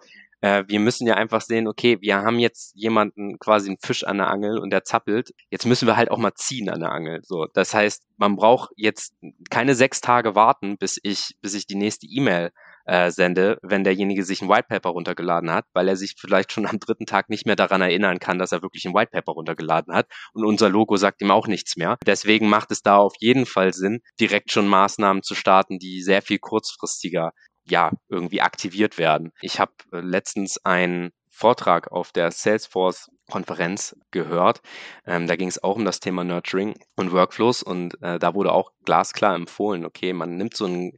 äh, 0.45 0.63
wir 0.67 0.79
müssen 0.79 1.07
ja 1.07 1.15
einfach 1.15 1.41
sehen, 1.41 1.67
okay, 1.67 1.97
wir 2.01 2.17
haben 2.17 2.37
jetzt 2.37 2.75
jemanden 2.75 3.39
quasi 3.39 3.69
einen 3.69 3.79
Fisch 3.81 4.03
an 4.03 4.19
der 4.19 4.27
Angel 4.27 4.59
und 4.59 4.69
der 4.69 4.83
zappelt. 4.83 5.31
Jetzt 5.49 5.65
müssen 5.65 5.87
wir 5.87 5.97
halt 5.97 6.11
auch 6.11 6.19
mal 6.19 6.35
ziehen 6.35 6.69
an 6.69 6.81
der 6.81 6.91
Angel. 6.91 7.21
So, 7.23 7.47
das 7.51 7.73
heißt, 7.73 8.03
man 8.17 8.35
braucht 8.35 8.69
jetzt 8.75 9.15
keine 9.49 9.73
sechs 9.73 10.01
Tage 10.01 10.35
warten, 10.35 10.77
bis 10.77 10.99
ich, 11.01 11.35
bis 11.41 11.55
ich 11.55 11.65
die 11.65 11.75
nächste 11.75 12.05
E-Mail 12.05 12.51
äh, 12.85 13.09
sende, 13.09 13.57
wenn 13.63 13.83
derjenige 13.83 14.23
sich 14.23 14.43
ein 14.43 14.47
White 14.47 14.67
Paper 14.69 14.89
runtergeladen 14.89 15.49
hat, 15.49 15.65
weil 15.73 15.87
er 15.87 15.95
sich 15.95 16.13
vielleicht 16.15 16.51
schon 16.51 16.67
am 16.67 16.79
dritten 16.79 17.07
Tag 17.07 17.29
nicht 17.29 17.47
mehr 17.47 17.55
daran 17.55 17.81
erinnern 17.81 18.19
kann, 18.19 18.37
dass 18.37 18.51
er 18.51 18.61
wirklich 18.61 18.85
ein 18.85 18.93
White 18.93 19.09
Paper 19.13 19.31
runtergeladen 19.31 19.95
hat 19.95 20.05
und 20.33 20.45
unser 20.45 20.69
Logo 20.69 20.95
sagt 20.95 21.23
ihm 21.23 21.31
auch 21.31 21.47
nichts 21.47 21.75
mehr. 21.75 21.97
Deswegen 22.05 22.49
macht 22.49 22.69
es 22.69 22.83
da 22.83 22.97
auf 22.97 23.15
jeden 23.17 23.47
Fall 23.47 23.73
Sinn, 23.73 24.01
direkt 24.19 24.51
schon 24.51 24.67
Maßnahmen 24.67 25.23
zu 25.23 25.33
starten, 25.33 25.79
die 25.79 26.03
sehr 26.03 26.21
viel 26.21 26.37
kurzfristiger 26.37 27.31
ja 27.67 27.91
irgendwie 28.09 28.41
aktiviert 28.41 28.97
werden. 28.97 29.31
Ich 29.41 29.59
habe 29.59 29.73
äh, 29.91 29.99
letztens 29.99 30.63
einen 30.63 31.11
Vortrag 31.29 31.91
auf 31.91 32.11
der 32.11 32.31
Salesforce 32.31 33.11
Konferenz 33.29 33.95
gehört. 34.11 34.61
Ähm, 35.05 35.27
da 35.27 35.35
ging 35.35 35.47
es 35.47 35.63
auch 35.63 35.75
um 35.75 35.85
das 35.85 35.99
Thema 35.99 36.23
Nurturing 36.23 36.75
und 36.95 37.11
Workflows 37.11 37.63
und 37.63 38.01
äh, 38.01 38.19
da 38.19 38.35
wurde 38.35 38.51
auch 38.51 38.71
glasklar 38.85 39.35
empfohlen, 39.35 39.83
okay, 39.85 40.13
man 40.13 40.37
nimmt 40.37 40.55
so 40.55 40.65
ein 40.65 40.93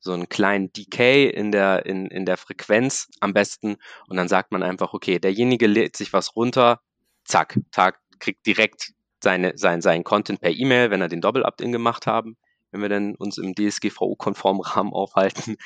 so 0.00 0.12
einen 0.12 0.28
kleinen 0.28 0.72
Decay 0.72 1.28
in 1.28 1.50
der, 1.50 1.84
in, 1.84 2.06
in 2.06 2.24
der 2.24 2.36
Frequenz 2.36 3.08
am 3.18 3.32
besten 3.32 3.78
und 4.06 4.16
dann 4.16 4.28
sagt 4.28 4.52
man 4.52 4.62
einfach, 4.62 4.94
okay, 4.94 5.18
derjenige 5.18 5.66
lädt 5.66 5.96
sich 5.96 6.12
was 6.12 6.36
runter, 6.36 6.80
zack, 7.24 7.58
Tag, 7.72 7.98
kriegt 8.20 8.46
direkt 8.46 8.92
seine, 9.20 9.58
sein, 9.58 9.80
sein 9.80 10.04
Content 10.04 10.40
per 10.40 10.52
E-Mail, 10.52 10.92
wenn 10.92 11.00
er 11.00 11.08
den 11.08 11.20
Doppel-Opt-in 11.20 11.72
gemacht 11.72 12.06
haben 12.06 12.36
wenn 12.70 12.82
wir 12.82 12.88
denn 12.88 13.14
uns 13.16 13.38
im 13.38 13.54
DSGVO-konformen 13.54 14.62
Rahmen 14.62 14.92
aufhalten. 14.92 15.56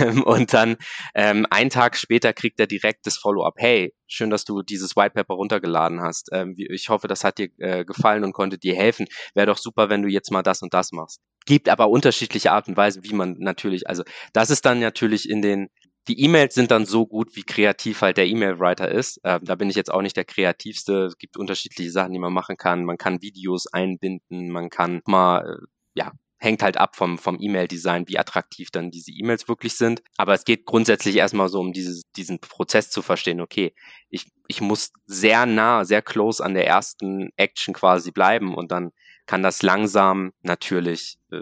Ähm, 0.00 0.22
und 0.22 0.52
dann 0.52 0.76
ähm, 1.14 1.46
einen 1.50 1.70
Tag 1.70 1.96
später 1.96 2.32
kriegt 2.32 2.58
er 2.58 2.66
direkt 2.66 3.06
das 3.06 3.16
Follow-up. 3.16 3.54
Hey, 3.56 3.94
schön, 4.06 4.30
dass 4.30 4.44
du 4.44 4.62
dieses 4.62 4.96
White 4.96 5.14
Paper 5.14 5.34
runtergeladen 5.34 6.00
hast. 6.00 6.30
Ähm, 6.32 6.54
ich 6.56 6.88
hoffe, 6.88 7.06
das 7.06 7.22
hat 7.22 7.38
dir 7.38 7.48
äh, 7.58 7.84
gefallen 7.84 8.24
und 8.24 8.32
konnte 8.32 8.58
dir 8.58 8.74
helfen. 8.74 9.06
Wäre 9.34 9.46
doch 9.46 9.58
super, 9.58 9.88
wenn 9.88 10.02
du 10.02 10.08
jetzt 10.08 10.30
mal 10.30 10.42
das 10.42 10.62
und 10.62 10.74
das 10.74 10.92
machst. 10.92 11.20
Gibt 11.46 11.68
aber 11.68 11.88
unterschiedliche 11.88 12.52
Art 12.52 12.68
und 12.68 12.76
Weise, 12.76 13.00
wie 13.04 13.14
man 13.14 13.36
natürlich, 13.38 13.88
also 13.88 14.02
das 14.32 14.50
ist 14.50 14.64
dann 14.64 14.80
natürlich 14.80 15.28
in 15.28 15.42
den 15.42 15.68
die 16.08 16.20
E-Mails 16.20 16.54
sind 16.54 16.70
dann 16.70 16.84
so 16.84 17.06
gut, 17.06 17.34
wie 17.34 17.44
kreativ 17.44 18.02
halt 18.02 18.18
der 18.18 18.26
E-Mail-Writer 18.26 18.90
ist. 18.90 19.20
Ähm, 19.24 19.40
da 19.42 19.54
bin 19.54 19.70
ich 19.70 19.76
jetzt 19.76 19.90
auch 19.90 20.02
nicht 20.02 20.16
der 20.16 20.24
kreativste. 20.24 21.06
Es 21.06 21.16
gibt 21.18 21.36
unterschiedliche 21.38 21.90
Sachen, 21.90 22.12
die 22.12 22.18
man 22.18 22.32
machen 22.32 22.56
kann. 22.56 22.84
Man 22.84 22.98
kann 22.98 23.22
Videos 23.22 23.66
einbinden, 23.72 24.50
man 24.50 24.68
kann 24.68 25.00
mal 25.06 25.40
äh, 25.40 25.66
ja 25.94 26.12
hängt 26.44 26.62
halt 26.62 26.76
ab 26.76 26.94
vom, 26.94 27.18
vom 27.18 27.38
E-Mail-Design, 27.40 28.06
wie 28.08 28.18
attraktiv 28.18 28.70
dann 28.70 28.90
diese 28.90 29.10
E-Mails 29.10 29.48
wirklich 29.48 29.76
sind. 29.76 30.02
Aber 30.16 30.34
es 30.34 30.44
geht 30.44 30.66
grundsätzlich 30.66 31.16
erstmal 31.16 31.48
so 31.48 31.58
um 31.58 31.72
dieses, 31.72 32.02
diesen 32.16 32.38
Prozess 32.38 32.90
zu 32.90 33.02
verstehen, 33.02 33.40
okay, 33.40 33.74
ich, 34.10 34.30
ich 34.46 34.60
muss 34.60 34.92
sehr 35.06 35.46
nah, 35.46 35.84
sehr 35.84 36.02
close 36.02 36.44
an 36.44 36.54
der 36.54 36.66
ersten 36.66 37.30
Action 37.36 37.74
quasi 37.74 38.12
bleiben 38.12 38.54
und 38.54 38.70
dann 38.70 38.92
kann 39.26 39.42
das 39.42 39.62
langsam 39.62 40.32
natürlich 40.42 41.18
äh, 41.32 41.40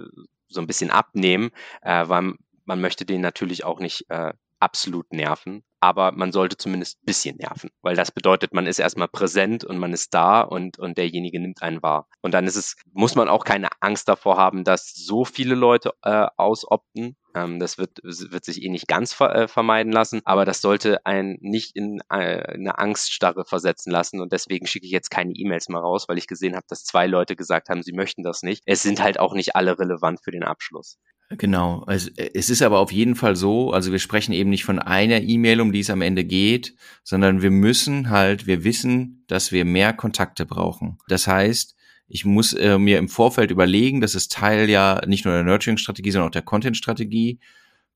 so 0.48 0.60
ein 0.60 0.66
bisschen 0.66 0.90
abnehmen, 0.90 1.50
äh, 1.82 2.08
weil 2.08 2.34
man 2.64 2.80
möchte 2.80 3.04
den 3.04 3.20
natürlich 3.20 3.64
auch 3.64 3.80
nicht 3.80 4.06
äh, 4.08 4.32
absolut 4.60 5.12
nerven, 5.12 5.64
aber 5.82 6.12
man 6.12 6.30
sollte 6.30 6.56
zumindest 6.56 6.98
ein 6.98 7.06
bisschen 7.06 7.36
nerven, 7.38 7.70
weil 7.82 7.96
das 7.96 8.12
bedeutet, 8.12 8.54
man 8.54 8.66
ist 8.66 8.78
erstmal 8.78 9.08
präsent 9.08 9.64
und 9.64 9.78
man 9.78 9.92
ist 9.92 10.14
da 10.14 10.40
und, 10.40 10.78
und 10.78 10.96
derjenige 10.96 11.40
nimmt 11.40 11.60
einen 11.60 11.82
wahr. 11.82 12.06
Und 12.20 12.34
dann 12.34 12.46
ist 12.46 12.54
es, 12.54 12.76
muss 12.92 13.16
man 13.16 13.28
auch 13.28 13.44
keine 13.44 13.68
Angst 13.80 14.08
davor 14.08 14.36
haben, 14.36 14.62
dass 14.62 14.92
so 14.94 15.24
viele 15.24 15.56
Leute 15.56 15.92
äh, 16.04 16.28
ausopten. 16.36 17.16
Ähm, 17.34 17.58
das 17.58 17.78
wird, 17.78 17.98
wird 18.04 18.44
sich 18.44 18.62
eh 18.62 18.68
nicht 18.68 18.86
ganz 18.86 19.12
ver 19.12 19.34
äh, 19.34 19.48
vermeiden 19.48 19.90
lassen, 19.90 20.20
aber 20.24 20.44
das 20.44 20.60
sollte 20.60 21.04
einen 21.04 21.38
nicht 21.40 21.74
in 21.74 22.00
äh, 22.10 22.54
eine 22.54 22.78
Angststarre 22.78 23.44
versetzen 23.44 23.90
lassen 23.90 24.20
und 24.20 24.30
deswegen 24.32 24.68
schicke 24.68 24.86
ich 24.86 24.92
jetzt 24.92 25.10
keine 25.10 25.32
E-Mails 25.32 25.68
mehr 25.68 25.80
raus, 25.80 26.04
weil 26.08 26.18
ich 26.18 26.28
gesehen 26.28 26.54
habe, 26.54 26.66
dass 26.68 26.84
zwei 26.84 27.08
Leute 27.08 27.34
gesagt 27.34 27.70
haben, 27.70 27.82
sie 27.82 27.92
möchten 27.92 28.22
das 28.22 28.44
nicht. 28.44 28.62
Es 28.66 28.82
sind 28.82 29.02
halt 29.02 29.18
auch 29.18 29.34
nicht 29.34 29.56
alle 29.56 29.80
relevant 29.80 30.20
für 30.22 30.30
den 30.30 30.44
Abschluss. 30.44 30.98
Genau. 31.38 31.82
Also, 31.86 32.10
es 32.16 32.50
ist 32.50 32.62
aber 32.62 32.78
auf 32.78 32.92
jeden 32.92 33.14
Fall 33.14 33.36
so, 33.36 33.72
also 33.72 33.92
wir 33.92 33.98
sprechen 33.98 34.32
eben 34.32 34.50
nicht 34.50 34.64
von 34.64 34.78
einer 34.78 35.20
E-Mail, 35.20 35.60
um 35.60 35.72
die 35.72 35.80
es 35.80 35.90
am 35.90 36.02
Ende 36.02 36.24
geht, 36.24 36.74
sondern 37.04 37.42
wir 37.42 37.50
müssen 37.50 38.10
halt, 38.10 38.46
wir 38.46 38.64
wissen, 38.64 39.24
dass 39.28 39.52
wir 39.52 39.64
mehr 39.64 39.92
Kontakte 39.92 40.46
brauchen. 40.46 40.98
Das 41.08 41.26
heißt, 41.26 41.74
ich 42.08 42.24
muss 42.24 42.52
äh, 42.52 42.78
mir 42.78 42.98
im 42.98 43.08
Vorfeld 43.08 43.50
überlegen, 43.50 44.00
das 44.00 44.14
ist 44.14 44.32
Teil 44.32 44.68
ja 44.68 45.00
nicht 45.06 45.24
nur 45.24 45.34
der 45.34 45.44
Nurturing-Strategie, 45.44 46.10
sondern 46.10 46.28
auch 46.28 46.32
der 46.32 46.42
Content-Strategie. 46.42 47.40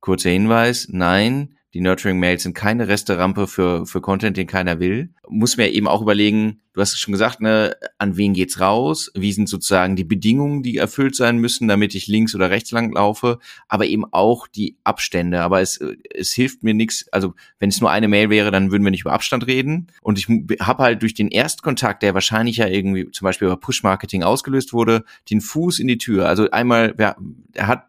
Kurzer 0.00 0.30
Hinweis, 0.30 0.88
nein, 0.90 1.55
die 1.76 1.82
Nurturing-Mails 1.82 2.42
sind 2.42 2.54
keine 2.54 2.88
Resterampe 2.88 3.46
für, 3.46 3.84
für 3.84 4.00
Content, 4.00 4.38
den 4.38 4.46
keiner 4.46 4.80
will. 4.80 5.10
Muss 5.28 5.58
mir 5.58 5.68
eben 5.68 5.88
auch 5.88 6.00
überlegen, 6.00 6.62
du 6.72 6.80
hast 6.80 6.94
es 6.94 6.98
schon 6.98 7.12
gesagt, 7.12 7.42
ne, 7.42 7.76
an 7.98 8.16
wen 8.16 8.32
geht's 8.32 8.60
raus? 8.60 9.12
Wie 9.14 9.30
sind 9.30 9.46
sozusagen 9.46 9.94
die 9.94 10.04
Bedingungen, 10.04 10.62
die 10.62 10.78
erfüllt 10.78 11.14
sein 11.14 11.36
müssen, 11.36 11.68
damit 11.68 11.94
ich 11.94 12.06
links 12.06 12.34
oder 12.34 12.48
rechts 12.48 12.70
lang 12.70 12.94
laufe? 12.94 13.40
Aber 13.68 13.84
eben 13.84 14.06
auch 14.10 14.46
die 14.46 14.78
Abstände. 14.84 15.42
Aber 15.42 15.60
es, 15.60 15.78
es 16.14 16.32
hilft 16.32 16.62
mir 16.62 16.72
nichts. 16.72 17.08
Also 17.12 17.34
wenn 17.58 17.68
es 17.68 17.82
nur 17.82 17.90
eine 17.90 18.08
Mail 18.08 18.30
wäre, 18.30 18.50
dann 18.50 18.70
würden 18.70 18.82
wir 18.82 18.90
nicht 18.90 19.02
über 19.02 19.12
Abstand 19.12 19.46
reden. 19.46 19.88
Und 20.00 20.18
ich 20.18 20.28
habe 20.60 20.82
halt 20.82 21.02
durch 21.02 21.12
den 21.12 21.28
Erstkontakt, 21.28 22.02
der 22.02 22.14
wahrscheinlich 22.14 22.56
ja 22.56 22.68
irgendwie 22.68 23.10
zum 23.10 23.26
Beispiel 23.26 23.48
über 23.48 23.58
Push-Marketing 23.58 24.22
ausgelöst 24.22 24.72
wurde, 24.72 25.04
den 25.30 25.42
Fuß 25.42 25.78
in 25.78 25.88
die 25.88 25.98
Tür. 25.98 26.26
Also 26.26 26.50
einmal, 26.50 26.94
wer, 26.96 27.18
er 27.52 27.66
hat 27.66 27.84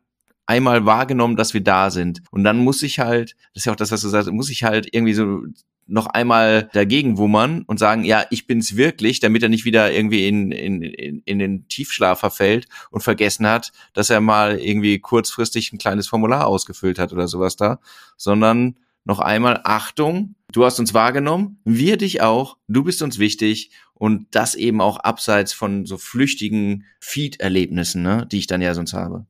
einmal 0.47 0.85
wahrgenommen, 0.85 1.35
dass 1.35 1.53
wir 1.53 1.61
da 1.61 1.91
sind. 1.91 2.23
Und 2.31 2.43
dann 2.43 2.57
muss 2.57 2.81
ich 2.81 2.99
halt, 2.99 3.35
das 3.53 3.61
ist 3.61 3.65
ja 3.65 3.73
auch 3.73 3.77
das, 3.77 3.91
was 3.91 4.01
du 4.01 4.09
sagst, 4.09 4.31
muss 4.31 4.49
ich 4.49 4.63
halt 4.63 4.87
irgendwie 4.91 5.13
so 5.13 5.43
noch 5.87 6.07
einmal 6.07 6.69
dagegen 6.73 7.17
wummern 7.17 7.63
und 7.65 7.79
sagen, 7.79 8.03
ja, 8.03 8.25
ich 8.29 8.45
bin's 8.45 8.75
wirklich, 8.75 9.19
damit 9.19 9.43
er 9.43 9.49
nicht 9.49 9.65
wieder 9.65 9.91
irgendwie 9.91 10.27
in, 10.27 10.51
in, 10.51 10.81
in, 10.81 11.21
in 11.25 11.39
den 11.39 11.67
Tiefschlaf 11.67 12.19
verfällt 12.19 12.67
und 12.91 13.01
vergessen 13.01 13.47
hat, 13.47 13.71
dass 13.93 14.09
er 14.09 14.19
mal 14.19 14.59
irgendwie 14.59 14.99
kurzfristig 14.99 15.71
ein 15.71 15.77
kleines 15.77 16.07
Formular 16.07 16.47
ausgefüllt 16.47 16.99
hat 16.99 17.13
oder 17.13 17.27
sowas 17.27 17.55
da, 17.55 17.79
sondern 18.17 18.75
noch 19.05 19.19
einmal 19.19 19.61
Achtung, 19.63 20.35
du 20.51 20.65
hast 20.65 20.79
uns 20.79 20.93
wahrgenommen, 20.93 21.61
wir 21.63 21.95
dich 21.95 22.21
auch, 22.21 22.57
du 22.67 22.83
bist 22.83 23.01
uns 23.01 23.19
wichtig 23.19 23.71
und 23.93 24.27
das 24.31 24.55
eben 24.55 24.81
auch 24.81 24.97
abseits 24.97 25.53
von 25.53 25.85
so 25.85 25.97
flüchtigen 25.97 26.83
Feed-Erlebnissen, 26.99 28.03
ne, 28.03 28.27
die 28.29 28.39
ich 28.39 28.47
dann 28.47 28.61
ja 28.61 28.73
sonst 28.73 28.93
habe. 28.93 29.25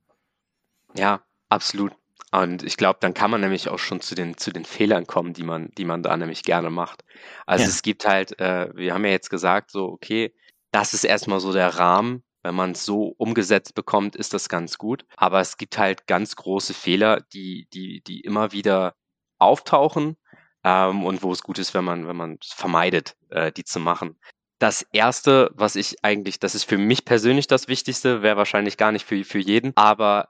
Ja, 0.97 1.21
absolut. 1.49 1.93
Und 2.31 2.63
ich 2.63 2.75
glaube, 2.75 2.99
dann 2.99 3.13
kann 3.13 3.31
man 3.31 3.41
nämlich 3.41 3.69
auch 3.69 3.79
schon 3.79 4.01
zu 4.01 4.13
den, 4.13 4.37
zu 4.37 4.51
den 4.51 4.65
Fehlern 4.65 5.07
kommen, 5.07 5.33
die 5.33 5.43
man, 5.43 5.69
die 5.77 5.85
man 5.85 6.03
da 6.03 6.15
nämlich 6.17 6.43
gerne 6.43 6.69
macht. 6.69 7.03
Also 7.45 7.63
ja. 7.63 7.69
es 7.69 7.81
gibt 7.81 8.05
halt, 8.05 8.39
äh, 8.39 8.75
wir 8.75 8.93
haben 8.93 9.05
ja 9.05 9.11
jetzt 9.11 9.29
gesagt, 9.29 9.71
so, 9.71 9.85
okay, 9.85 10.33
das 10.71 10.93
ist 10.93 11.05
erstmal 11.05 11.39
so 11.39 11.53
der 11.53 11.69
Rahmen. 11.75 12.23
Wenn 12.43 12.55
man 12.55 12.71
es 12.71 12.85
so 12.85 13.13
umgesetzt 13.17 13.75
bekommt, 13.75 14.15
ist 14.15 14.33
das 14.33 14.49
ganz 14.49 14.77
gut. 14.77 15.05
Aber 15.15 15.39
es 15.39 15.57
gibt 15.57 15.77
halt 15.77 16.05
ganz 16.07 16.35
große 16.35 16.73
Fehler, 16.73 17.21
die, 17.33 17.67
die, 17.73 18.01
die 18.01 18.21
immer 18.21 18.51
wieder 18.51 18.93
auftauchen 19.39 20.17
ähm, 20.63 21.05
und 21.05 21.23
wo 21.23 21.31
es 21.31 21.43
gut 21.43 21.59
ist, 21.59 21.73
wenn 21.73 21.85
man, 21.85 22.07
wenn 22.07 22.15
man 22.15 22.39
vermeidet, 22.43 23.15
äh, 23.29 23.51
die 23.51 23.63
zu 23.63 23.79
machen. 23.79 24.19
Das 24.59 24.85
erste, 24.91 25.51
was 25.53 25.75
ich 25.75 26.03
eigentlich, 26.03 26.39
das 26.39 26.55
ist 26.55 26.63
für 26.63 26.77
mich 26.77 27.05
persönlich 27.05 27.47
das 27.47 27.67
Wichtigste, 27.67 28.21
wäre 28.21 28.37
wahrscheinlich 28.37 28.77
gar 28.77 28.91
nicht 28.91 29.05
für, 29.05 29.23
für 29.23 29.39
jeden, 29.39 29.71
aber 29.75 30.29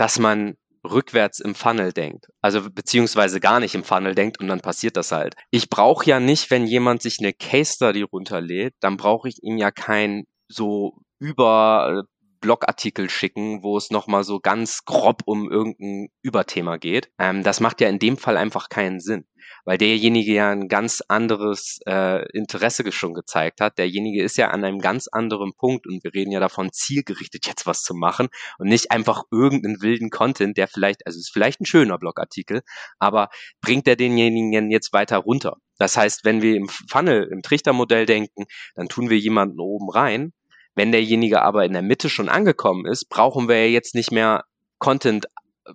dass 0.00 0.18
man 0.18 0.54
rückwärts 0.82 1.40
im 1.40 1.54
Funnel 1.54 1.92
denkt. 1.92 2.28
Also 2.40 2.70
beziehungsweise 2.70 3.38
gar 3.38 3.60
nicht 3.60 3.74
im 3.74 3.84
Funnel 3.84 4.14
denkt 4.14 4.40
und 4.40 4.48
dann 4.48 4.62
passiert 4.62 4.96
das 4.96 5.12
halt. 5.12 5.34
Ich 5.50 5.68
brauche 5.68 6.06
ja 6.06 6.20
nicht, 6.20 6.50
wenn 6.50 6.66
jemand 6.66 7.02
sich 7.02 7.18
eine 7.20 7.34
Case 7.34 7.74
Study 7.74 8.00
runterlädt, 8.00 8.72
dann 8.80 8.96
brauche 8.96 9.28
ich 9.28 9.42
ihm 9.42 9.58
ja 9.58 9.70
kein 9.70 10.24
so 10.48 10.94
über 11.18 12.04
äh, 12.04 12.08
Blogartikel 12.40 13.10
schicken, 13.10 13.62
wo 13.62 13.76
es 13.76 13.90
nochmal 13.90 14.24
so 14.24 14.40
ganz 14.40 14.86
grob 14.86 15.20
um 15.26 15.50
irgendein 15.50 16.08
Überthema 16.22 16.78
geht. 16.78 17.10
Ähm, 17.18 17.42
das 17.42 17.60
macht 17.60 17.82
ja 17.82 17.88
in 17.90 17.98
dem 17.98 18.16
Fall 18.16 18.38
einfach 18.38 18.70
keinen 18.70 19.00
Sinn, 19.00 19.26
weil 19.64 19.78
derjenige 19.78 20.32
ja 20.32 20.50
ein 20.50 20.68
ganz 20.68 21.02
anderes 21.08 21.78
äh, 21.86 22.26
Interesse 22.32 22.90
schon 22.92 23.14
gezeigt 23.14 23.60
hat. 23.60 23.78
Derjenige 23.78 24.22
ist 24.22 24.36
ja 24.36 24.48
an 24.48 24.64
einem 24.64 24.80
ganz 24.80 25.08
anderen 25.08 25.52
Punkt 25.54 25.86
und 25.86 26.02
wir 26.04 26.14
reden 26.14 26.32
ja 26.32 26.40
davon, 26.40 26.72
zielgerichtet 26.72 27.46
jetzt 27.46 27.66
was 27.66 27.82
zu 27.82 27.94
machen 27.94 28.28
und 28.58 28.68
nicht 28.68 28.90
einfach 28.90 29.22
irgendeinen 29.30 29.80
wilden 29.80 30.10
Content, 30.10 30.56
der 30.56 30.68
vielleicht, 30.68 31.06
also 31.06 31.18
ist 31.18 31.32
vielleicht 31.32 31.60
ein 31.60 31.66
schöner 31.66 31.98
Blogartikel, 31.98 32.62
aber 32.98 33.28
bringt 33.60 33.86
er 33.88 33.96
denjenigen 33.96 34.70
jetzt 34.70 34.92
weiter 34.92 35.18
runter? 35.18 35.56
Das 35.78 35.96
heißt, 35.96 36.24
wenn 36.24 36.42
wir 36.42 36.56
im 36.56 36.68
Funnel, 36.68 37.28
im 37.32 37.42
Trichtermodell 37.42 38.06
denken, 38.06 38.44
dann 38.74 38.88
tun 38.88 39.08
wir 39.08 39.18
jemanden 39.18 39.60
oben 39.60 39.90
rein 39.90 40.32
wenn 40.74 40.92
derjenige 40.92 41.42
aber 41.42 41.64
in 41.64 41.72
der 41.72 41.82
Mitte 41.82 42.08
schon 42.08 42.28
angekommen 42.28 42.86
ist, 42.86 43.08
brauchen 43.08 43.48
wir 43.48 43.66
ja 43.66 43.70
jetzt 43.70 43.94
nicht 43.94 44.12
mehr 44.12 44.44
Content 44.78 45.26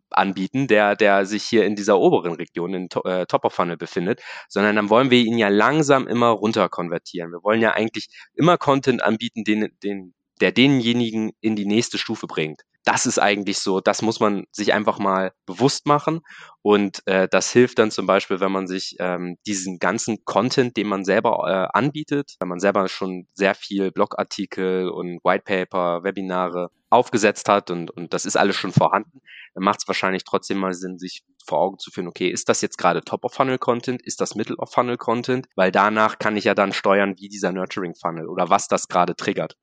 anbieten, 0.09 0.67
der, 0.67 0.95
der 0.95 1.25
sich 1.25 1.43
hier 1.43 1.65
in 1.65 1.75
dieser 1.75 1.99
oberen 1.99 2.33
Region, 2.33 2.73
in 2.73 2.89
äh, 3.05 3.25
Top 3.25 3.45
of 3.45 3.53
Funnel 3.53 3.77
befindet, 3.77 4.21
sondern 4.49 4.75
dann 4.75 4.89
wollen 4.89 5.11
wir 5.11 5.19
ihn 5.19 5.37
ja 5.37 5.49
langsam 5.49 6.07
immer 6.07 6.29
runter 6.29 6.69
konvertieren. 6.69 7.31
Wir 7.31 7.43
wollen 7.43 7.61
ja 7.61 7.71
eigentlich 7.71 8.07
immer 8.33 8.57
Content 8.57 9.01
anbieten, 9.03 9.43
den, 9.43 9.69
den, 9.83 10.13
der 10.41 10.51
denjenigen 10.51 11.31
in 11.41 11.55
die 11.55 11.65
nächste 11.65 11.97
Stufe 11.97 12.27
bringt 12.27 12.61
das 12.85 13.07
ist 13.07 13.19
eigentlich 13.19 13.59
so, 13.59 13.81
das 13.81 14.01
muss 14.03 14.19
man 14.19 14.45
sich 14.51 14.73
einfach 14.73 14.99
mal 14.99 15.33
bewusst 15.45 15.87
machen. 15.87 16.21
Und 16.61 17.01
äh, 17.07 17.27
das 17.27 17.51
hilft 17.51 17.79
dann 17.79 17.91
zum 17.91 18.05
Beispiel, 18.05 18.39
wenn 18.39 18.51
man 18.51 18.67
sich 18.67 18.95
ähm, 18.99 19.37
diesen 19.45 19.79
ganzen 19.79 20.23
Content, 20.23 20.77
den 20.77 20.87
man 20.87 21.03
selber 21.03 21.43
äh, 21.47 21.77
anbietet, 21.77 22.35
wenn 22.39 22.47
man 22.47 22.59
selber 22.59 22.87
schon 22.87 23.27
sehr 23.33 23.55
viel 23.55 23.91
Blogartikel 23.91 24.89
und 24.89 25.19
Whitepaper, 25.23 26.03
Webinare 26.03 26.69
aufgesetzt 26.91 27.49
hat 27.49 27.71
und, 27.71 27.91
und 27.91 28.13
das 28.13 28.25
ist 28.25 28.37
alles 28.37 28.55
schon 28.55 28.71
vorhanden, 28.71 29.19
dann 29.55 29.63
macht 29.63 29.79
es 29.81 29.87
wahrscheinlich 29.87 30.23
trotzdem 30.23 30.59
mal 30.59 30.73
Sinn, 30.73 30.99
sich 30.99 31.23
vor 31.45 31.59
Augen 31.59 31.79
zu 31.79 31.91
führen, 31.91 32.07
okay, 32.07 32.29
ist 32.29 32.49
das 32.49 32.61
jetzt 32.61 32.77
gerade 32.77 33.01
Top-of-Funnel-Content, 33.01 34.01
ist 34.01 34.21
das 34.21 34.35
Middle-of-Funnel-Content? 34.35 35.47
Weil 35.55 35.71
danach 35.71 36.19
kann 36.19 36.37
ich 36.37 36.45
ja 36.45 36.53
dann 36.53 36.73
steuern, 36.73 37.15
wie 37.17 37.29
dieser 37.29 37.51
Nurturing-Funnel 37.51 38.27
oder 38.27 38.49
was 38.49 38.67
das 38.67 38.87
gerade 38.87 39.15
triggert. 39.15 39.55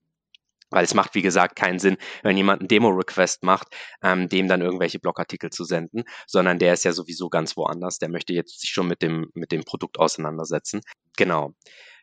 Weil 0.73 0.85
es 0.85 0.95
macht, 0.95 1.15
wie 1.15 1.23
gesagt, 1.23 1.55
keinen 1.55 1.79
Sinn, 1.79 1.97
wenn 2.23 2.37
jemand 2.37 2.61
einen 2.61 2.69
Demo-Request 2.69 3.45
macht, 3.45 3.69
ähm, 4.03 4.29
dem 4.29 4.49
dann 4.49 4.63
irgendwelche 4.63 4.99
Blogartikel 4.99 5.51
zu 5.51 5.65
senden, 5.65 6.05
sondern 6.27 6.59
der 6.59 6.73
ist 6.73 6.85
ja 6.85 6.93
sowieso 6.93 7.29
ganz 7.29 7.57
woanders. 7.57 7.99
Der 7.99 8.09
möchte 8.09 8.33
jetzt 8.33 8.61
sich 8.61 8.71
schon 8.71 8.89
mit 8.89 9.03
dem, 9.03 9.31
mit 9.35 9.53
dem 9.53 9.63
Produkt 9.63 9.99
auseinandersetzen. 9.99 10.81
Genau. 11.17 11.55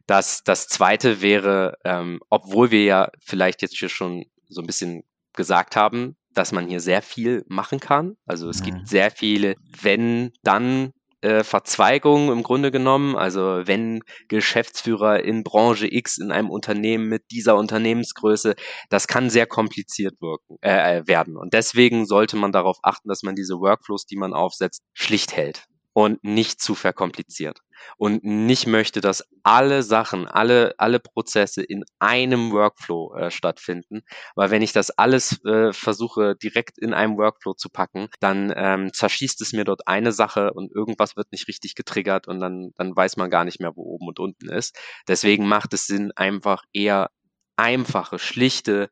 Das, 0.07 0.43
das 0.43 0.67
zweite 0.67 1.21
wäre, 1.21 1.77
ähm, 1.83 2.19
obwohl 2.29 2.71
wir 2.71 2.83
ja 2.83 3.09
vielleicht 3.19 3.61
jetzt 3.61 3.77
hier 3.77 3.89
schon 3.89 4.25
so 4.47 4.61
ein 4.61 4.67
bisschen 4.67 5.03
gesagt 5.33 5.75
haben, 5.75 6.15
dass 6.33 6.51
man 6.51 6.67
hier 6.67 6.79
sehr 6.79 7.01
viel 7.01 7.43
machen 7.47 7.79
kann. 7.79 8.15
Also 8.25 8.49
es 8.49 8.61
mhm. 8.61 8.65
gibt 8.65 8.87
sehr 8.87 9.11
viele 9.11 9.55
wenn 9.81 10.31
dann 10.43 10.93
äh, 11.21 11.43
Verzweigungen 11.43 12.31
im 12.31 12.43
Grunde 12.43 12.71
genommen. 12.71 13.15
Also 13.15 13.61
wenn 13.65 14.01
Geschäftsführer 14.27 15.23
in 15.23 15.43
Branche 15.43 15.87
X 15.91 16.17
in 16.17 16.31
einem 16.31 16.49
Unternehmen 16.49 17.07
mit 17.07 17.31
dieser 17.31 17.55
Unternehmensgröße, 17.55 18.55
das 18.89 19.07
kann 19.07 19.29
sehr 19.29 19.47
kompliziert 19.47 20.21
wirken, 20.21 20.57
äh, 20.61 20.99
äh 20.99 21.07
werden. 21.07 21.37
Und 21.37 21.53
deswegen 21.53 22.05
sollte 22.05 22.35
man 22.37 22.51
darauf 22.51 22.77
achten, 22.83 23.09
dass 23.09 23.23
man 23.23 23.35
diese 23.35 23.59
Workflows, 23.59 24.05
die 24.05 24.17
man 24.17 24.33
aufsetzt, 24.33 24.83
schlicht 24.93 25.35
hält 25.35 25.68
und 25.99 26.23
nicht 26.23 26.61
zu 26.61 26.75
verkompliziert 26.75 27.59
und 27.97 28.23
nicht 28.23 28.67
möchte, 28.67 29.01
dass 29.01 29.27
alle 29.43 29.83
Sachen, 29.83 30.29
alle, 30.29 30.73
alle 30.77 31.01
Prozesse 31.01 31.61
in 31.61 31.83
einem 31.99 32.53
Workflow 32.53 33.15
äh, 33.15 33.31
stattfinden. 33.31 34.03
Weil 34.33 34.49
wenn 34.49 34.61
ich 34.61 34.71
das 34.71 34.91
alles 34.91 35.43
äh, 35.43 35.73
versuche, 35.73 36.37
direkt 36.37 36.77
in 36.77 36.93
einem 36.93 37.17
Workflow 37.17 37.53
zu 37.53 37.67
packen, 37.67 38.07
dann 38.21 38.53
ähm, 38.55 38.93
zerschießt 38.93 39.41
es 39.41 39.51
mir 39.51 39.65
dort 39.65 39.89
eine 39.89 40.13
Sache 40.13 40.53
und 40.53 40.73
irgendwas 40.73 41.17
wird 41.17 41.33
nicht 41.33 41.49
richtig 41.49 41.75
getriggert 41.75 42.29
und 42.29 42.39
dann, 42.39 42.71
dann 42.77 42.95
weiß 42.95 43.17
man 43.17 43.29
gar 43.29 43.43
nicht 43.43 43.59
mehr, 43.59 43.75
wo 43.75 43.81
oben 43.81 44.07
und 44.07 44.19
unten 44.19 44.47
ist. 44.47 44.79
Deswegen 45.09 45.49
macht 45.49 45.73
es 45.73 45.85
Sinn, 45.85 46.13
einfach 46.15 46.63
eher 46.71 47.09
einfache, 47.57 48.19
schlichte, 48.19 48.89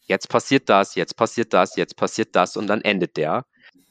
jetzt 0.00 0.28
passiert 0.28 0.68
das, 0.68 0.96
jetzt 0.96 1.16
passiert 1.16 1.54
das, 1.54 1.76
jetzt 1.76 1.96
passiert 1.96 2.34
das 2.34 2.56
und 2.56 2.66
dann 2.66 2.80
endet 2.80 3.16
der 3.16 3.46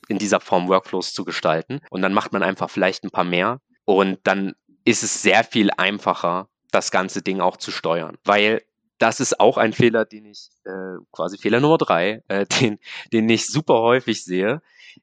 in 0.07 0.17
dieser 0.17 0.39
Form 0.39 0.67
Workflows 0.67 1.13
zu 1.13 1.25
gestalten. 1.25 1.81
Und 1.89 2.01
dann 2.01 2.13
macht 2.13 2.33
man 2.33 2.43
einfach 2.43 2.69
vielleicht 2.69 3.03
ein 3.03 3.11
paar 3.11 3.23
mehr 3.23 3.59
und 3.85 4.19
dann 4.23 4.53
ist 4.83 5.03
es 5.03 5.21
sehr 5.21 5.43
viel 5.43 5.69
einfacher, 5.77 6.47
das 6.71 6.91
ganze 6.91 7.21
Ding 7.21 7.39
auch 7.39 7.57
zu 7.57 7.71
steuern. 7.71 8.17
Weil 8.23 8.63
das 8.97 9.19
ist 9.19 9.39
auch 9.39 9.57
ein 9.57 9.73
Fehler, 9.73 10.05
den 10.05 10.25
ich, 10.25 10.49
äh, 10.65 10.97
quasi 11.11 11.37
Fehler 11.37 11.59
Nummer 11.59 11.77
drei, 11.77 12.23
äh, 12.27 12.45
den, 12.61 12.79
den 13.11 13.29
ich 13.29 13.47
super 13.47 13.81
häufig 13.81 14.23
sehe, 14.23 14.61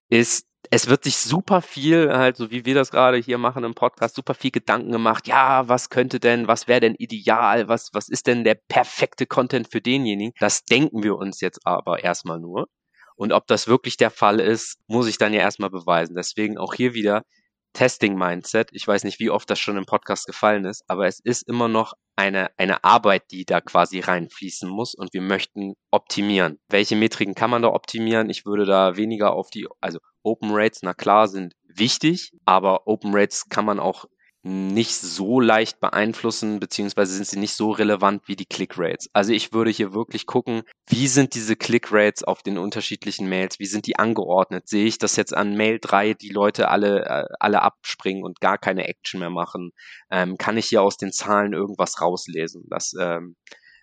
ist, 0.08 0.46
es 0.70 0.88
wird 0.88 1.04
sich 1.04 1.16
super 1.16 1.62
viel, 1.62 2.12
halt 2.12 2.36
so 2.36 2.50
wie 2.50 2.64
wir 2.66 2.74
das 2.74 2.90
gerade 2.90 3.16
hier 3.16 3.38
machen 3.38 3.64
im 3.64 3.74
Podcast, 3.74 4.14
super 4.14 4.34
viel 4.34 4.50
Gedanken 4.50 4.92
gemacht. 4.92 5.26
Ja, 5.26 5.68
was 5.68 5.88
könnte 5.88 6.20
denn, 6.20 6.46
was 6.46 6.68
wäre 6.68 6.80
denn 6.80 6.94
ideal? 6.94 7.68
Was, 7.68 7.90
was 7.94 8.08
ist 8.08 8.26
denn 8.26 8.44
der 8.44 8.54
perfekte 8.54 9.26
Content 9.26 9.70
für 9.70 9.80
denjenigen? 9.80 10.34
Das 10.40 10.64
denken 10.64 11.02
wir 11.02 11.16
uns 11.16 11.40
jetzt 11.40 11.66
aber 11.66 12.04
erstmal 12.04 12.38
nur. 12.38 12.68
Und 13.18 13.32
ob 13.32 13.48
das 13.48 13.66
wirklich 13.66 13.96
der 13.96 14.10
Fall 14.10 14.38
ist, 14.38 14.78
muss 14.86 15.08
ich 15.08 15.18
dann 15.18 15.34
ja 15.34 15.40
erstmal 15.40 15.70
beweisen. 15.70 16.14
Deswegen 16.14 16.56
auch 16.56 16.72
hier 16.72 16.94
wieder 16.94 17.24
Testing-Mindset. 17.72 18.70
Ich 18.72 18.86
weiß 18.86 19.02
nicht, 19.02 19.18
wie 19.18 19.30
oft 19.30 19.50
das 19.50 19.58
schon 19.58 19.76
im 19.76 19.86
Podcast 19.86 20.26
gefallen 20.26 20.64
ist, 20.64 20.84
aber 20.86 21.08
es 21.08 21.18
ist 21.18 21.48
immer 21.48 21.66
noch 21.66 21.94
eine, 22.14 22.50
eine 22.56 22.84
Arbeit, 22.84 23.24
die 23.32 23.44
da 23.44 23.60
quasi 23.60 23.98
reinfließen 23.98 24.70
muss 24.70 24.94
und 24.94 25.12
wir 25.14 25.20
möchten 25.20 25.74
optimieren. 25.90 26.60
Welche 26.68 26.94
Metriken 26.94 27.34
kann 27.34 27.50
man 27.50 27.62
da 27.62 27.68
optimieren? 27.68 28.30
Ich 28.30 28.46
würde 28.46 28.64
da 28.64 28.96
weniger 28.96 29.32
auf 29.32 29.50
die, 29.50 29.66
also 29.80 29.98
Open 30.22 30.50
Rates, 30.52 30.80
na 30.82 30.94
klar, 30.94 31.26
sind 31.26 31.54
wichtig, 31.64 32.30
aber 32.44 32.86
Open 32.86 33.12
Rates 33.12 33.48
kann 33.48 33.64
man 33.64 33.80
auch 33.80 34.04
nicht 34.42 34.94
so 34.94 35.40
leicht 35.40 35.80
beeinflussen, 35.80 36.60
beziehungsweise 36.60 37.12
sind 37.12 37.26
sie 37.26 37.38
nicht 37.38 37.54
so 37.54 37.70
relevant 37.70 38.22
wie 38.26 38.36
die 38.36 38.46
Click-Rates. 38.46 39.10
Also 39.12 39.32
ich 39.32 39.52
würde 39.52 39.70
hier 39.70 39.92
wirklich 39.94 40.26
gucken, 40.26 40.62
wie 40.88 41.08
sind 41.08 41.34
diese 41.34 41.56
Click-Rates 41.56 42.22
auf 42.22 42.42
den 42.42 42.56
unterschiedlichen 42.56 43.28
Mails, 43.28 43.58
wie 43.58 43.66
sind 43.66 43.86
die 43.86 43.98
angeordnet? 43.98 44.68
Sehe 44.68 44.86
ich 44.86 44.98
das 44.98 45.16
jetzt 45.16 45.34
an 45.34 45.56
Mail 45.56 45.78
3, 45.80 46.14
die 46.14 46.28
Leute 46.28 46.68
alle, 46.68 47.04
äh, 47.04 47.24
alle 47.40 47.62
abspringen 47.62 48.22
und 48.22 48.40
gar 48.40 48.58
keine 48.58 48.86
Action 48.86 49.20
mehr 49.20 49.30
machen? 49.30 49.72
Ähm, 50.10 50.38
kann 50.38 50.56
ich 50.56 50.66
hier 50.66 50.82
aus 50.82 50.96
den 50.96 51.12
Zahlen 51.12 51.52
irgendwas 51.52 52.00
rauslesen? 52.00 52.64
Das 52.70 52.94
ähm, 52.98 53.34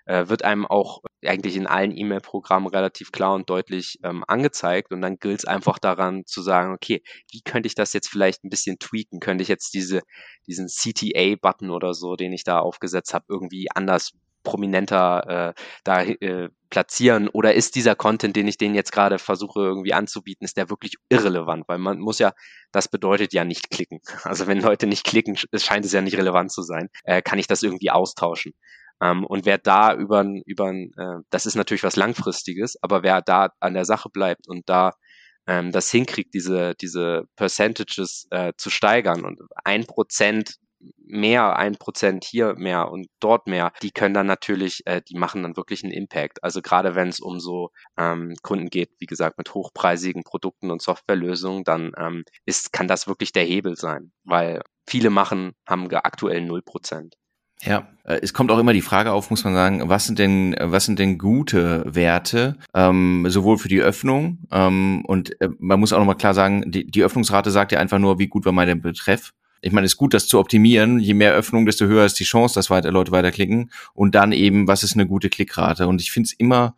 äh, 0.06 0.30
wird 0.30 0.44
einem 0.44 0.66
auch 0.66 1.02
eigentlich 1.28 1.56
in 1.56 1.68
allen 1.68 1.96
E-Mail-Programmen 1.96 2.68
relativ 2.68 3.12
klar 3.12 3.34
und 3.34 3.50
deutlich 3.50 4.00
ähm, 4.04 4.24
angezeigt. 4.28 4.92
Und 4.92 5.02
dann 5.02 5.18
gilt 5.18 5.40
es 5.40 5.46
einfach 5.46 5.80
daran 5.80 6.26
zu 6.26 6.42
sagen, 6.42 6.74
okay, 6.74 7.04
wie 7.32 7.42
könnte 7.42 7.68
ich 7.68 7.76
das 7.76 7.94
jetzt 7.94 8.10
vielleicht 8.10 8.44
ein 8.44 8.50
bisschen 8.50 8.80
tweaken? 8.80 9.20
Könnte 9.20 9.42
ich 9.42 9.48
jetzt 9.48 9.74
diese, 9.74 10.02
diesen 10.48 10.68
CTA-Button 10.68 11.70
oder 11.72 11.94
so, 11.94 12.16
den 12.16 12.34
ich 12.34 12.44
da 12.44 12.60
aufgesetzt 12.60 13.14
habe, 13.14 13.26
irgendwie 13.30 13.68
anders 13.74 14.14
prominenter 14.46 15.54
äh, 15.56 15.62
da 15.84 16.04
äh, 16.04 16.50
platzieren 16.70 17.28
oder 17.28 17.54
ist 17.54 17.76
dieser 17.76 17.96
Content, 17.96 18.36
den 18.36 18.48
ich 18.48 18.58
denen 18.58 18.76
jetzt 18.76 18.94
gerade 18.94 19.20
versuche 19.20 19.60
irgendwie 19.60 19.94
anzubieten, 19.94 20.46
ist 20.46 20.56
der 20.56 20.70
wirklich 20.70 20.96
irrelevant, 21.10 21.68
weil 21.68 21.80
man 21.80 22.00
muss 22.00 22.20
ja, 22.20 22.34
das 22.72 22.88
bedeutet 22.88 23.34
ja 23.34 23.44
nicht 23.44 23.70
klicken. 23.70 24.00
Also 24.24 24.48
wenn 24.48 24.62
Leute 24.62 24.88
nicht 24.88 25.06
klicken, 25.06 25.38
scheint 25.56 25.86
es 25.86 25.92
ja 25.92 26.02
nicht 26.02 26.18
relevant 26.18 26.52
zu 26.52 26.62
sein, 26.62 26.90
äh, 27.04 27.22
kann 27.22 27.40
ich 27.40 27.48
das 27.48 27.64
irgendwie 27.64 27.92
austauschen. 27.92 28.54
Ähm, 29.02 29.26
und 29.26 29.46
wer 29.46 29.58
da 29.58 29.94
über, 29.96 30.26
über 30.46 30.72
äh, 30.72 31.22
das 31.30 31.46
ist 31.46 31.56
natürlich 31.56 31.84
was 31.84 31.96
Langfristiges, 31.96 32.78
aber 32.82 33.04
wer 33.04 33.22
da 33.22 33.50
an 33.60 33.74
der 33.74 33.86
Sache 33.86 34.10
bleibt 34.10 34.48
und 34.48 34.70
da 34.70 34.94
ähm, 35.48 35.72
das 35.72 35.92
hinkriegt, 35.92 36.34
diese, 36.34 36.76
diese 36.76 37.24
Percentages 37.36 38.28
äh, 38.32 38.54
zu 38.58 38.70
steigern 38.70 39.26
und 39.26 39.40
ein 39.64 39.86
Prozent 39.86 40.56
mehr, 40.98 41.56
ein 41.58 41.76
Prozent 41.76 42.26
hier 42.26 42.56
mehr 42.56 42.92
und 42.92 43.08
dort 43.20 43.48
mehr, 43.48 43.72
die 43.82 43.92
können 43.92 44.14
dann 44.14 44.28
natürlich, 44.28 44.82
äh, 44.86 45.02
die 45.08 45.18
machen 45.18 45.44
dann 45.44 45.58
wirklich 45.58 45.84
einen 45.84 45.94
Impact. 45.94 46.44
Also 46.44 46.62
gerade 46.62 46.96
wenn 46.96 47.10
es 47.10 47.20
um 47.20 47.40
so 47.40 47.72
ähm, 47.98 48.36
Kunden 48.44 48.70
geht, 48.70 48.92
wie 49.00 49.06
gesagt, 49.06 49.38
mit 49.38 49.54
hochpreisigen 49.54 50.24
Produkten 50.24 50.72
und 50.72 50.82
Softwarelösungen, 50.82 51.64
dann 51.64 51.92
ähm, 51.98 52.24
ist, 52.46 52.74
kann 52.74 52.88
das 52.88 53.08
wirklich 53.08 53.32
der 53.32 53.44
Hebel 53.44 53.76
sein, 53.76 54.12
weil 54.24 54.62
viele 54.88 55.10
machen, 55.10 55.54
haben 55.68 55.92
aktuell 55.92 56.42
null 56.42 56.62
Prozent. 56.62 57.16
Ja, 57.62 57.88
äh, 58.04 58.20
es 58.22 58.34
kommt 58.34 58.52
auch 58.52 58.60
immer 58.60 58.74
die 58.74 58.82
Frage 58.82 59.12
auf, 59.12 59.30
muss 59.30 59.44
man 59.44 59.54
sagen, 59.54 59.82
was 59.86 60.06
sind 60.06 60.20
denn, 60.20 60.56
was 60.60 60.86
sind 60.86 61.00
denn 61.00 61.18
gute 61.18 61.84
Werte, 61.88 62.58
ähm, 62.74 63.26
sowohl 63.30 63.58
für 63.58 63.70
die 63.70 63.82
Öffnung 63.82 64.40
ähm, 64.52 65.04
und 65.06 65.40
äh, 65.42 65.50
man 65.60 65.80
muss 65.80 65.94
auch 65.94 66.00
nochmal 66.00 66.18
klar 66.18 66.34
sagen, 66.34 66.72
die, 66.72 66.86
die 66.86 67.04
Öffnungsrate 67.04 67.52
sagt 67.52 67.72
ja 67.72 67.80
einfach 67.80 68.00
nur, 68.00 68.20
wie 68.20 68.28
gut 68.28 68.46
war 68.46 68.52
mein 68.52 68.82
Betreff. 68.82 69.34
Ich 69.62 69.72
meine, 69.72 69.86
es 69.86 69.94
ist 69.94 69.98
gut, 69.98 70.14
das 70.14 70.28
zu 70.28 70.38
optimieren. 70.38 71.00
Je 71.00 71.16
mehr 71.16 71.34
Öffnung, 71.34 71.66
desto 71.66 71.86
höher 71.86 72.06
ist 72.06 72.20
die 72.20 72.24
Chance, 72.24 72.54
dass 72.54 72.70
weiter 72.70 72.92
Leute 72.92 73.12
weiterklicken. 73.12 73.72
Und 73.96 74.14
dann 74.14 74.32
eben, 74.32 74.68
was 74.68 74.84
ist 74.84 74.94
eine 74.94 75.08
gute 75.08 75.30
Klickrate? 75.30 75.88
Und 75.88 76.02
ich 76.02 76.12
finde 76.12 76.28
es 76.28 76.34
immer 76.34 76.76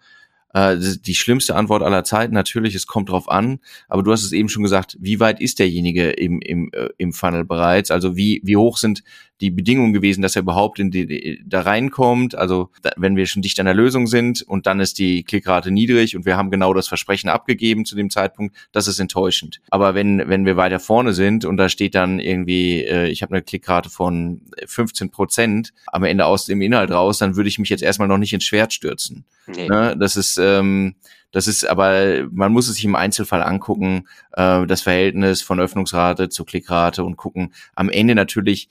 äh, 0.54 0.78
die 0.78 1.16
schlimmste 1.16 1.56
Antwort 1.56 1.84
aller 1.84 2.06
Zeiten. 2.06 2.34
Natürlich, 2.34 2.76
es 2.76 2.88
kommt 2.88 3.10
drauf 3.10 3.30
an. 3.30 3.60
Aber 3.90 4.04
du 4.04 4.12
hast 4.14 4.24
es 4.24 4.32
eben 4.32 4.48
schon 4.48 4.64
gesagt, 4.64 4.96
wie 5.02 5.20
weit 5.20 5.42
ist 5.42 5.60
derjenige 5.60 6.12
im, 6.12 6.40
im, 6.40 6.70
äh, 6.72 6.88
im 6.98 7.12
Funnel 7.12 7.44
bereits? 7.44 7.92
Also 7.92 8.16
wie, 8.16 8.40
wie 8.46 8.56
hoch 8.56 8.78
sind 8.78 9.04
die 9.42 9.52
Bedingungen 9.52 9.94
gewesen, 9.94 10.22
dass 10.22 10.36
er 10.36 10.42
überhaupt 10.42 10.80
in 10.80 10.92
die, 10.92 11.42
da 11.46 11.62
reinkommt? 11.62 12.36
Also 12.36 12.70
da, 12.82 12.92
wenn 12.98 13.16
wir 13.16 13.26
schon 13.26 13.42
dicht 13.42 13.60
an 13.60 13.66
der 13.66 13.76
Lösung 13.76 14.08
sind 14.08 14.42
und 14.42 14.68
dann 14.68 14.80
ist 14.80 14.98
die 15.00 15.24
Klickrate 15.24 15.72
niedrig 15.72 16.16
und 16.16 16.26
wir 16.26 16.38
haben 16.38 16.52
genau 16.52 16.74
das 16.74 16.88
Versprechen 16.88 17.30
abgegeben 17.30 17.86
zu 17.86 17.96
dem 17.96 18.10
Zeitpunkt, 18.10 18.56
das 18.72 18.88
ist 18.88 19.00
enttäuschend. 19.00 19.62
Aber 19.70 19.96
wenn, 19.96 20.28
wenn 20.28 20.46
wir 20.46 20.58
weiter 20.58 20.80
vorne 20.80 21.14
sind 21.14 21.46
und 21.46 21.58
da 21.58 21.70
steht 21.70 21.96
dann 21.96 22.20
irgendwie, 22.20 22.84
äh, 22.84 23.08
ich 23.08 23.22
habe 23.22 23.34
eine 23.34 23.44
Klickrate 23.44 23.90
von 23.90 24.42
15 24.66 25.12
Prozent 25.12 25.74
am 25.88 26.04
Ende 26.04 26.26
aus 26.26 26.46
dem 26.46 26.62
Inhalt 26.62 26.92
raus, 26.92 27.18
dann 27.18 27.36
würde 27.36 27.50
ich 27.50 27.60
mich 27.60 27.70
jetzt 27.70 27.84
erstmal 27.84 28.08
noch 28.08 28.18
nicht 28.18 28.34
ins 28.34 28.46
Schwert 28.46 28.74
stürzen. 28.74 29.26
Nee. 29.48 29.68
Ne? 29.68 29.96
Das 29.98 30.16
ist 30.16 30.38
ähm, 30.38 30.96
das 31.32 31.48
ist 31.48 31.68
aber, 31.68 32.28
man 32.32 32.54
muss 32.54 32.70
es 32.70 32.76
sich 32.76 32.86
im 32.86 32.96
Einzelfall 32.96 33.44
angucken, 33.44 34.08
äh, 34.34 34.66
das 34.66 34.82
Verhältnis 34.82 35.42
von 35.42 35.60
Öffnungsrate 35.60 36.30
zu 36.30 36.46
Klickrate 36.46 37.04
und 37.04 37.18
gucken. 37.18 37.54
Am 37.76 37.90
Ende 37.90 38.16
natürlich 38.16 38.70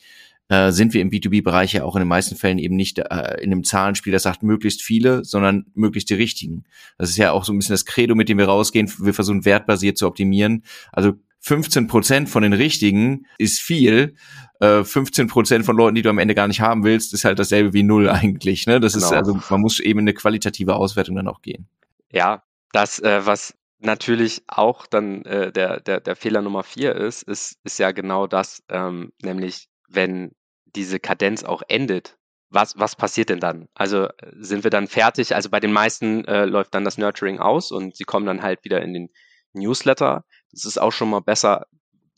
äh, 0.49 0.71
sind 0.71 0.95
wir 0.95 1.03
im 1.03 1.11
B2B-Bereich 1.11 1.73
ja 1.73 1.85
auch 1.85 1.97
in 1.97 2.01
den 2.01 2.09
meisten 2.09 2.37
Fällen 2.37 2.59
eben 2.59 2.77
nicht 2.77 2.99
äh, 2.99 3.41
in 3.41 3.53
einem 3.53 3.65
Zahlenspiel, 3.65 4.13
das 4.13 4.23
sagt 4.23 4.43
möglichst 4.43 4.83
viele, 4.83 5.25
sondern 5.25 5.67
möglichst 5.75 6.11
die 6.11 6.15
richtigen. 6.15 6.65
Das 6.99 7.11
ist 7.11 7.17
ja 7.17 7.33
auch 7.33 7.45
so 7.45 7.53
ein 7.53 7.59
bisschen 7.59 7.75
das 7.75 7.85
Credo, 7.85 8.15
mit 8.15 8.29
dem 8.29 8.39
wir 8.39 8.47
rausgehen. 8.47 8.93
Wir 8.99 9.15
versuchen 9.15 9.45
wertbasiert 9.45 9.99
zu 9.99 10.07
optimieren. 10.07 10.65
Also 10.93 11.15
15 11.41 11.87
Prozent 11.87 12.29
von 12.29 12.43
den 12.43 12.53
richtigen 12.53 13.27
ist 13.39 13.61
viel. 13.61 14.17
Äh, 14.61 14.85
15 14.85 15.29
Prozent 15.29 15.65
von 15.65 15.77
Leuten, 15.77 15.95
die 15.95 16.03
du 16.03 16.11
am 16.11 16.19
Ende 16.19 16.35
gar 16.35 16.49
nicht 16.49 16.61
haben 16.61 16.85
willst, 16.85 17.13
ist 17.15 17.25
halt 17.25 17.39
dasselbe 17.39 17.73
wie 17.73 17.83
null 17.83 18.09
eigentlich. 18.09 18.67
Ne? 18.67 18.81
Das 18.81 18.95
genau. 18.95 19.07
ist 19.07 19.13
also, 19.13 19.39
man 19.51 19.61
muss 19.61 19.81
eben 19.81 20.01
in 20.01 20.05
eine 20.05 20.15
qualitative 20.15 20.75
Auswertung 20.75 21.17
dann 21.17 21.29
auch 21.29 21.43
gehen. 21.43 21.69
Ja, 22.13 22.43
das, 22.73 22.99
äh, 22.99 23.25
was 23.25 23.55
natürlich 23.79 24.43
auch 24.49 24.87
dann 24.87 25.25
äh, 25.25 25.53
der, 25.53 25.81
der, 25.81 26.01
der 26.01 26.17
Fehler 26.17 26.43
Nummer 26.43 26.63
vier 26.63 26.95
ist, 26.95 27.23
ist, 27.23 27.59
ist 27.65 27.79
ja 27.79 27.93
genau 27.93 28.27
das, 28.27 28.63
ähm, 28.69 29.13
nämlich 29.23 29.69
wenn 29.89 30.33
diese 30.65 31.01
Kadenz 31.01 31.45
auch 31.45 31.63
endet, 31.69 32.19
was, 32.51 32.79
was 32.79 32.97
passiert 32.97 33.29
denn 33.29 33.41
dann? 33.41 33.69
Also 33.75 34.09
sind 34.39 34.65
wir 34.65 34.71
dann 34.71 34.87
fertig? 34.87 35.35
Also 35.35 35.51
bei 35.51 35.61
den 35.61 35.73
meisten 35.73 36.25
äh, 36.27 36.45
läuft 36.45 36.75
dann 36.75 36.85
das 36.85 36.99
Nurturing 36.99 37.39
aus 37.41 37.73
und 37.73 37.97
sie 37.97 38.05
kommen 38.05 38.27
dann 38.27 38.43
halt 38.43 38.65
wieder 38.65 38.81
in 38.83 38.95
den 38.95 39.09
Newsletter. 39.53 40.25
Das 40.53 40.65
ist 40.65 40.79
auch 40.79 40.93
schon 40.93 41.11
mal 41.11 41.21
besser, 41.21 41.67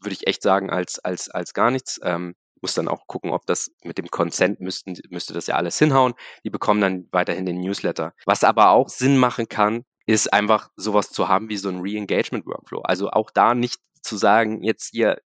würde 0.00 0.14
ich 0.14 0.26
echt 0.26 0.42
sagen, 0.42 0.70
als, 0.70 0.98
als, 0.98 1.30
als 1.30 1.54
gar 1.54 1.70
nichts. 1.70 1.98
Ähm, 2.02 2.34
muss 2.60 2.74
dann 2.74 2.88
auch 2.88 3.06
gucken, 3.06 3.30
ob 3.30 3.46
das 3.46 3.70
mit 3.84 3.98
dem 3.98 4.10
Consent 4.10 4.60
müssten, 4.60 4.96
müsste 5.10 5.32
das 5.32 5.46
ja 5.46 5.54
alles 5.54 5.78
hinhauen. 5.78 6.14
Die 6.44 6.50
bekommen 6.50 6.80
dann 6.80 7.08
weiterhin 7.12 7.46
den 7.46 7.60
Newsletter. 7.60 8.14
Was 8.26 8.44
aber 8.44 8.70
auch 8.70 8.88
Sinn 8.88 9.16
machen 9.16 9.48
kann, 9.48 9.84
ist 10.06 10.32
einfach 10.32 10.70
sowas 10.76 11.10
zu 11.10 11.28
haben 11.28 11.48
wie 11.48 11.56
so 11.56 11.68
ein 11.68 11.80
Re-Engagement-Workflow. 11.80 12.80
Also 12.82 13.10
auch 13.10 13.30
da 13.30 13.54
nicht 13.54 13.80
zu 14.08 14.16
sagen, 14.16 14.62
jetzt 14.62 14.90
hier, 14.90 15.18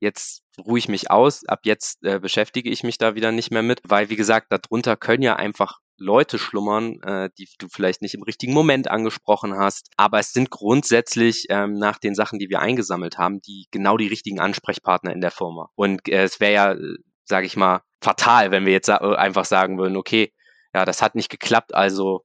jetzt 0.00 0.42
ruhe 0.58 0.78
ich 0.78 0.88
mich 0.88 1.10
aus, 1.10 1.44
ab 1.46 1.60
jetzt 1.64 2.02
äh, 2.04 2.18
beschäftige 2.18 2.70
ich 2.70 2.82
mich 2.82 2.98
da 2.98 3.14
wieder 3.14 3.32
nicht 3.32 3.50
mehr 3.50 3.62
mit, 3.62 3.80
weil 3.84 4.10
wie 4.10 4.16
gesagt, 4.16 4.48
darunter 4.50 4.96
können 4.96 5.22
ja 5.22 5.36
einfach 5.36 5.78
Leute 5.98 6.38
schlummern, 6.38 7.00
äh, 7.02 7.30
die 7.38 7.48
du 7.58 7.68
vielleicht 7.68 8.02
nicht 8.02 8.14
im 8.14 8.22
richtigen 8.22 8.52
Moment 8.52 8.88
angesprochen 8.88 9.56
hast. 9.56 9.90
Aber 9.96 10.18
es 10.18 10.32
sind 10.32 10.50
grundsätzlich 10.50 11.46
ähm, 11.48 11.74
nach 11.74 11.98
den 11.98 12.14
Sachen, 12.14 12.38
die 12.38 12.48
wir 12.48 12.60
eingesammelt 12.60 13.18
haben, 13.18 13.40
die 13.40 13.66
genau 13.70 13.96
die 13.96 14.08
richtigen 14.08 14.40
Ansprechpartner 14.40 15.12
in 15.12 15.20
der 15.20 15.30
Firma. 15.30 15.70
Und 15.74 16.08
äh, 16.08 16.24
es 16.24 16.40
wäre 16.40 16.52
ja, 16.52 16.72
äh, 16.72 16.96
sage 17.24 17.46
ich 17.46 17.56
mal, 17.56 17.82
fatal, 18.02 18.50
wenn 18.50 18.66
wir 18.66 18.72
jetzt 18.72 18.86
sa 18.86 18.96
einfach 18.96 19.46
sagen 19.46 19.78
würden, 19.78 19.96
okay, 19.96 20.32
ja, 20.74 20.84
das 20.84 21.00
hat 21.00 21.14
nicht 21.14 21.30
geklappt, 21.30 21.74
also 21.74 22.24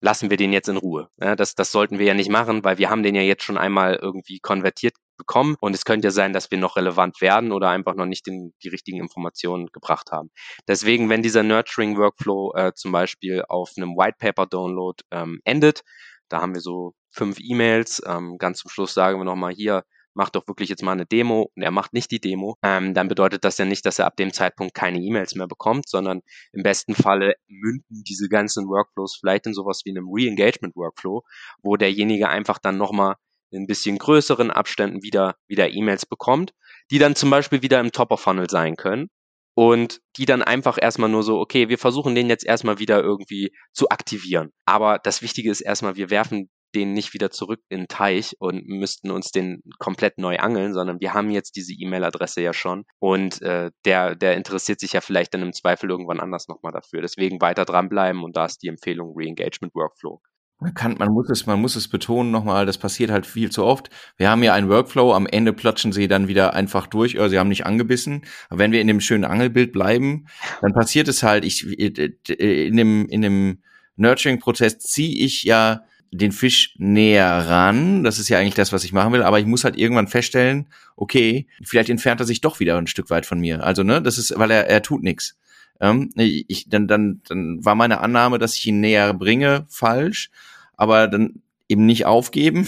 lassen 0.00 0.30
wir 0.30 0.36
den 0.36 0.52
jetzt 0.52 0.68
in 0.68 0.76
Ruhe. 0.76 1.08
Ja, 1.20 1.36
das, 1.36 1.54
das 1.54 1.72
sollten 1.72 1.98
wir 1.98 2.06
ja 2.06 2.14
nicht 2.14 2.30
machen, 2.30 2.64
weil 2.64 2.78
wir 2.78 2.90
haben 2.90 3.02
den 3.02 3.14
ja 3.14 3.22
jetzt 3.22 3.42
schon 3.42 3.58
einmal 3.58 3.96
irgendwie 3.96 4.38
konvertiert 4.38 4.94
bekommen. 5.20 5.56
Und 5.60 5.74
es 5.74 5.84
könnte 5.84 6.08
ja 6.08 6.10
sein, 6.10 6.32
dass 6.32 6.50
wir 6.50 6.58
noch 6.58 6.76
relevant 6.76 7.20
werden 7.20 7.52
oder 7.52 7.68
einfach 7.68 7.94
noch 7.94 8.06
nicht 8.06 8.26
den, 8.26 8.52
die 8.64 8.68
richtigen 8.68 8.98
Informationen 8.98 9.68
gebracht 9.68 10.10
haben. 10.10 10.30
Deswegen, 10.66 11.08
wenn 11.08 11.22
dieser 11.22 11.42
Nurturing 11.42 11.96
Workflow 11.96 12.54
äh, 12.56 12.72
zum 12.74 12.90
Beispiel 12.90 13.44
auf 13.48 13.72
einem 13.76 13.96
White 13.96 14.16
Paper 14.18 14.46
Download 14.46 15.02
ähm, 15.10 15.40
endet, 15.44 15.82
da 16.28 16.40
haben 16.40 16.54
wir 16.54 16.60
so 16.60 16.94
fünf 17.10 17.38
E-Mails, 17.40 18.02
ähm, 18.06 18.38
ganz 18.38 18.58
zum 18.58 18.70
Schluss 18.70 18.94
sagen 18.94 19.18
wir 19.18 19.24
nochmal 19.24 19.52
hier, 19.52 19.84
mach 20.14 20.30
doch 20.30 20.46
wirklich 20.48 20.68
jetzt 20.68 20.82
mal 20.82 20.92
eine 20.92 21.06
Demo. 21.06 21.50
Und 21.54 21.62
er 21.62 21.70
macht 21.70 21.92
nicht 21.92 22.10
die 22.10 22.20
Demo, 22.20 22.56
ähm, 22.62 22.94
dann 22.94 23.08
bedeutet 23.08 23.44
das 23.44 23.58
ja 23.58 23.64
nicht, 23.64 23.84
dass 23.86 23.98
er 23.98 24.06
ab 24.06 24.16
dem 24.16 24.32
Zeitpunkt 24.32 24.74
keine 24.74 24.98
E-Mails 24.98 25.34
mehr 25.34 25.46
bekommt, 25.46 25.88
sondern 25.88 26.22
im 26.52 26.62
besten 26.62 26.94
Falle 26.94 27.34
münden 27.48 28.02
diese 28.04 28.28
ganzen 28.28 28.66
Workflows 28.68 29.16
vielleicht 29.18 29.46
in 29.46 29.54
sowas 29.54 29.82
wie 29.84 29.90
einem 29.90 30.08
Re-Engagement 30.08 30.76
Workflow, 30.76 31.22
wo 31.62 31.76
derjenige 31.76 32.28
einfach 32.28 32.58
dann 32.58 32.76
nochmal 32.76 33.16
in 33.50 33.62
ein 33.62 33.66
bisschen 33.66 33.98
größeren 33.98 34.50
Abständen 34.50 35.02
wieder, 35.02 35.34
wieder 35.48 35.70
E-Mails 35.70 36.06
bekommt, 36.06 36.52
die 36.90 36.98
dann 36.98 37.16
zum 37.16 37.30
Beispiel 37.30 37.62
wieder 37.62 37.80
im 37.80 37.92
Top-of-Funnel 37.92 38.48
sein 38.50 38.76
können 38.76 39.08
und 39.54 40.00
die 40.16 40.26
dann 40.26 40.42
einfach 40.42 40.78
erstmal 40.80 41.10
nur 41.10 41.22
so, 41.22 41.38
okay, 41.38 41.68
wir 41.68 41.78
versuchen 41.78 42.14
den 42.14 42.28
jetzt 42.28 42.46
erstmal 42.46 42.78
wieder 42.78 43.02
irgendwie 43.02 43.52
zu 43.72 43.88
aktivieren. 43.88 44.50
Aber 44.64 44.98
das 44.98 45.22
Wichtige 45.22 45.50
ist 45.50 45.60
erstmal, 45.60 45.96
wir 45.96 46.10
werfen 46.10 46.48
den 46.74 46.92
nicht 46.92 47.14
wieder 47.14 47.30
zurück 47.30 47.60
in 47.68 47.80
den 47.80 47.88
Teich 47.88 48.36
und 48.38 48.66
müssten 48.66 49.10
uns 49.10 49.32
den 49.32 49.60
komplett 49.78 50.18
neu 50.18 50.38
angeln, 50.38 50.72
sondern 50.72 51.00
wir 51.00 51.14
haben 51.14 51.30
jetzt 51.30 51.56
diese 51.56 51.72
E-Mail-Adresse 51.74 52.40
ja 52.42 52.52
schon 52.52 52.84
und 53.00 53.42
äh, 53.42 53.70
der, 53.84 54.14
der 54.14 54.36
interessiert 54.36 54.80
sich 54.80 54.92
ja 54.92 55.00
vielleicht 55.00 55.34
dann 55.34 55.42
im 55.42 55.52
Zweifel 55.52 55.90
irgendwann 55.90 56.20
anders 56.20 56.48
nochmal 56.48 56.72
dafür. 56.72 57.02
Deswegen 57.02 57.40
weiter 57.40 57.64
dranbleiben 57.64 58.22
und 58.22 58.36
da 58.36 58.46
ist 58.46 58.62
die 58.62 58.68
Empfehlung 58.68 59.14
Re-Engagement 59.16 59.74
Workflow. 59.74 60.20
Man 60.60 60.74
kann, 60.74 60.96
man 60.98 61.10
muss 61.10 61.30
es, 61.30 61.46
man 61.46 61.60
muss 61.60 61.74
es 61.74 61.88
betonen 61.88 62.30
nochmal, 62.30 62.66
das 62.66 62.76
passiert 62.76 63.10
halt 63.10 63.24
viel 63.24 63.50
zu 63.50 63.64
oft. 63.64 63.88
Wir 64.18 64.28
haben 64.28 64.42
ja 64.42 64.52
einen 64.52 64.68
Workflow, 64.68 65.14
am 65.14 65.26
Ende 65.26 65.54
platschen 65.54 65.92
sie 65.92 66.06
dann 66.06 66.28
wieder 66.28 66.52
einfach 66.52 66.86
durch, 66.86 67.16
oder 67.16 67.30
sie 67.30 67.38
haben 67.38 67.48
nicht 67.48 67.64
angebissen. 67.64 68.26
Aber 68.50 68.58
wenn 68.58 68.72
wir 68.72 68.82
in 68.82 68.86
dem 68.86 69.00
schönen 69.00 69.24
Angelbild 69.24 69.72
bleiben, 69.72 70.26
dann 70.60 70.74
passiert 70.74 71.08
es 71.08 71.22
halt, 71.22 71.46
ich, 71.46 71.66
in 71.66 72.76
dem, 72.76 73.08
in 73.08 73.22
dem 73.22 73.62
Nurturing-Prozess 73.96 74.78
ziehe 74.78 75.24
ich 75.24 75.44
ja 75.44 75.82
den 76.12 76.32
Fisch 76.32 76.74
näher 76.78 77.48
ran. 77.48 78.02
Das 78.04 78.18
ist 78.18 78.28
ja 78.28 78.38
eigentlich 78.38 78.54
das, 78.54 78.72
was 78.72 78.84
ich 78.84 78.92
machen 78.92 79.12
will. 79.12 79.22
Aber 79.22 79.38
ich 79.38 79.46
muss 79.46 79.64
halt 79.64 79.78
irgendwann 79.78 80.08
feststellen, 80.08 80.66
okay, 80.96 81.46
vielleicht 81.62 81.88
entfernt 81.88 82.20
er 82.20 82.26
sich 82.26 82.40
doch 82.40 82.60
wieder 82.60 82.76
ein 82.76 82.86
Stück 82.86 83.10
weit 83.10 83.26
von 83.26 83.40
mir. 83.40 83.64
Also, 83.64 83.82
ne, 83.82 84.02
das 84.02 84.18
ist, 84.18 84.34
weil 84.36 84.50
er, 84.50 84.66
er 84.68 84.82
tut 84.82 85.02
nichts. 85.02 85.38
Ähm, 85.80 86.10
ich, 86.16 86.68
dann, 86.68 86.86
dann, 86.86 87.22
dann 87.26 87.64
war 87.64 87.74
meine 87.74 88.00
Annahme, 88.00 88.38
dass 88.38 88.54
ich 88.54 88.66
ihn 88.66 88.80
näher 88.80 89.12
bringe, 89.14 89.66
falsch. 89.68 90.30
Aber 90.76 91.08
dann 91.08 91.42
eben 91.68 91.86
nicht 91.86 92.04
aufgeben, 92.04 92.66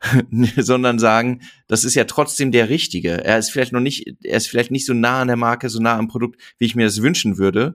sondern 0.56 0.98
sagen, 0.98 1.42
das 1.66 1.84
ist 1.84 1.94
ja 1.94 2.04
trotzdem 2.04 2.52
der 2.52 2.68
Richtige. 2.68 3.24
Er 3.24 3.38
ist 3.38 3.50
vielleicht 3.50 3.72
noch 3.72 3.80
nicht, 3.80 4.06
er 4.22 4.36
ist 4.36 4.48
vielleicht 4.48 4.70
nicht 4.70 4.86
so 4.86 4.94
nah 4.94 5.22
an 5.22 5.28
der 5.28 5.36
Marke, 5.36 5.68
so 5.68 5.80
nah 5.80 5.96
am 5.96 6.08
Produkt, 6.08 6.40
wie 6.58 6.66
ich 6.66 6.76
mir 6.76 6.86
das 6.86 7.02
wünschen 7.02 7.38
würde. 7.38 7.74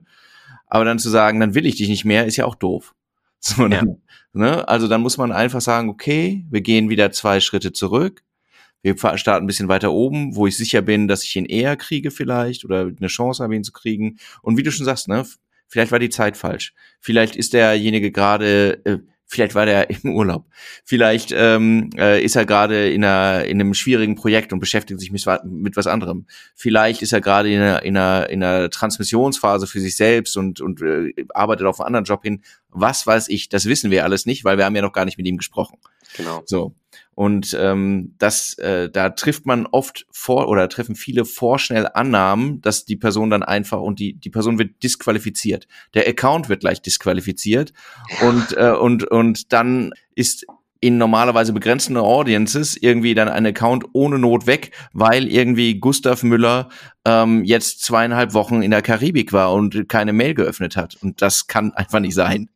Aber 0.66 0.84
dann 0.84 0.98
zu 0.98 1.10
sagen, 1.10 1.40
dann 1.40 1.54
will 1.54 1.66
ich 1.66 1.76
dich 1.76 1.88
nicht 1.88 2.04
mehr, 2.04 2.26
ist 2.26 2.36
ja 2.36 2.46
auch 2.46 2.56
doof. 2.56 2.94
So, 3.46 3.68
dann, 3.68 3.88
ja. 3.88 3.94
ne? 4.32 4.68
Also 4.68 4.88
dann 4.88 5.02
muss 5.02 5.18
man 5.18 5.30
einfach 5.30 5.60
sagen, 5.60 5.90
okay, 5.90 6.46
wir 6.48 6.62
gehen 6.62 6.88
wieder 6.88 7.12
zwei 7.12 7.40
Schritte 7.40 7.74
zurück. 7.74 8.22
Wir 8.84 8.96
starten 9.16 9.44
ein 9.44 9.46
bisschen 9.46 9.68
weiter 9.68 9.92
oben, 9.92 10.36
wo 10.36 10.46
ich 10.46 10.58
sicher 10.58 10.82
bin, 10.82 11.08
dass 11.08 11.24
ich 11.24 11.34
ihn 11.36 11.46
eher 11.46 11.74
kriege 11.76 12.10
vielleicht 12.10 12.66
oder 12.66 12.82
eine 12.82 13.06
Chance 13.06 13.42
habe, 13.42 13.56
ihn 13.56 13.64
zu 13.64 13.72
kriegen. 13.72 14.18
Und 14.42 14.58
wie 14.58 14.62
du 14.62 14.70
schon 14.70 14.84
sagst, 14.84 15.08
ne, 15.08 15.24
vielleicht 15.68 15.90
war 15.90 15.98
die 15.98 16.10
Zeit 16.10 16.36
falsch. 16.36 16.74
Vielleicht 17.00 17.34
ist 17.34 17.54
derjenige 17.54 18.12
gerade, 18.12 18.84
äh, 18.84 18.98
Vielleicht 19.26 19.54
war 19.54 19.66
der 19.66 19.88
im 20.04 20.14
Urlaub. 20.14 20.46
Vielleicht 20.84 21.32
ähm, 21.34 21.90
äh, 21.96 22.22
ist 22.22 22.36
er 22.36 22.46
gerade 22.46 22.90
in, 22.90 23.02
in 23.02 23.06
einem 23.06 23.74
schwierigen 23.74 24.14
Projekt 24.16 24.52
und 24.52 24.60
beschäftigt 24.60 25.00
sich 25.00 25.10
mit, 25.10 25.24
mit 25.44 25.76
was 25.76 25.86
anderem. 25.86 26.26
Vielleicht 26.54 27.02
ist 27.02 27.12
er 27.12 27.20
gerade 27.20 27.50
in 27.50 27.60
einer, 27.60 27.82
in, 27.82 27.96
einer, 27.96 28.28
in 28.30 28.42
einer 28.42 28.70
Transmissionsphase 28.70 29.66
für 29.66 29.80
sich 29.80 29.96
selbst 29.96 30.36
und, 30.36 30.60
und 30.60 30.82
äh, 30.82 31.12
arbeitet 31.32 31.66
auf 31.66 31.80
einen 31.80 31.86
anderen 31.86 32.04
Job 32.04 32.22
hin. 32.22 32.42
Was 32.68 33.06
weiß 33.06 33.28
ich, 33.28 33.48
das 33.48 33.64
wissen 33.64 33.90
wir 33.90 34.04
alles 34.04 34.26
nicht, 34.26 34.44
weil 34.44 34.58
wir 34.58 34.66
haben 34.66 34.76
ja 34.76 34.82
noch 34.82 34.92
gar 34.92 35.04
nicht 35.04 35.16
mit 35.16 35.26
ihm 35.26 35.38
gesprochen. 35.38 35.78
Genau. 36.14 36.42
So. 36.46 36.74
Und 37.14 37.56
ähm, 37.60 38.14
das, 38.18 38.58
äh, 38.58 38.90
da 38.90 39.10
trifft 39.10 39.46
man 39.46 39.66
oft 39.66 40.06
vor 40.10 40.48
oder 40.48 40.68
treffen 40.68 40.96
viele 40.96 41.24
vorschnell 41.24 41.88
Annahmen, 41.92 42.60
dass 42.60 42.84
die 42.84 42.96
Person 42.96 43.30
dann 43.30 43.42
einfach 43.42 43.80
und 43.80 44.00
die 44.00 44.14
die 44.14 44.30
Person 44.30 44.58
wird 44.58 44.82
disqualifiziert. 44.82 45.68
Der 45.94 46.08
Account 46.08 46.48
wird 46.48 46.60
gleich 46.60 46.82
disqualifiziert 46.82 47.72
ja. 48.20 48.28
und 48.28 48.56
äh, 48.56 48.72
und 48.72 49.04
und 49.04 49.52
dann 49.52 49.92
ist 50.14 50.46
in 50.80 50.98
normalerweise 50.98 51.54
begrenzten 51.54 51.96
Audiences 51.96 52.76
irgendwie 52.76 53.14
dann 53.14 53.28
ein 53.28 53.46
Account 53.46 53.86
ohne 53.94 54.18
Not 54.18 54.46
weg, 54.46 54.72
weil 54.92 55.28
irgendwie 55.28 55.80
Gustav 55.80 56.22
Müller 56.22 56.68
ähm, 57.06 57.42
jetzt 57.44 57.82
zweieinhalb 57.82 58.34
Wochen 58.34 58.60
in 58.60 58.70
der 58.70 58.82
Karibik 58.82 59.32
war 59.32 59.54
und 59.54 59.88
keine 59.88 60.12
Mail 60.12 60.34
geöffnet 60.34 60.76
hat. 60.76 60.96
Und 61.00 61.22
das 61.22 61.46
kann 61.46 61.72
einfach 61.72 62.00
nicht 62.00 62.14
sein. 62.14 62.50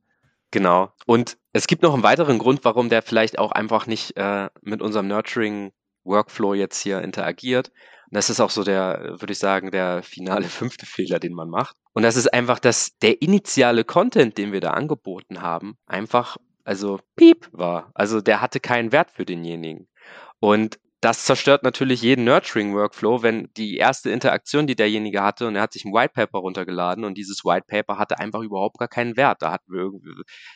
Genau. 0.51 0.93
Und 1.07 1.38
es 1.53 1.67
gibt 1.67 1.83
noch 1.83 1.95
einen 1.95 2.03
weiteren 2.03 2.39
Grund, 2.39 2.65
warum 2.65 2.89
der 2.89 3.03
vielleicht 3.03 3.39
auch 3.39 3.53
einfach 3.53 3.87
nicht 3.87 4.17
äh, 4.17 4.49
mit 4.63 4.83
unserem 4.83 5.09
Nurturing-Workflow 5.09 6.55
jetzt 6.55 6.81
hier 6.81 7.01
interagiert. 7.01 7.69
Und 8.11 8.17
das 8.17 8.31
ist 8.31 8.41
auch 8.41 8.51
so 8.51 8.65
der, 8.65 9.17
würde 9.19 9.33
ich 9.33 9.39
sagen, 9.39 9.71
der 9.71 10.03
finale 10.03 10.45
fünfte 10.49 10.87
Fehler, 10.87 11.19
den 11.19 11.35
man 11.35 11.49
macht. 11.49 11.77
Und 11.93 12.03
das 12.03 12.17
ist 12.17 12.33
einfach, 12.33 12.59
dass 12.59 12.97
der 12.99 13.23
initiale 13.23 13.85
Content, 13.85 14.39
den 14.39 14.53
wir 14.53 14.61
da 14.61 14.71
angeboten 14.71 15.43
haben, 15.43 15.77
einfach, 15.87 16.37
also 16.65 17.01
piep 17.17 17.49
war. 17.53 17.91
Also 17.95 18.21
der 18.21 18.41
hatte 18.41 18.61
keinen 18.61 18.93
Wert 18.93 19.11
für 19.11 19.25
denjenigen. 19.25 19.89
Und 20.41 20.79
das 21.01 21.25
zerstört 21.25 21.63
natürlich 21.63 22.03
jeden 22.03 22.25
Nurturing-Workflow, 22.25 23.23
wenn 23.23 23.49
die 23.57 23.77
erste 23.77 24.11
Interaktion, 24.11 24.67
die 24.67 24.75
derjenige 24.75 25.23
hatte, 25.23 25.47
und 25.47 25.55
er 25.55 25.63
hat 25.63 25.73
sich 25.73 25.85
ein 25.85 25.93
White 25.93 26.13
Paper 26.13 26.39
runtergeladen 26.41 27.05
und 27.05 27.17
dieses 27.17 27.45
White 27.45 27.67
Paper 27.69 27.99
hatte 27.99 28.19
einfach 28.19 28.41
überhaupt 28.41 28.79
gar 28.79 28.89
keinen 28.89 29.17
Wert. 29.17 29.41
Da 29.43 29.53
hat, 29.53 29.61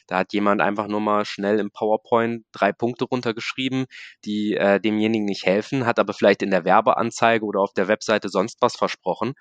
da 0.09 0.19
hat 0.19 0.33
jemand 0.33 0.61
einfach 0.61 0.89
nur 0.89 1.01
mal 1.01 1.25
schnell 1.25 1.61
im 1.61 1.71
PowerPoint 1.71 2.45
drei 2.51 2.73
Punkte 2.73 3.05
runtergeschrieben, 3.05 3.87
die 4.25 4.55
äh, 4.55 4.81
demjenigen 4.81 5.27
nicht 5.27 5.47
helfen, 5.47 5.87
hat 5.87 6.01
aber 6.01 6.13
vielleicht 6.13 6.43
in 6.43 6.51
der 6.51 6.65
Werbeanzeige 6.65 7.45
oder 7.45 7.61
auf 7.61 7.73
der 7.73 7.87
Webseite 7.87 8.29
sonst 8.29 8.57
was 8.61 8.75
versprochen. 8.75 9.35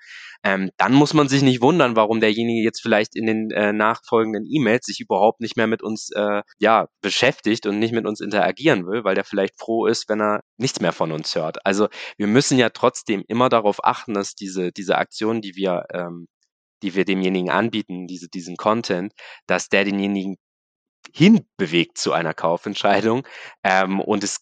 Ähm, 0.44 0.70
dann 0.76 0.92
muss 0.92 1.14
man 1.14 1.28
sich 1.28 1.42
nicht 1.42 1.62
wundern, 1.62 1.96
warum 1.96 2.20
derjenige 2.20 2.62
jetzt 2.62 2.80
vielleicht 2.80 3.16
in 3.16 3.26
den 3.26 3.50
äh, 3.50 3.72
nachfolgenden 3.72 4.44
E-Mails 4.48 4.86
sich 4.86 5.00
überhaupt 5.00 5.40
nicht 5.40 5.56
mehr 5.56 5.66
mit 5.66 5.82
uns 5.82 6.10
äh, 6.14 6.42
ja, 6.58 6.86
beschäftigt 7.00 7.66
und 7.66 7.80
nicht 7.80 7.92
mit 7.92 8.06
uns 8.06 8.20
interagieren 8.20 8.86
will, 8.86 9.02
weil 9.02 9.16
der 9.16 9.24
vielleicht 9.24 9.58
froh 9.58 9.86
ist, 9.86 10.08
wenn 10.08 10.20
er 10.20 10.42
nichts 10.58 10.80
mehr 10.80 10.91
von 10.92 11.12
uns 11.12 11.34
hört. 11.34 11.64
Also 11.66 11.88
wir 12.16 12.26
müssen 12.26 12.58
ja 12.58 12.70
trotzdem 12.70 13.24
immer 13.28 13.48
darauf 13.48 13.84
achten, 13.84 14.14
dass 14.14 14.34
diese, 14.34 14.72
diese 14.72 14.96
Aktion, 14.98 15.40
die 15.42 15.56
wir, 15.56 15.86
ähm, 15.92 16.28
die 16.82 16.94
wir 16.94 17.04
demjenigen 17.04 17.50
anbieten, 17.50 18.06
diese, 18.06 18.28
diesen 18.28 18.56
Content, 18.56 19.12
dass 19.46 19.68
der 19.68 19.84
denjenigen 19.84 20.36
hinbewegt 21.14 21.98
zu 21.98 22.12
einer 22.12 22.34
Kaufentscheidung. 22.34 23.26
Ähm, 23.64 24.00
und 24.00 24.24
es 24.24 24.40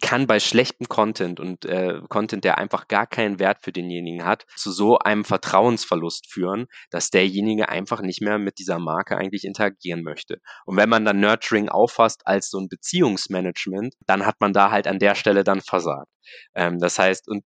kann 0.00 0.26
bei 0.26 0.40
schlechtem 0.40 0.88
Content 0.88 1.40
und 1.40 1.64
äh, 1.64 2.00
Content, 2.08 2.44
der 2.44 2.58
einfach 2.58 2.88
gar 2.88 3.06
keinen 3.06 3.38
Wert 3.38 3.58
für 3.62 3.72
denjenigen 3.72 4.24
hat, 4.24 4.46
zu 4.56 4.72
so 4.72 4.98
einem 4.98 5.24
Vertrauensverlust 5.24 6.30
führen, 6.30 6.66
dass 6.90 7.10
derjenige 7.10 7.68
einfach 7.68 8.00
nicht 8.00 8.20
mehr 8.20 8.38
mit 8.38 8.58
dieser 8.58 8.78
Marke 8.78 9.16
eigentlich 9.16 9.44
interagieren 9.44 10.02
möchte. 10.02 10.40
Und 10.64 10.76
wenn 10.76 10.88
man 10.88 11.04
dann 11.04 11.20
Nurturing 11.20 11.68
auffasst 11.68 12.26
als 12.26 12.50
so 12.50 12.58
ein 12.58 12.68
Beziehungsmanagement, 12.68 13.94
dann 14.06 14.26
hat 14.26 14.36
man 14.40 14.52
da 14.52 14.70
halt 14.70 14.86
an 14.86 14.98
der 14.98 15.14
Stelle 15.14 15.44
dann 15.44 15.60
versagt. 15.60 16.08
Ähm, 16.54 16.78
das 16.78 16.98
heißt, 16.98 17.28
und 17.28 17.44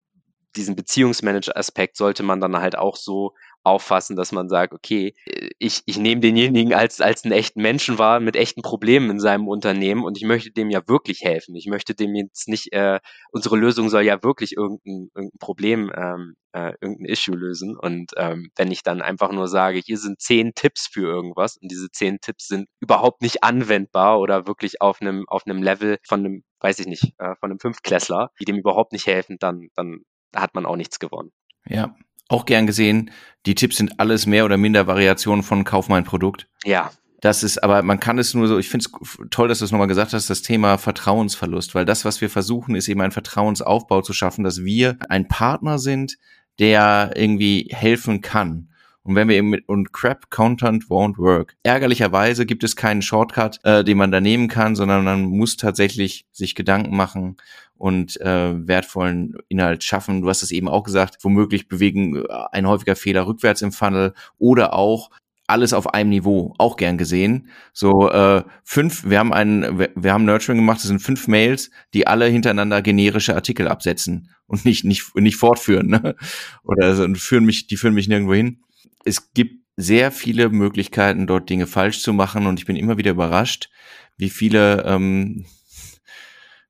diesen 0.57 0.77
Beziehungsmanager-Aspekt 0.77 1.97
sollte 1.97 2.23
man 2.23 2.41
dann 2.41 2.57
halt 2.57 2.77
auch 2.79 2.97
so 2.97 3.33
auffassen, 3.65 4.15
dass 4.15 4.31
man 4.31 4.49
sagt, 4.49 4.75
okay, 4.75 5.15
ich, 5.59 5.83
ich 5.87 5.99
nehme 5.99 6.21
denjenigen 6.21 6.75
als, 6.75 7.01
als 7.01 7.25
einen 7.25 7.33
echten 7.33 7.63
Menschen 7.63 7.99
wahr 7.99 8.21
mit 8.21 8.37
echten 8.37 8.63
Problemen 8.63 9.11
in 9.11 9.19
seinem 9.19 9.49
Unternehmen 9.49 10.05
und 10.05 10.19
ich 10.19 10.25
möchte 10.25 10.51
dem 10.51 10.71
ja 10.71 10.87
wirklich 10.87 11.23
helfen. 11.23 11.57
Ich 11.57 11.67
möchte 11.67 11.95
dem 11.95 12.15
jetzt 12.15 12.47
nicht, 12.49 12.73
äh, 12.73 13.01
unsere 13.33 13.57
Lösung 13.57 13.89
soll 13.89 14.03
ja 14.03 14.23
wirklich 14.23 14.53
irgendein, 14.57 15.09
irgendein 15.15 15.39
Problem, 15.39 15.91
ähm, 15.97 16.35
äh, 16.53 16.75
irgendein 16.81 17.07
Issue 17.07 17.35
lösen. 17.35 17.77
Und 17.77 18.13
ähm, 18.17 18.51
wenn 18.55 18.71
ich 18.71 18.83
dann 18.83 19.01
einfach 19.01 19.33
nur 19.33 19.49
sage, 19.49 19.81
hier 19.85 19.99
sind 19.99 20.21
zehn 20.21 20.53
Tipps 20.55 20.87
für 20.87 21.07
irgendwas 21.07 21.57
und 21.57 21.71
diese 21.71 21.91
zehn 21.91 22.19
Tipps 22.21 22.47
sind 22.47 22.69
überhaupt 22.81 23.23
nicht 23.23 23.43
anwendbar 23.43 24.21
oder 24.21 24.47
wirklich 24.47 24.83
auf 24.83 25.01
einem, 25.01 25.25
auf 25.27 25.47
einem 25.47 25.63
Level 25.63 25.99
von 26.07 26.21
einem, 26.21 26.45
weiß 26.61 26.81
ich 26.81 26.87
nicht, 26.87 27.15
äh, 27.19 27.35
von 27.41 27.51
einem 27.51 27.59
Fünftklässler, 27.59 28.31
die 28.39 28.45
dem 28.45 28.59
überhaupt 28.59 28.93
nicht 28.93 29.07
helfen, 29.07 29.37
dann, 29.41 29.69
dann 29.75 30.03
hat 30.37 30.55
man 30.55 30.67
auch 30.67 30.77
nichts 30.77 30.99
gewonnen. 30.99 31.33
Ja, 31.67 31.97
auch 32.29 32.47
gern 32.47 32.67
gesehen. 32.67 33.11
Die 33.47 33.55
Tipps 33.55 33.77
sind 33.77 34.01
alles 34.01 34.27
mehr 34.27 34.45
oder 34.45 34.57
minder 34.57 34.87
Variationen 34.87 35.43
von 35.43 35.65
Kauf 35.65 35.89
mein 35.89 36.05
Produkt. 36.05 36.49
Ja. 36.65 36.91
Das 37.21 37.43
ist, 37.43 37.63
aber 37.63 37.83
man 37.83 38.01
kann 38.01 38.19
es 38.19 38.35
nur 38.35 38.49
so, 38.49 38.59
ich 38.59 38.69
finde 38.69 38.85
es 38.85 39.19
toll, 39.31 39.49
dass 39.49 39.61
du 39.61 39.65
es 39.65 39.73
nochmal 39.73 39.89
gesagt 39.89 40.13
hast, 40.13 40.29
das 40.29 40.43
Thema 40.43 40.77
Vertrauensverlust, 40.77 41.75
weil 41.75 41.87
das, 41.87 42.05
was 42.05 42.21
wir 42.21 42.29
versuchen, 42.29 42.75
ist 42.75 42.89
eben 42.89 43.01
einen 43.01 43.13
Vertrauensaufbau 43.13 44.03
zu 44.03 44.13
schaffen, 44.13 44.45
dass 44.45 44.63
wir 44.63 44.99
ein 45.09 45.27
Partner 45.27 45.79
sind, 45.79 46.19
der 46.59 47.13
irgendwie 47.15 47.71
helfen 47.73 48.21
kann. 48.21 48.69
Und 49.05 49.15
wenn 49.17 49.29
wir 49.29 49.37
eben 49.37 49.51
mit 49.51 49.69
und 49.69 49.93
Crap 49.93 50.31
Content 50.31 50.85
won't 50.85 51.19
work. 51.19 51.57
Ärgerlicherweise 51.63 52.47
gibt 52.47 52.65
es 52.65 52.75
keinen 52.75 53.03
Shortcut, 53.03 53.61
äh, 53.63 53.85
den 53.85 53.99
man 53.99 54.11
da 54.11 54.21
nehmen 54.21 54.49
kann, 54.49 54.75
sondern 54.75 55.05
man 55.05 55.25
muss 55.25 55.59
tatsächlich 55.59 56.27
sich 56.33 56.55
Gedanken 56.55 56.97
machen 56.97 57.37
und 57.77 58.19
äh, 58.23 58.67
wertvollen 58.67 59.37
Inhalt 59.49 59.85
schaffen. 59.85 60.23
Du 60.23 60.29
hast 60.31 60.43
es 60.43 60.53
eben 60.53 60.69
auch 60.69 60.85
gesagt, 60.85 61.19
womöglich 61.21 61.69
bewegen 61.69 62.17
äh, 62.17 62.23
ein 62.53 62.67
häufiger 62.67 62.97
Fehler 62.97 63.27
rückwärts 63.27 63.61
im 63.61 63.73
Funnel 63.73 64.15
oder 64.39 64.73
auch 64.73 65.11
alles 65.47 65.75
auf 65.75 65.93
einem 65.93 66.09
Niveau, 66.09 66.55
auch 66.57 66.77
gern 66.77 66.97
gesehen. 66.97 67.49
So 67.75 68.11
äh, 68.11 68.43
fünf, 68.63 69.05
wir 69.05 69.19
haben 69.19 69.35
einen, 69.35 69.79
wir, 69.79 69.91
wir 69.95 70.15
haben 70.15 70.25
Nurturing 70.25 70.61
gemacht, 70.61 70.79
das 70.79 70.85
sind 70.85 71.03
fünf 71.03 71.29
Mails, 71.29 71.71
die 71.93 72.07
alle 72.07 72.25
hintereinander 72.25 72.81
generische 72.81 73.35
Artikel 73.35 73.69
absetzen 73.69 74.31
und 74.47 74.65
nicht 74.65 74.85
nicht 74.85 75.15
nicht 75.15 75.37
fortführen, 75.37 75.89
ne? 75.89 76.17
Oder 76.63 76.95
so, 76.95 77.07
führen 77.17 77.45
mich, 77.45 77.67
die 77.67 77.77
führen 77.77 77.93
mich 77.93 78.09
nirgendwo 78.09 78.33
hin 78.33 78.65
es 79.05 79.33
gibt 79.33 79.65
sehr 79.77 80.13
viele 80.13 80.49
Möglichkeiten, 80.51 81.27
dort 81.27 81.51
Dinge 81.51 81.67
falsch 81.67 82.01
zu 82.01 82.13
machen 82.13 82.47
und 82.47 82.59
ich 82.59 82.67
bin 82.67 82.77
immer 82.77 82.97
wieder 82.97 83.11
überrascht, 83.11 83.71
wie 84.17 84.31
viele, 84.31 84.85
ähm, 84.85 85.47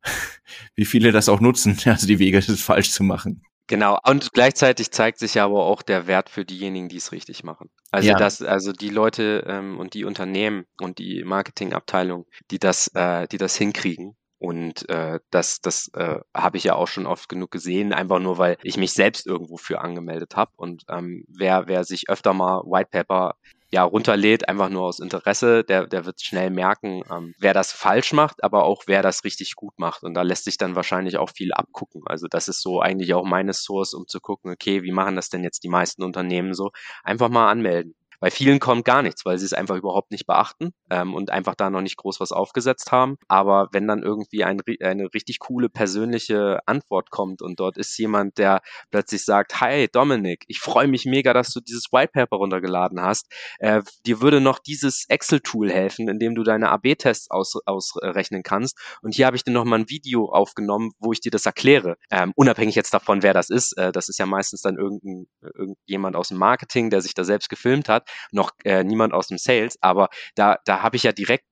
wie 0.74 0.84
viele 0.84 1.12
das 1.12 1.28
auch 1.28 1.40
nutzen, 1.40 1.78
also 1.84 2.06
die 2.06 2.18
Wege, 2.18 2.40
das 2.40 2.60
falsch 2.60 2.90
zu 2.90 3.02
machen. 3.02 3.42
Genau, 3.66 3.98
und 4.04 4.32
gleichzeitig 4.34 4.90
zeigt 4.90 5.18
sich 5.18 5.40
aber 5.40 5.64
auch 5.64 5.80
der 5.80 6.06
Wert 6.06 6.28
für 6.28 6.44
diejenigen, 6.44 6.90
die 6.90 6.98
es 6.98 7.12
richtig 7.12 7.44
machen. 7.44 7.70
Also 7.90 8.08
ja. 8.08 8.16
das, 8.16 8.42
also 8.42 8.72
die 8.72 8.90
Leute 8.90 9.44
ähm, 9.46 9.78
und 9.78 9.94
die 9.94 10.04
Unternehmen 10.04 10.66
und 10.80 10.98
die 10.98 11.24
Marketingabteilung, 11.24 12.26
die 12.50 12.58
das, 12.58 12.88
äh, 12.88 13.26
die 13.26 13.38
das 13.38 13.56
hinkriegen, 13.56 14.16
und 14.44 14.86
äh, 14.90 15.20
das, 15.30 15.62
das 15.62 15.90
äh, 15.94 16.20
habe 16.34 16.58
ich 16.58 16.64
ja 16.64 16.74
auch 16.74 16.86
schon 16.86 17.06
oft 17.06 17.30
genug 17.30 17.50
gesehen, 17.50 17.94
einfach 17.94 18.18
nur, 18.18 18.36
weil 18.36 18.58
ich 18.62 18.76
mich 18.76 18.92
selbst 18.92 19.26
irgendwo 19.26 19.56
für 19.56 19.80
angemeldet 19.80 20.36
habe. 20.36 20.50
Und 20.56 20.84
ähm, 20.90 21.24
wer, 21.28 21.66
wer 21.66 21.84
sich 21.84 22.10
öfter 22.10 22.34
mal 22.34 22.60
White 22.66 22.90
Paper 22.90 23.36
ja, 23.70 23.84
runterlädt, 23.84 24.46
einfach 24.46 24.68
nur 24.68 24.82
aus 24.82 25.00
Interesse, 25.00 25.64
der, 25.64 25.86
der 25.86 26.04
wird 26.04 26.20
schnell 26.20 26.50
merken, 26.50 27.02
ähm, 27.10 27.34
wer 27.38 27.54
das 27.54 27.72
falsch 27.72 28.12
macht, 28.12 28.44
aber 28.44 28.64
auch 28.64 28.82
wer 28.86 29.00
das 29.00 29.24
richtig 29.24 29.54
gut 29.54 29.78
macht. 29.78 30.02
Und 30.02 30.12
da 30.12 30.20
lässt 30.20 30.44
sich 30.44 30.58
dann 30.58 30.76
wahrscheinlich 30.76 31.16
auch 31.16 31.30
viel 31.30 31.54
abgucken. 31.54 32.02
Also 32.04 32.26
das 32.28 32.46
ist 32.48 32.60
so 32.60 32.82
eigentlich 32.82 33.14
auch 33.14 33.24
meine 33.24 33.54
Source, 33.54 33.94
um 33.94 34.06
zu 34.06 34.20
gucken, 34.20 34.52
okay, 34.52 34.82
wie 34.82 34.92
machen 34.92 35.16
das 35.16 35.30
denn 35.30 35.42
jetzt 35.42 35.64
die 35.64 35.70
meisten 35.70 36.02
Unternehmen 36.02 36.52
so? 36.52 36.70
Einfach 37.02 37.30
mal 37.30 37.50
anmelden. 37.50 37.94
Bei 38.24 38.30
vielen 38.30 38.58
kommt 38.58 38.86
gar 38.86 39.02
nichts, 39.02 39.26
weil 39.26 39.36
sie 39.36 39.44
es 39.44 39.52
einfach 39.52 39.76
überhaupt 39.76 40.10
nicht 40.10 40.26
beachten 40.26 40.72
ähm, 40.88 41.12
und 41.12 41.28
einfach 41.28 41.54
da 41.54 41.68
noch 41.68 41.82
nicht 41.82 41.98
groß 41.98 42.20
was 42.20 42.32
aufgesetzt 42.32 42.90
haben. 42.90 43.18
Aber 43.28 43.68
wenn 43.72 43.86
dann 43.86 44.02
irgendwie 44.02 44.44
ein, 44.44 44.62
eine 44.80 45.12
richtig 45.12 45.40
coole 45.40 45.68
persönliche 45.68 46.60
Antwort 46.64 47.10
kommt 47.10 47.42
und 47.42 47.60
dort 47.60 47.76
ist 47.76 47.98
jemand, 47.98 48.38
der 48.38 48.62
plötzlich 48.90 49.26
sagt, 49.26 49.60
hi 49.60 49.88
Dominik, 49.92 50.46
ich 50.48 50.60
freue 50.60 50.88
mich 50.88 51.04
mega, 51.04 51.34
dass 51.34 51.52
du 51.52 51.60
dieses 51.60 51.92
White 51.92 52.12
Paper 52.14 52.36
runtergeladen 52.36 52.98
hast. 53.02 53.30
Äh, 53.58 53.82
dir 54.06 54.22
würde 54.22 54.40
noch 54.40 54.58
dieses 54.58 55.04
Excel-Tool 55.10 55.70
helfen, 55.70 56.08
in 56.08 56.18
dem 56.18 56.34
du 56.34 56.44
deine 56.44 56.70
AB-Tests 56.70 57.30
aus, 57.30 57.56
ausrechnen 57.66 58.42
kannst. 58.42 58.78
Und 59.02 59.14
hier 59.14 59.26
habe 59.26 59.36
ich 59.36 59.44
dir 59.44 59.52
noch 59.52 59.66
mal 59.66 59.80
ein 59.80 59.90
Video 59.90 60.30
aufgenommen, 60.32 60.92
wo 60.98 61.12
ich 61.12 61.20
dir 61.20 61.30
das 61.30 61.44
erkläre. 61.44 61.98
Ähm, 62.10 62.32
unabhängig 62.36 62.74
jetzt 62.74 62.94
davon, 62.94 63.22
wer 63.22 63.34
das 63.34 63.50
ist. 63.50 63.76
Äh, 63.76 63.92
das 63.92 64.08
ist 64.08 64.18
ja 64.18 64.24
meistens 64.24 64.62
dann 64.62 64.78
irgendein, 64.78 65.26
irgendjemand 65.42 66.16
aus 66.16 66.28
dem 66.28 66.38
Marketing, 66.38 66.88
der 66.88 67.02
sich 67.02 67.12
da 67.12 67.22
selbst 67.22 67.50
gefilmt 67.50 67.90
hat, 67.90 68.08
noch 68.32 68.52
äh, 68.64 68.84
niemand 68.84 69.12
aus 69.12 69.28
dem 69.28 69.38
Sales. 69.38 69.78
Aber 69.80 70.08
da, 70.34 70.58
da 70.64 70.82
habe 70.82 70.96
ich 70.96 71.02
ja 71.02 71.12
direkt 71.12 71.46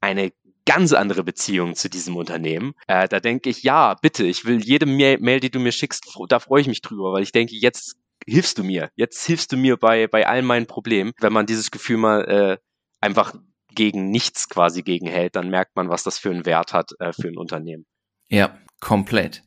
eine 0.00 0.32
ganz 0.66 0.92
andere 0.92 1.24
Beziehung 1.24 1.74
zu 1.74 1.90
diesem 1.90 2.16
Unternehmen. 2.16 2.72
Äh, 2.86 3.08
da 3.08 3.20
denke 3.20 3.50
ich, 3.50 3.62
ja, 3.62 3.94
bitte, 3.94 4.24
ich 4.24 4.44
will 4.44 4.62
jede 4.62 4.86
Mail, 4.86 5.40
die 5.40 5.50
du 5.50 5.60
mir 5.60 5.72
schickst, 5.72 6.04
da 6.28 6.38
freue 6.38 6.60
ich 6.60 6.68
mich 6.68 6.80
drüber, 6.80 7.12
weil 7.12 7.22
ich 7.22 7.32
denke, 7.32 7.54
jetzt 7.54 7.96
hilfst 8.26 8.58
du 8.58 8.64
mir. 8.64 8.90
Jetzt 8.96 9.26
hilfst 9.26 9.52
du 9.52 9.56
mir 9.56 9.76
bei, 9.76 10.06
bei 10.06 10.26
all 10.26 10.42
meinen 10.42 10.66
Problemen. 10.66 11.12
Wenn 11.20 11.32
man 11.32 11.46
dieses 11.46 11.70
Gefühl 11.70 11.98
mal 11.98 12.24
äh, 12.24 12.56
einfach 13.00 13.34
gegen 13.74 14.10
nichts 14.10 14.48
quasi 14.48 14.82
gegenhält, 14.82 15.36
dann 15.36 15.50
merkt 15.50 15.76
man, 15.76 15.88
was 15.88 16.04
das 16.04 16.18
für 16.18 16.30
einen 16.30 16.46
Wert 16.46 16.72
hat 16.72 16.92
äh, 17.00 17.12
für 17.12 17.28
ein 17.28 17.36
Unternehmen. 17.36 17.84
Ja, 18.28 18.58
komplett. 18.80 19.42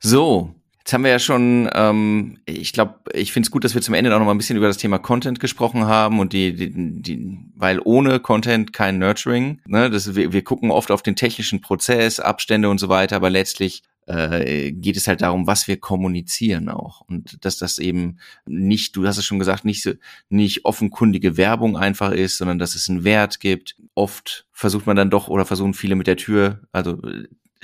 So, 0.00 0.54
Jetzt 0.84 0.92
haben 0.92 1.04
wir 1.04 1.12
ja 1.12 1.18
schon, 1.18 1.70
ähm, 1.72 2.36
ich 2.44 2.74
glaube, 2.74 2.96
ich 3.14 3.32
finde 3.32 3.46
es 3.46 3.50
gut, 3.50 3.64
dass 3.64 3.74
wir 3.74 3.80
zum 3.80 3.94
Ende 3.94 4.14
auch 4.14 4.18
noch 4.18 4.26
mal 4.26 4.34
ein 4.34 4.36
bisschen 4.36 4.58
über 4.58 4.66
das 4.66 4.76
Thema 4.76 4.98
Content 4.98 5.40
gesprochen 5.40 5.86
haben 5.86 6.20
und 6.20 6.34
die, 6.34 6.54
die, 6.54 7.00
die 7.00 7.38
weil 7.56 7.80
ohne 7.82 8.20
Content 8.20 8.74
kein 8.74 8.98
Nurturing. 8.98 9.62
Ne? 9.66 9.88
Das, 9.88 10.14
wir, 10.14 10.34
wir 10.34 10.44
gucken 10.44 10.70
oft 10.70 10.90
auf 10.90 11.00
den 11.00 11.16
technischen 11.16 11.62
Prozess, 11.62 12.20
Abstände 12.20 12.68
und 12.68 12.76
so 12.76 12.90
weiter, 12.90 13.16
aber 13.16 13.30
letztlich 13.30 13.82
äh, 14.04 14.72
geht 14.72 14.98
es 14.98 15.08
halt 15.08 15.22
darum, 15.22 15.46
was 15.46 15.68
wir 15.68 15.78
kommunizieren 15.78 16.68
auch 16.68 17.00
und 17.08 17.42
dass 17.46 17.56
das 17.56 17.78
eben 17.78 18.18
nicht, 18.44 18.94
du 18.94 19.06
hast 19.06 19.16
es 19.16 19.24
schon 19.24 19.38
gesagt, 19.38 19.64
nicht 19.64 19.82
so, 19.82 19.92
nicht 20.28 20.66
offenkundige 20.66 21.38
Werbung 21.38 21.78
einfach 21.78 22.12
ist, 22.12 22.36
sondern 22.36 22.58
dass 22.58 22.74
es 22.74 22.90
einen 22.90 23.04
Wert 23.04 23.40
gibt. 23.40 23.76
Oft 23.94 24.44
versucht 24.52 24.86
man 24.86 24.96
dann 24.96 25.08
doch 25.08 25.28
oder 25.28 25.46
versuchen 25.46 25.72
viele 25.72 25.96
mit 25.96 26.08
der 26.08 26.18
Tür, 26.18 26.60
also 26.72 27.00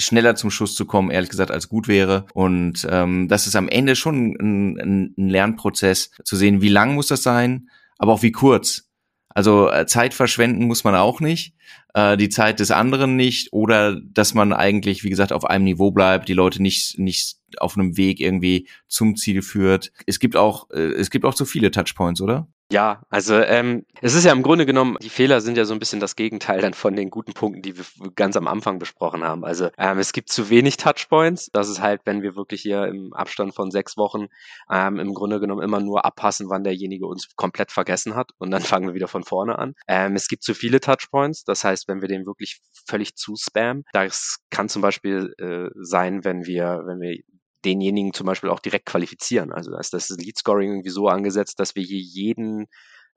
schneller 0.00 0.34
zum 0.34 0.50
Schuss 0.50 0.74
zu 0.74 0.84
kommen, 0.86 1.10
ehrlich 1.10 1.30
gesagt, 1.30 1.50
als 1.50 1.68
gut 1.68 1.88
wäre. 1.88 2.26
Und 2.34 2.86
ähm, 2.90 3.28
das 3.28 3.46
ist 3.46 3.56
am 3.56 3.68
Ende 3.68 3.96
schon 3.96 4.36
ein, 4.40 5.14
ein 5.16 5.28
Lernprozess, 5.28 6.10
zu 6.24 6.36
sehen, 6.36 6.62
wie 6.62 6.68
lang 6.68 6.94
muss 6.94 7.08
das 7.08 7.22
sein, 7.22 7.68
aber 7.98 8.12
auch 8.12 8.22
wie 8.22 8.32
kurz. 8.32 8.90
Also 9.32 9.70
äh, 9.70 9.86
Zeit 9.86 10.12
verschwenden 10.12 10.66
muss 10.66 10.82
man 10.82 10.96
auch 10.96 11.20
nicht, 11.20 11.54
äh, 11.94 12.16
die 12.16 12.28
Zeit 12.28 12.58
des 12.58 12.72
anderen 12.72 13.14
nicht 13.14 13.52
oder 13.52 14.00
dass 14.00 14.34
man 14.34 14.52
eigentlich, 14.52 15.04
wie 15.04 15.10
gesagt, 15.10 15.32
auf 15.32 15.44
einem 15.44 15.64
Niveau 15.64 15.92
bleibt, 15.92 16.28
die 16.28 16.34
Leute 16.34 16.60
nicht 16.60 16.98
nicht 16.98 17.36
auf 17.58 17.76
einem 17.76 17.96
Weg 17.96 18.18
irgendwie 18.18 18.68
zum 18.88 19.14
Ziel 19.14 19.42
führt. 19.42 19.92
Es 20.06 20.18
gibt 20.18 20.36
auch 20.36 20.68
äh, 20.70 20.92
es 20.94 21.10
gibt 21.10 21.24
auch 21.24 21.34
zu 21.34 21.44
viele 21.44 21.70
Touchpoints, 21.70 22.20
oder? 22.20 22.48
Ja, 22.72 23.02
also 23.10 23.34
ähm, 23.34 23.84
es 24.00 24.14
ist 24.14 24.24
ja 24.24 24.30
im 24.30 24.44
Grunde 24.44 24.64
genommen, 24.64 24.96
die 25.02 25.08
Fehler 25.08 25.40
sind 25.40 25.56
ja 25.56 25.64
so 25.64 25.74
ein 25.74 25.80
bisschen 25.80 25.98
das 25.98 26.14
Gegenteil 26.14 26.60
dann 26.60 26.72
von 26.72 26.94
den 26.94 27.10
guten 27.10 27.32
Punkten, 27.32 27.62
die 27.62 27.76
wir 27.76 27.84
ganz 28.14 28.36
am 28.36 28.46
Anfang 28.46 28.78
besprochen 28.78 29.24
haben. 29.24 29.44
Also 29.44 29.70
ähm, 29.76 29.98
es 29.98 30.12
gibt 30.12 30.30
zu 30.30 30.50
wenig 30.50 30.76
Touchpoints. 30.76 31.50
Das 31.52 31.68
ist 31.68 31.80
halt, 31.80 32.02
wenn 32.04 32.22
wir 32.22 32.36
wirklich 32.36 32.62
hier 32.62 32.86
im 32.86 33.12
Abstand 33.12 33.56
von 33.56 33.72
sechs 33.72 33.96
Wochen 33.96 34.28
ähm, 34.70 35.00
im 35.00 35.14
Grunde 35.14 35.40
genommen 35.40 35.62
immer 35.62 35.80
nur 35.80 36.04
abpassen, 36.04 36.48
wann 36.48 36.62
derjenige 36.62 37.08
uns 37.08 37.34
komplett 37.34 37.72
vergessen 37.72 38.14
hat 38.14 38.30
und 38.38 38.52
dann 38.52 38.62
fangen 38.62 38.86
wir 38.86 38.94
wieder 38.94 39.08
von 39.08 39.24
vorne 39.24 39.58
an. 39.58 39.74
Ähm, 39.88 40.14
es 40.14 40.28
gibt 40.28 40.44
zu 40.44 40.54
viele 40.54 40.78
Touchpoints. 40.78 41.42
Das 41.42 41.64
heißt, 41.64 41.88
wenn 41.88 42.02
wir 42.02 42.08
den 42.08 42.24
wirklich 42.24 42.60
völlig 42.86 43.16
zu 43.16 43.34
spammen, 43.34 43.84
das 43.92 44.38
kann 44.50 44.68
zum 44.68 44.80
Beispiel 44.80 45.34
äh, 45.38 45.70
sein, 45.74 46.22
wenn 46.22 46.46
wir, 46.46 46.82
wenn 46.86 47.00
wir 47.00 47.18
denjenigen 47.64 48.12
zum 48.12 48.26
Beispiel 48.26 48.50
auch 48.50 48.60
direkt 48.60 48.86
qualifizieren. 48.86 49.52
Also 49.52 49.76
ist 49.76 49.92
das 49.92 50.08
Lead 50.10 50.38
Scoring 50.38 50.70
irgendwie 50.70 50.90
so 50.90 51.08
angesetzt, 51.08 51.60
dass 51.60 51.74
wir 51.74 51.82
hier 51.82 52.00
jeden 52.00 52.66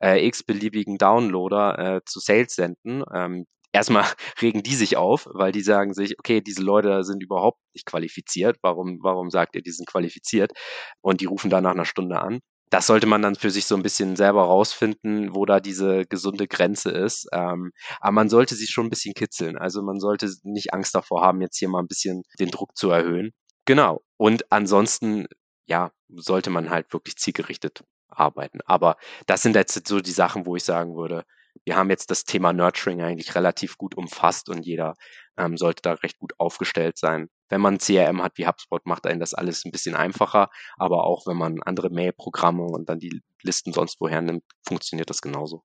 äh, 0.02 0.26
x-beliebigen 0.28 0.98
Downloader 0.98 1.80
äh, 1.98 2.02
zu 2.06 2.20
Sales 2.20 2.56
senden. 2.56 3.04
Ähm, 3.14 3.46
erstmal 3.72 4.06
regen 4.42 4.64
die 4.64 4.76
sich 4.76 4.98
auf, 4.98 5.28
weil 5.34 5.52
die 5.52 5.62
sagen 5.62 5.94
sich, 5.94 6.18
okay, 6.20 6.42
diese 6.42 6.62
Leute 6.62 7.04
sind 7.04 7.24
überhaupt 7.24 7.60
nicht 7.74 7.86
qualifiziert. 7.86 8.58
Warum, 8.62 9.00
warum 9.02 9.30
sagt 9.30 9.56
ihr, 9.56 9.62
die 9.62 9.72
sind 9.72 9.88
qualifiziert? 9.88 10.52
Und 11.02 11.22
die 11.22 11.26
rufen 11.26 11.50
da 11.50 11.62
nach 11.62 11.72
einer 11.72 11.86
Stunde 11.86 12.20
an. 12.20 12.40
Das 12.70 12.88
sollte 12.88 13.06
man 13.06 13.22
dann 13.22 13.36
für 13.36 13.52
sich 13.52 13.66
so 13.66 13.76
ein 13.76 13.84
bisschen 13.84 14.16
selber 14.16 14.46
rausfinden, 14.46 15.36
wo 15.36 15.46
da 15.46 15.60
diese 15.60 16.08
gesunde 16.08 16.48
Grenze 16.48 16.90
ist. 16.90 17.28
Ähm, 17.32 17.72
aber 18.00 18.14
man 18.14 18.30
sollte 18.30 18.56
sich 18.56 18.72
schon 18.72 18.88
ein 18.88 18.90
bisschen 18.90 19.14
kitzeln. 19.14 19.58
Also 19.60 19.84
man 19.84 20.00
sollte 20.00 20.28
nicht 20.42 20.74
Angst 20.74 20.96
davor 20.96 21.22
haben, 21.22 21.42
jetzt 21.42 21.60
hier 21.60 21.70
mal 21.70 21.82
ein 21.82 21.88
bisschen 21.88 22.24
den 22.40 22.50
Druck 22.50 22.76
zu 22.76 22.90
erhöhen. 22.90 23.32
Genau. 23.66 24.02
Und 24.18 24.52
ansonsten, 24.52 25.28
ja, 25.66 25.92
sollte 26.10 26.50
man 26.50 26.70
halt 26.70 26.92
wirklich 26.94 27.18
zielgerichtet 27.18 27.84
arbeiten. 28.10 28.60
Aber 28.66 28.98
das 29.26 29.42
sind 29.42 29.56
jetzt 29.56 29.88
so 29.88 30.00
die 30.00 30.12
Sachen, 30.12 30.46
wo 30.46 30.56
ich 30.56 30.64
sagen 30.64 30.96
würde, 30.96 31.26
wir 31.66 31.76
haben 31.76 31.90
jetzt 31.90 32.12
das 32.12 32.24
Thema 32.26 32.52
Nurturing 32.52 33.02
eigentlich 33.02 33.36
relativ 33.36 33.78
gut 33.78 33.96
umfasst 33.96 34.50
und 34.50 34.66
jeder 34.66 34.96
ähm, 35.38 35.58
sollte 35.58 35.82
da 35.82 35.94
recht 35.94 36.20
gut 36.20 36.34
aufgestellt 36.40 36.98
sein. 36.98 37.30
Wenn 37.50 37.62
man 37.62 37.78
CRM 37.78 38.24
hat 38.24 38.38
wie 38.38 38.48
HubSpot, 38.48 38.86
macht 38.86 39.06
einen 39.06 39.20
das 39.20 39.34
alles 39.34 39.64
ein 39.64 39.72
bisschen 39.72 39.96
einfacher, 39.96 40.50
aber 40.78 41.06
auch 41.06 41.28
wenn 41.28 41.38
man 41.38 41.62
andere 41.62 41.90
Mail-Programme 41.90 42.64
und 42.64 42.90
dann 42.90 43.00
die 43.00 43.22
Listen 43.44 43.72
sonst 43.72 43.98
woher 44.00 44.22
nimmt, 44.22 44.44
funktioniert 44.68 45.10
das 45.10 45.22
genauso. 45.22 45.64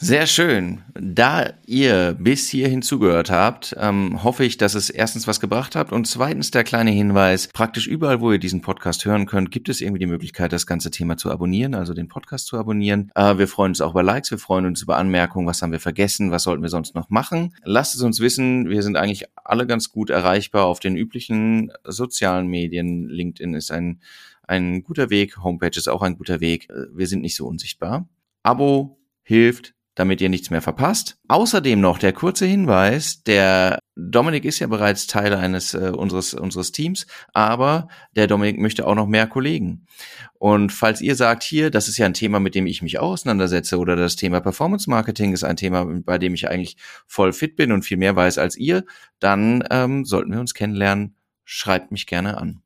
Sehr 0.00 0.28
schön. 0.28 0.82
Da 0.94 1.54
ihr 1.66 2.14
bis 2.16 2.48
hierhin 2.48 2.82
zugehört 2.82 3.32
habt, 3.32 3.74
ähm, 3.80 4.22
hoffe 4.22 4.44
ich, 4.44 4.56
dass 4.56 4.76
es 4.76 4.90
erstens 4.90 5.26
was 5.26 5.40
gebracht 5.40 5.74
habt 5.74 5.90
und 5.90 6.06
zweitens 6.06 6.52
der 6.52 6.62
kleine 6.62 6.92
Hinweis, 6.92 7.48
praktisch 7.48 7.88
überall, 7.88 8.20
wo 8.20 8.30
ihr 8.30 8.38
diesen 8.38 8.60
Podcast 8.60 9.04
hören 9.04 9.26
könnt, 9.26 9.50
gibt 9.50 9.68
es 9.68 9.80
irgendwie 9.80 9.98
die 9.98 10.06
Möglichkeit, 10.06 10.52
das 10.52 10.68
ganze 10.68 10.92
Thema 10.92 11.16
zu 11.16 11.32
abonnieren, 11.32 11.74
also 11.74 11.94
den 11.94 12.06
Podcast 12.06 12.46
zu 12.46 12.56
abonnieren. 12.56 13.10
Äh, 13.16 13.38
wir 13.38 13.48
freuen 13.48 13.72
uns 13.72 13.80
auch 13.80 13.90
über 13.90 14.04
Likes, 14.04 14.30
wir 14.30 14.38
freuen 14.38 14.66
uns 14.66 14.82
über 14.82 14.98
Anmerkungen, 14.98 15.48
was 15.48 15.62
haben 15.62 15.72
wir 15.72 15.80
vergessen, 15.80 16.30
was 16.30 16.44
sollten 16.44 16.62
wir 16.62 16.70
sonst 16.70 16.94
noch 16.94 17.10
machen. 17.10 17.56
Lasst 17.64 17.96
es 17.96 18.02
uns 18.02 18.20
wissen, 18.20 18.70
wir 18.70 18.84
sind 18.84 18.96
eigentlich 18.96 19.24
alle 19.34 19.66
ganz 19.66 19.90
gut 19.90 20.10
erreichbar 20.10 20.66
auf 20.66 20.78
den 20.78 20.96
üblichen 20.96 21.72
sozialen 21.82 22.46
Medien. 22.46 23.08
LinkedIn 23.08 23.52
ist 23.54 23.72
ein, 23.72 24.00
ein 24.46 24.84
guter 24.84 25.10
Weg, 25.10 25.42
Homepage 25.42 25.76
ist 25.76 25.88
auch 25.88 26.02
ein 26.02 26.16
guter 26.16 26.40
Weg. 26.40 26.70
Äh, 26.70 26.86
wir 26.94 27.08
sind 27.08 27.22
nicht 27.22 27.34
so 27.34 27.48
unsichtbar. 27.48 28.08
Abo 28.44 29.00
hilft, 29.24 29.74
damit 29.98 30.20
ihr 30.20 30.28
nichts 30.28 30.50
mehr 30.50 30.62
verpasst. 30.62 31.18
Außerdem 31.26 31.80
noch 31.80 31.98
der 31.98 32.12
kurze 32.12 32.46
Hinweis, 32.46 33.24
der 33.24 33.80
Dominik 33.96 34.44
ist 34.44 34.60
ja 34.60 34.68
bereits 34.68 35.08
Teil 35.08 35.34
eines 35.34 35.74
äh, 35.74 35.90
unseres 35.90 36.34
unseres 36.34 36.70
Teams, 36.70 37.08
aber 37.34 37.88
der 38.14 38.28
Dominik 38.28 38.60
möchte 38.60 38.86
auch 38.86 38.94
noch 38.94 39.08
mehr 39.08 39.26
Kollegen. 39.26 39.88
Und 40.34 40.72
falls 40.72 41.00
ihr 41.00 41.16
sagt 41.16 41.42
hier, 41.42 41.72
das 41.72 41.88
ist 41.88 41.98
ja 41.98 42.06
ein 42.06 42.14
Thema, 42.14 42.38
mit 42.38 42.54
dem 42.54 42.68
ich 42.68 42.80
mich 42.80 43.00
auseinandersetze 43.00 43.76
oder 43.76 43.96
das 43.96 44.14
Thema 44.14 44.40
Performance 44.40 44.88
Marketing 44.88 45.32
ist 45.32 45.42
ein 45.42 45.56
Thema, 45.56 45.84
bei 45.84 46.16
dem 46.18 46.32
ich 46.32 46.48
eigentlich 46.48 46.76
voll 47.08 47.32
fit 47.32 47.56
bin 47.56 47.72
und 47.72 47.82
viel 47.82 47.96
mehr 47.96 48.14
weiß 48.14 48.38
als 48.38 48.56
ihr, 48.56 48.84
dann 49.18 49.64
ähm, 49.68 50.04
sollten 50.04 50.30
wir 50.30 50.38
uns 50.38 50.54
kennenlernen. 50.54 51.16
Schreibt 51.44 51.90
mich 51.90 52.06
gerne 52.06 52.38
an. 52.38 52.62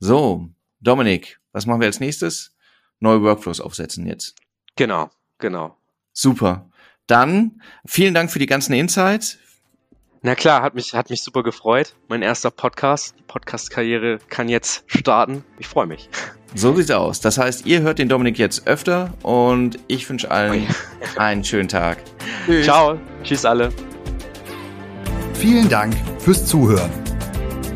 So, 0.00 0.48
Dominik, 0.80 1.38
was 1.52 1.66
machen 1.66 1.80
wir 1.80 1.86
als 1.86 2.00
nächstes? 2.00 2.56
Neue 2.98 3.22
Workflows 3.22 3.60
aufsetzen 3.60 4.04
jetzt. 4.06 4.34
Genau, 4.74 5.10
genau. 5.38 5.75
Super. 6.18 6.64
Dann 7.06 7.60
vielen 7.84 8.14
Dank 8.14 8.32
für 8.32 8.38
die 8.38 8.46
ganzen 8.46 8.72
Insights. 8.72 9.36
Na 10.22 10.34
klar, 10.34 10.62
hat 10.62 10.74
mich, 10.74 10.94
hat 10.94 11.10
mich 11.10 11.22
super 11.22 11.42
gefreut. 11.42 11.94
Mein 12.08 12.22
erster 12.22 12.50
Podcast. 12.50 13.14
Die 13.18 13.22
Podcast-Karriere 13.22 14.18
kann 14.30 14.48
jetzt 14.48 14.82
starten. 14.86 15.44
Ich 15.58 15.68
freue 15.68 15.86
mich. 15.86 16.08
So 16.54 16.74
sieht's 16.74 16.90
aus. 16.90 17.20
Das 17.20 17.36
heißt, 17.36 17.66
ihr 17.66 17.82
hört 17.82 17.98
den 17.98 18.08
Dominik 18.08 18.38
jetzt 18.38 18.66
öfter 18.66 19.12
und 19.22 19.78
ich 19.88 20.08
wünsche 20.08 20.30
allen 20.30 20.66
oh 20.66 21.20
einen 21.20 21.44
schönen 21.44 21.68
Tag. 21.68 21.98
Tschüss. 22.46 22.64
Ciao. 22.64 22.98
Tschüss 23.22 23.44
alle. 23.44 23.68
Vielen 25.34 25.68
Dank 25.68 25.94
fürs 26.18 26.46
Zuhören. 26.46 26.90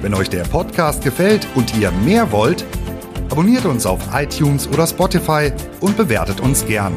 Wenn 0.01 0.15
euch 0.15 0.31
der 0.31 0.45
Podcast 0.45 1.05
gefällt 1.05 1.47
und 1.55 1.77
ihr 1.77 1.91
mehr 1.91 2.33
wollt, 2.33 2.65
abonniert 3.31 3.67
uns 3.67 3.85
auf 3.85 4.01
iTunes 4.15 4.67
oder 4.67 4.87
Spotify 4.87 5.53
und 5.81 5.99
bewertet 5.99 6.41
uns 6.41 6.65
gern. 6.65 6.97